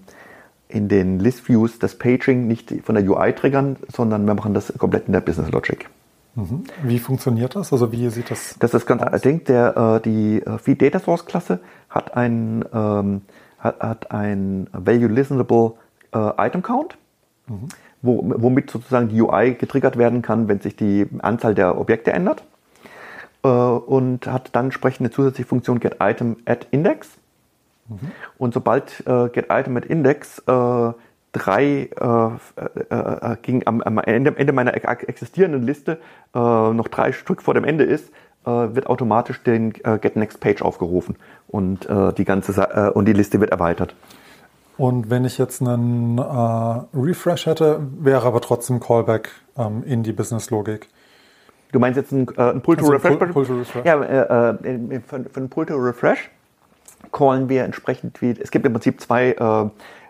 [0.68, 4.74] in den List Views das Paging nicht von der UI triggern, sondern wir machen das
[4.78, 5.88] komplett in der Business Logic.
[6.36, 6.66] Mhm.
[6.84, 7.72] Wie funktioniert das?
[7.72, 8.58] Also wie sieht das?
[8.60, 13.22] Das ist ganz allerdings der äh, die äh, Feed Data Source Klasse hat ein ähm,
[13.60, 15.74] hat, hat ein Value Listenable
[16.14, 16.98] äh, Item Count,
[17.48, 17.70] mhm.
[18.02, 22.44] wo, womit sozusagen die UI getriggert werden kann, wenn sich die Anzahl der Objekte ändert
[23.44, 27.18] äh, und hat dann entsprechend eine zusätzliche Funktion Get Item at Index.
[27.88, 28.12] Mhm.
[28.38, 30.94] Und sobald äh, Get Item at Index äh,
[31.32, 32.30] drei äh,
[32.90, 36.00] äh, äh, ging am, am Ende, Ende, meiner existierenden Liste
[36.34, 38.12] äh, noch drei Stück vor dem Ende ist,
[38.48, 41.16] wird automatisch den äh, Get Next Page aufgerufen
[41.48, 41.88] und
[42.18, 43.96] die ganze und die Liste wird erweitert.
[44.78, 50.88] Und wenn ich jetzt einen Refresh hätte, wäre aber trotzdem Callback ähm, in die Business-Logik.
[51.72, 53.12] Du meinst jetzt ein, ein Pull-to-Refresh?
[53.12, 53.86] Also Pull, Pull Refresh?
[53.86, 56.30] Ja, äh, für, für einen Pull-to-Refresh
[57.12, 59.36] callen wir entsprechend wie, es gibt im Prinzip zwei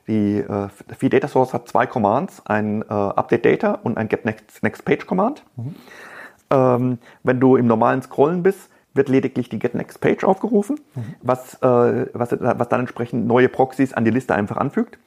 [0.07, 4.25] die äh, Feed Data Source hat zwei Commands, ein äh, Update Data und ein Get
[4.25, 5.43] Next, Next Page Command.
[5.57, 5.75] Mhm.
[6.49, 11.15] Ähm, wenn du im normalen Scrollen bist, wird lediglich die Get Next Page aufgerufen, mhm.
[11.21, 14.97] was, äh, was, was dann entsprechend neue Proxys an die Liste einfach anfügt.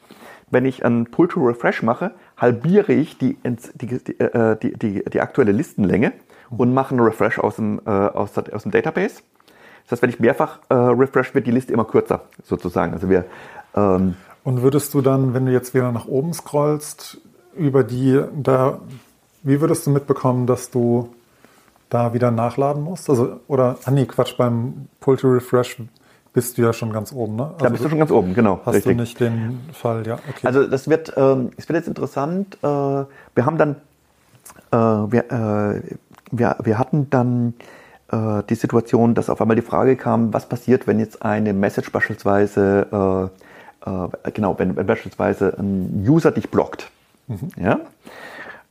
[0.51, 3.37] Wenn ich ein Pull to Refresh mache, halbiere ich die,
[3.75, 6.13] die, die, äh, die, die, die aktuelle Listenlänge
[6.51, 6.61] mhm.
[6.61, 9.23] und mache einen Refresh aus dem, äh, aus, aus dem Database.
[9.85, 12.93] Das heißt, wenn ich mehrfach äh, refresh, wird die Liste immer kürzer, sozusagen.
[12.93, 13.25] Also wir
[13.75, 17.19] ähm, und würdest du dann, wenn du jetzt wieder nach oben scrollst,
[17.57, 18.81] über die da,
[19.43, 21.11] wie würdest du mitbekommen, dass du
[21.91, 23.11] da wieder nachladen musst?
[23.11, 25.77] Also, oder, ah nee, Quatsch, beim Pull to Refresh
[26.33, 27.47] bist du ja schon ganz oben, ne?
[27.47, 28.61] Also da bist du schon ganz oben, genau.
[28.65, 28.97] Hast richtig.
[28.97, 30.15] du nicht den Fall, ja.
[30.15, 30.47] Okay.
[30.47, 32.57] Also das wird, ähm, es wird jetzt interessant.
[32.63, 33.77] Äh, wir haben dann,
[34.71, 35.83] äh, wir, äh,
[36.31, 37.55] wir, wir hatten dann
[38.13, 41.91] äh, die Situation, dass auf einmal die Frage kam, was passiert, wenn jetzt eine Message
[41.91, 43.41] beispielsweise äh,
[43.87, 46.91] äh, genau, wenn, wenn, beispielsweise ein User dich blockt.
[47.29, 47.49] Mhm.
[47.57, 47.81] Ja?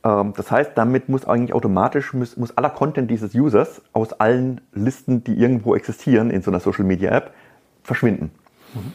[0.04, 4.60] Ähm, das heißt, damit muss eigentlich automatisch, muss, muss aller Content dieses Users aus allen
[4.72, 7.32] Listen, die irgendwo existieren in so einer Social Media App,
[7.82, 8.30] verschwinden.
[8.74, 8.92] Mhm.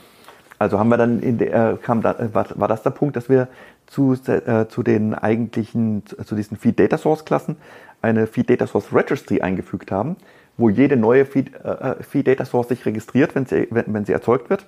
[0.58, 3.50] Also haben wir dann in der, kam da, war, war das der Punkt, dass wir
[3.88, 7.58] zu, äh, zu den eigentlichen, zu diesen Feed Data Source Klassen
[8.02, 10.16] eine Feed Data Source Registry eingefügt haben,
[10.58, 14.06] wo jede neue Feed, äh, äh Feed Data Source sich registriert, wenn sie, wenn, wenn
[14.06, 14.66] sie erzeugt wird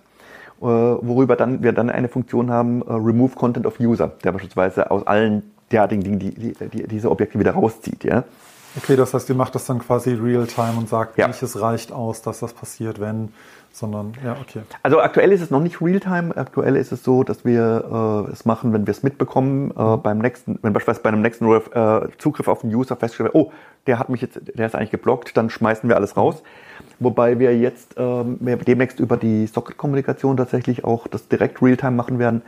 [0.60, 4.92] äh, worüber dann wir dann eine Funktion haben, äh, Remove Content of User, der beispielsweise
[4.92, 8.04] aus allen derartigen Dingen die, die, die, diese Objekte wieder rauszieht.
[8.04, 8.24] Ja?
[8.78, 11.28] Okay, das heißt, ihr macht das dann quasi real-time und sagt ja.
[11.28, 13.30] nicht, es reicht aus, dass das passiert, wenn,
[13.72, 14.62] sondern ja, okay.
[14.84, 16.36] Also aktuell ist es noch nicht real-time.
[16.36, 20.20] Aktuell ist es so, dass wir äh, es machen, wenn wir es mitbekommen, äh, beim
[20.20, 23.52] nächsten, wenn beispielsweise bei einem nächsten äh, Zugriff auf den User festgestellt oh,
[23.88, 26.44] der hat mich jetzt, der ist eigentlich geblockt, dann schmeißen wir alles raus.
[27.00, 32.42] Wobei wir jetzt ähm, demnächst über die Socket-Kommunikation tatsächlich auch das direkt real-time machen werden.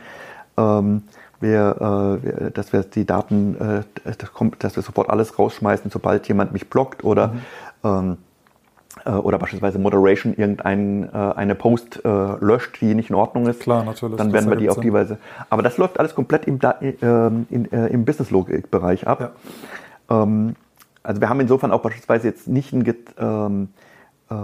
[0.56, 1.02] Ähm,
[1.40, 6.28] wir, äh, dass wir die Daten, äh, das kommt, dass wir sofort alles rausschmeißen, sobald
[6.28, 7.40] jemand mich blockt oder mhm.
[7.84, 8.16] ähm,
[9.04, 13.60] äh, oder beispielsweise Moderation irgendein äh, eine Post äh, löscht, die nicht in Ordnung ist.
[13.60, 14.16] Klar, natürlich.
[14.16, 15.18] Dann werden wir die auf die Weise.
[15.48, 19.32] Aber das läuft alles komplett im, äh, in, äh, im Business-Logik-Bereich ab.
[20.10, 20.22] Ja.
[20.22, 20.56] Ähm,
[21.02, 22.84] also wir haben insofern auch beispielsweise jetzt nicht ein,
[23.18, 23.68] ähm,
[24.30, 24.34] äh,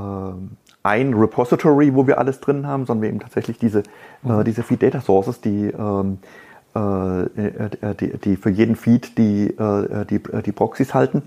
[0.83, 3.83] ein Repository, wo wir alles drin haben, sondern wir eben tatsächlich diese,
[4.23, 4.41] mhm.
[4.41, 6.19] äh, diese Feed Data Sources, die ähm, äh, äh,
[6.77, 11.23] die, die, für jeden Feed die, äh, die, die Proxys halten.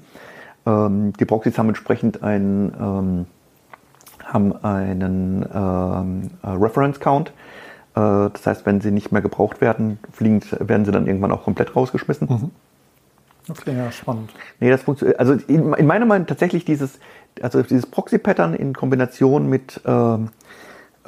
[0.66, 3.26] Ähm, die Proxys haben entsprechend ein, ähm,
[4.26, 7.34] haben einen ähm, Reference Count.
[7.96, 11.76] das heißt, wenn sie nicht mehr gebraucht werden, fliegen, werden sie dann irgendwann auch komplett
[11.76, 12.28] rausgeschmissen.
[12.30, 12.52] Mhm.
[13.50, 14.32] Okay, ja, spannend.
[14.60, 15.20] Nee, das funktioniert.
[15.20, 17.00] Also in, in, meiner Meinung tatsächlich dieses,
[17.42, 20.30] also dieses Proxy-Pattern in Kombination mit, ähm,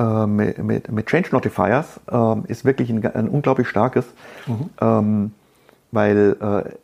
[0.01, 4.05] äh, mit, mit, mit, Change Notifiers äh, ist wirklich ein, ein unglaublich starkes.
[4.47, 4.69] Mhm.
[4.81, 5.31] Ähm,
[5.91, 6.37] weil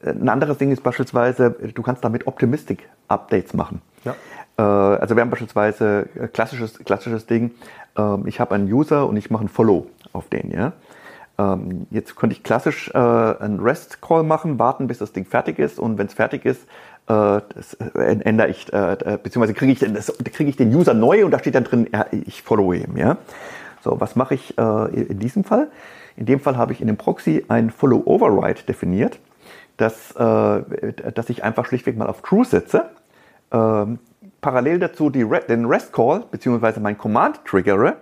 [0.03, 3.81] äh, ein anderes Ding ist beispielsweise, du kannst damit Optimistic Updates machen.
[4.03, 4.15] Ja.
[4.57, 7.51] Äh, also wir haben beispielsweise äh, klassisches, klassisches Ding,
[7.97, 10.73] ähm, ich habe einen User und ich mache ein Follow auf den, ja.
[11.39, 15.79] Ähm, jetzt könnte ich klassisch äh, einen REST-Call machen, warten, bis das Ding fertig ist
[15.79, 16.67] und wenn es fertig ist, äh,
[17.07, 21.39] das äh, ändere ich, äh, beziehungsweise kriege ich, krieg ich den User neu und da
[21.39, 23.17] steht dann drin, ich follow ihm, ja.
[23.81, 25.69] So, was mache ich äh, in diesem Fall?
[26.17, 29.19] In dem Fall habe ich in dem Proxy ein Follow Override definiert,
[29.77, 32.89] dass, äh, dass ich einfach schlichtweg mal auf True setze,
[33.51, 33.99] ähm,
[34.41, 36.79] parallel dazu die, den REST Call bzw.
[36.79, 37.97] mein Command triggere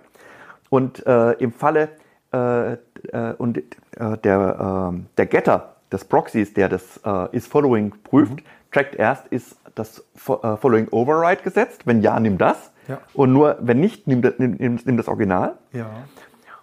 [0.70, 1.90] und äh, im Falle
[2.32, 2.76] äh, äh
[3.38, 3.62] und äh,
[4.24, 7.00] der, äh, der Getter des Proxys, der das
[7.30, 8.42] is following prüft, mhm.
[8.72, 11.82] Checkt erst, ist das Following Override gesetzt?
[11.86, 12.70] Wenn ja, nimm das.
[12.88, 13.00] Ja.
[13.14, 15.56] Und nur wenn nicht, nimm, nimm, nimm das Original.
[15.72, 15.86] Ja.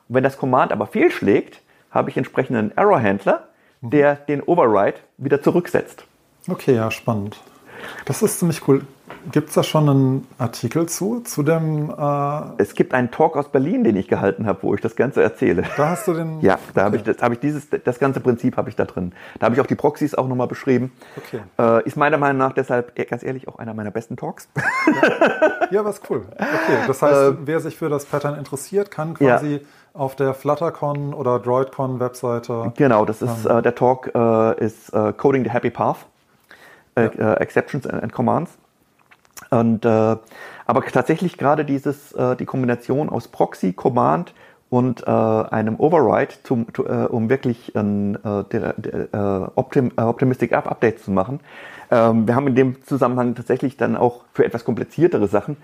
[0.08, 1.62] Und wenn das Command aber fehlschlägt,
[1.92, 3.48] habe ich entsprechend einen Error-Handler,
[3.82, 3.90] mhm.
[3.90, 6.06] der den Override wieder zurücksetzt.
[6.48, 7.38] Okay, ja, spannend.
[8.06, 8.86] Das ist ziemlich cool.
[9.32, 11.90] Gibt es da schon einen Artikel zu, zu dem?
[11.90, 15.22] Äh es gibt einen Talk aus Berlin, den ich gehalten habe, wo ich das Ganze
[15.22, 15.64] erzähle.
[15.78, 16.40] Da hast du den?
[16.42, 16.86] Ja, da okay.
[16.86, 19.14] habe ich, das, hab ich dieses, das ganze Prinzip habe ich da drin.
[19.40, 20.92] Da habe ich auch die Proxys auch nochmal beschrieben.
[21.18, 21.42] Okay.
[21.58, 24.50] Äh, ist meiner Meinung nach deshalb, ganz ehrlich, auch einer meiner besten Talks.
[24.58, 26.26] Ja, ja was cool.
[26.36, 29.60] Okay, das heißt, äh, wer sich für das Pattern interessiert, kann quasi ja.
[29.94, 32.74] auf der FlutterCon oder DroidCon Webseite.
[32.78, 36.06] Genau, das ist ähm, äh, der Talk äh, ist äh, Coding the Happy Path.
[36.96, 37.34] Ja.
[37.38, 38.56] Exceptions and Commands.
[39.50, 40.16] Und, äh,
[40.66, 44.34] aber tatsächlich gerade dieses, äh, die Kombination aus Proxy, Command
[44.70, 49.92] und äh, einem Override, zum, to, äh, um wirklich ein äh, der, der, äh, Optim,
[49.98, 51.42] äh, Optimistic App Update zu machen.
[51.92, 55.58] Ähm, wir haben in dem Zusammenhang tatsächlich dann auch für etwas kompliziertere Sachen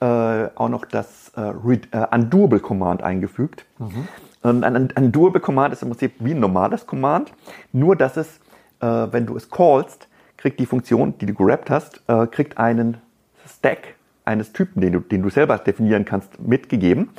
[0.00, 3.64] äh, auch noch das äh, äh, Undoable Command eingefügt.
[3.78, 4.08] Mhm.
[4.42, 7.32] Und ein, ein Undoable Command ist im Prinzip wie ein normales Command,
[7.72, 8.40] nur dass es,
[8.80, 12.98] äh, wenn du es callst, kriegt die Funktion, die du gerappt hast, äh, kriegt einen
[13.48, 13.94] Stack
[14.24, 17.10] eines Typen, den du, den du selber definieren kannst, mitgegeben.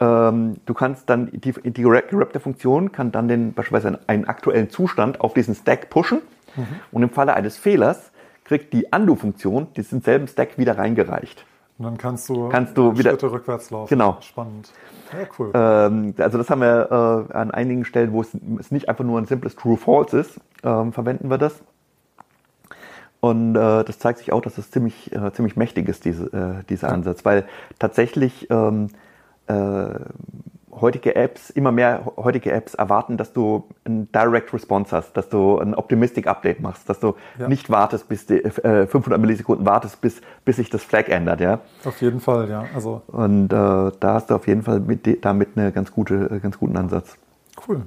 [0.00, 5.20] Ähm, du kannst dann, die, die gerappte Funktion kann dann den, beispielsweise einen aktuellen Zustand
[5.20, 6.20] auf diesen Stack pushen.
[6.56, 6.66] Mhm.
[6.92, 8.10] Und im Falle eines Fehlers
[8.44, 11.44] kriegt die Undo-Funktion diesen selben Stack wieder reingereicht.
[11.78, 13.88] Und dann kannst du, kannst du Schritte wieder, rückwärts laufen.
[13.88, 14.16] Genau.
[14.20, 14.72] Spannend.
[15.12, 15.50] Ja, cool.
[15.54, 19.20] Ähm, also das haben wir äh, an einigen Stellen, wo es, es, nicht einfach nur
[19.20, 21.62] ein simples True-False ist, ähm, verwenden wir das.
[23.20, 26.64] Und äh, das zeigt sich auch, dass es ziemlich, äh, ziemlich mächtig ist, diese, äh,
[26.68, 27.46] dieser Ansatz, weil
[27.78, 28.88] tatsächlich ähm,
[29.48, 29.88] äh,
[30.80, 35.58] heutige Apps, immer mehr heutige Apps erwarten, dass du ein Direct Response hast, dass du
[35.58, 37.48] ein Optimistic Update machst, dass du ja.
[37.48, 41.60] nicht wartest, bis die, äh, 500 Millisekunden wartest, bis, bis sich das Flag ändert, ja.
[41.84, 42.66] Auf jeden Fall, ja.
[42.74, 46.58] Also Und äh, da hast du auf jeden Fall mit, damit einen ganz, gute, ganz
[46.58, 47.16] guten Ansatz.
[47.66, 47.82] Cool.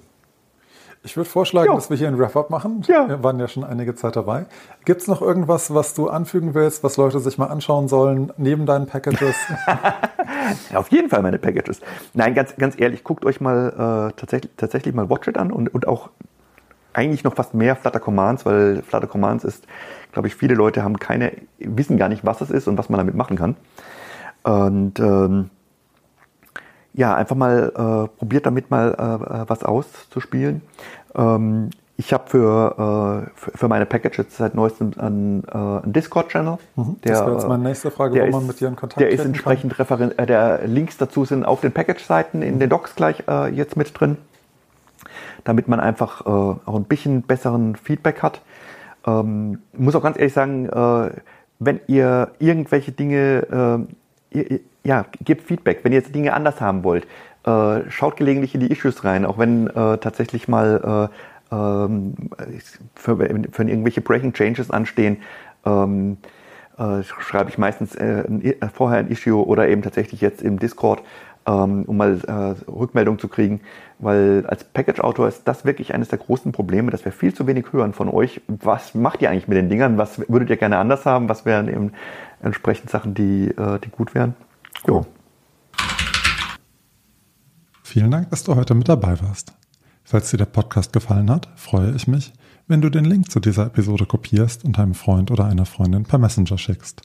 [1.03, 1.75] Ich würde vorschlagen, jo.
[1.75, 2.83] dass wir hier ein Wrap-up machen.
[2.87, 3.09] Ja.
[3.09, 4.45] Wir waren ja schon einige Zeit dabei.
[4.85, 8.67] Gibt es noch irgendwas, was du anfügen willst, was Leute sich mal anschauen sollen, neben
[8.67, 9.35] deinen Packages?
[10.75, 11.81] Auf jeden Fall meine Packages.
[12.13, 15.87] Nein, ganz, ganz ehrlich, guckt euch mal äh, tatsächlich, tatsächlich mal Watchit an und, und
[15.87, 16.09] auch
[16.93, 19.65] eigentlich noch fast mehr Flutter Commands, weil Flutter Commands ist,
[20.11, 22.99] glaube ich, viele Leute haben keine, wissen gar nicht, was es ist und was man
[22.99, 23.55] damit machen kann.
[24.43, 25.49] Und ähm,
[26.93, 30.61] ja, einfach mal äh, probiert damit mal äh, was auszuspielen.
[31.15, 36.57] Ähm, ich habe für, äh, für, für, meine Packages seit neuestem einen, äh, einen Discord-Channel.
[36.75, 39.23] Mhm, das wäre jetzt meine nächste Frage, wo man mit dir in Kontakt Der ist
[39.23, 42.59] entsprechend referen äh, der Links dazu sind auf den Package-Seiten in mhm.
[42.59, 44.17] den Docs gleich äh, jetzt mit drin,
[45.43, 48.41] damit man einfach äh, auch ein bisschen besseren Feedback hat.
[49.05, 51.11] Ähm, muss auch ganz ehrlich sagen, äh,
[51.59, 53.87] wenn ihr irgendwelche Dinge,
[54.33, 57.05] äh, ihr, ja, gebt Feedback, wenn ihr jetzt Dinge anders haben wollt.
[57.45, 61.09] Äh, schaut gelegentlich in die Issues rein, auch wenn äh, tatsächlich mal
[61.51, 62.15] äh, ähm,
[62.95, 65.17] für, für irgendwelche Breaking Changes anstehen.
[65.65, 66.17] Ähm,
[66.77, 71.03] äh, schreibe ich meistens äh, ein, vorher ein Issue oder eben tatsächlich jetzt im Discord,
[71.45, 73.61] ähm, um mal äh, Rückmeldung zu kriegen,
[73.99, 77.65] weil als Package-Autor ist das wirklich eines der großen Probleme, dass wir viel zu wenig
[77.71, 78.41] hören von euch.
[78.47, 79.97] Was macht ihr eigentlich mit den Dingern?
[79.97, 81.29] Was würdet ihr gerne anders haben?
[81.29, 81.93] Was wären eben
[82.41, 84.35] entsprechend Sachen, die, äh, die gut wären?
[84.87, 85.05] Jo.
[87.83, 89.53] Vielen Dank, dass du heute mit dabei warst.
[90.03, 92.33] Falls dir der Podcast gefallen hat, freue ich mich,
[92.67, 96.19] wenn du den Link zu dieser Episode kopierst und einem Freund oder einer Freundin per
[96.19, 97.01] Messenger schickst.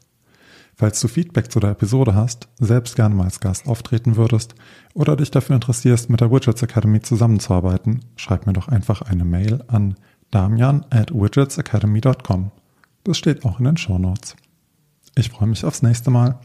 [0.74, 4.54] Falls du Feedback zu der Episode hast, selbst gerne mal als Gast auftreten würdest
[4.92, 9.64] oder dich dafür interessierst, mit der Widgets Academy zusammenzuarbeiten, schreib mir doch einfach eine Mail
[9.68, 9.96] an
[10.30, 12.50] damian at widgetsacademy.com.
[13.04, 14.36] Das steht auch in den Show Notes.
[15.14, 16.38] Ich freue mich aufs nächste Mal.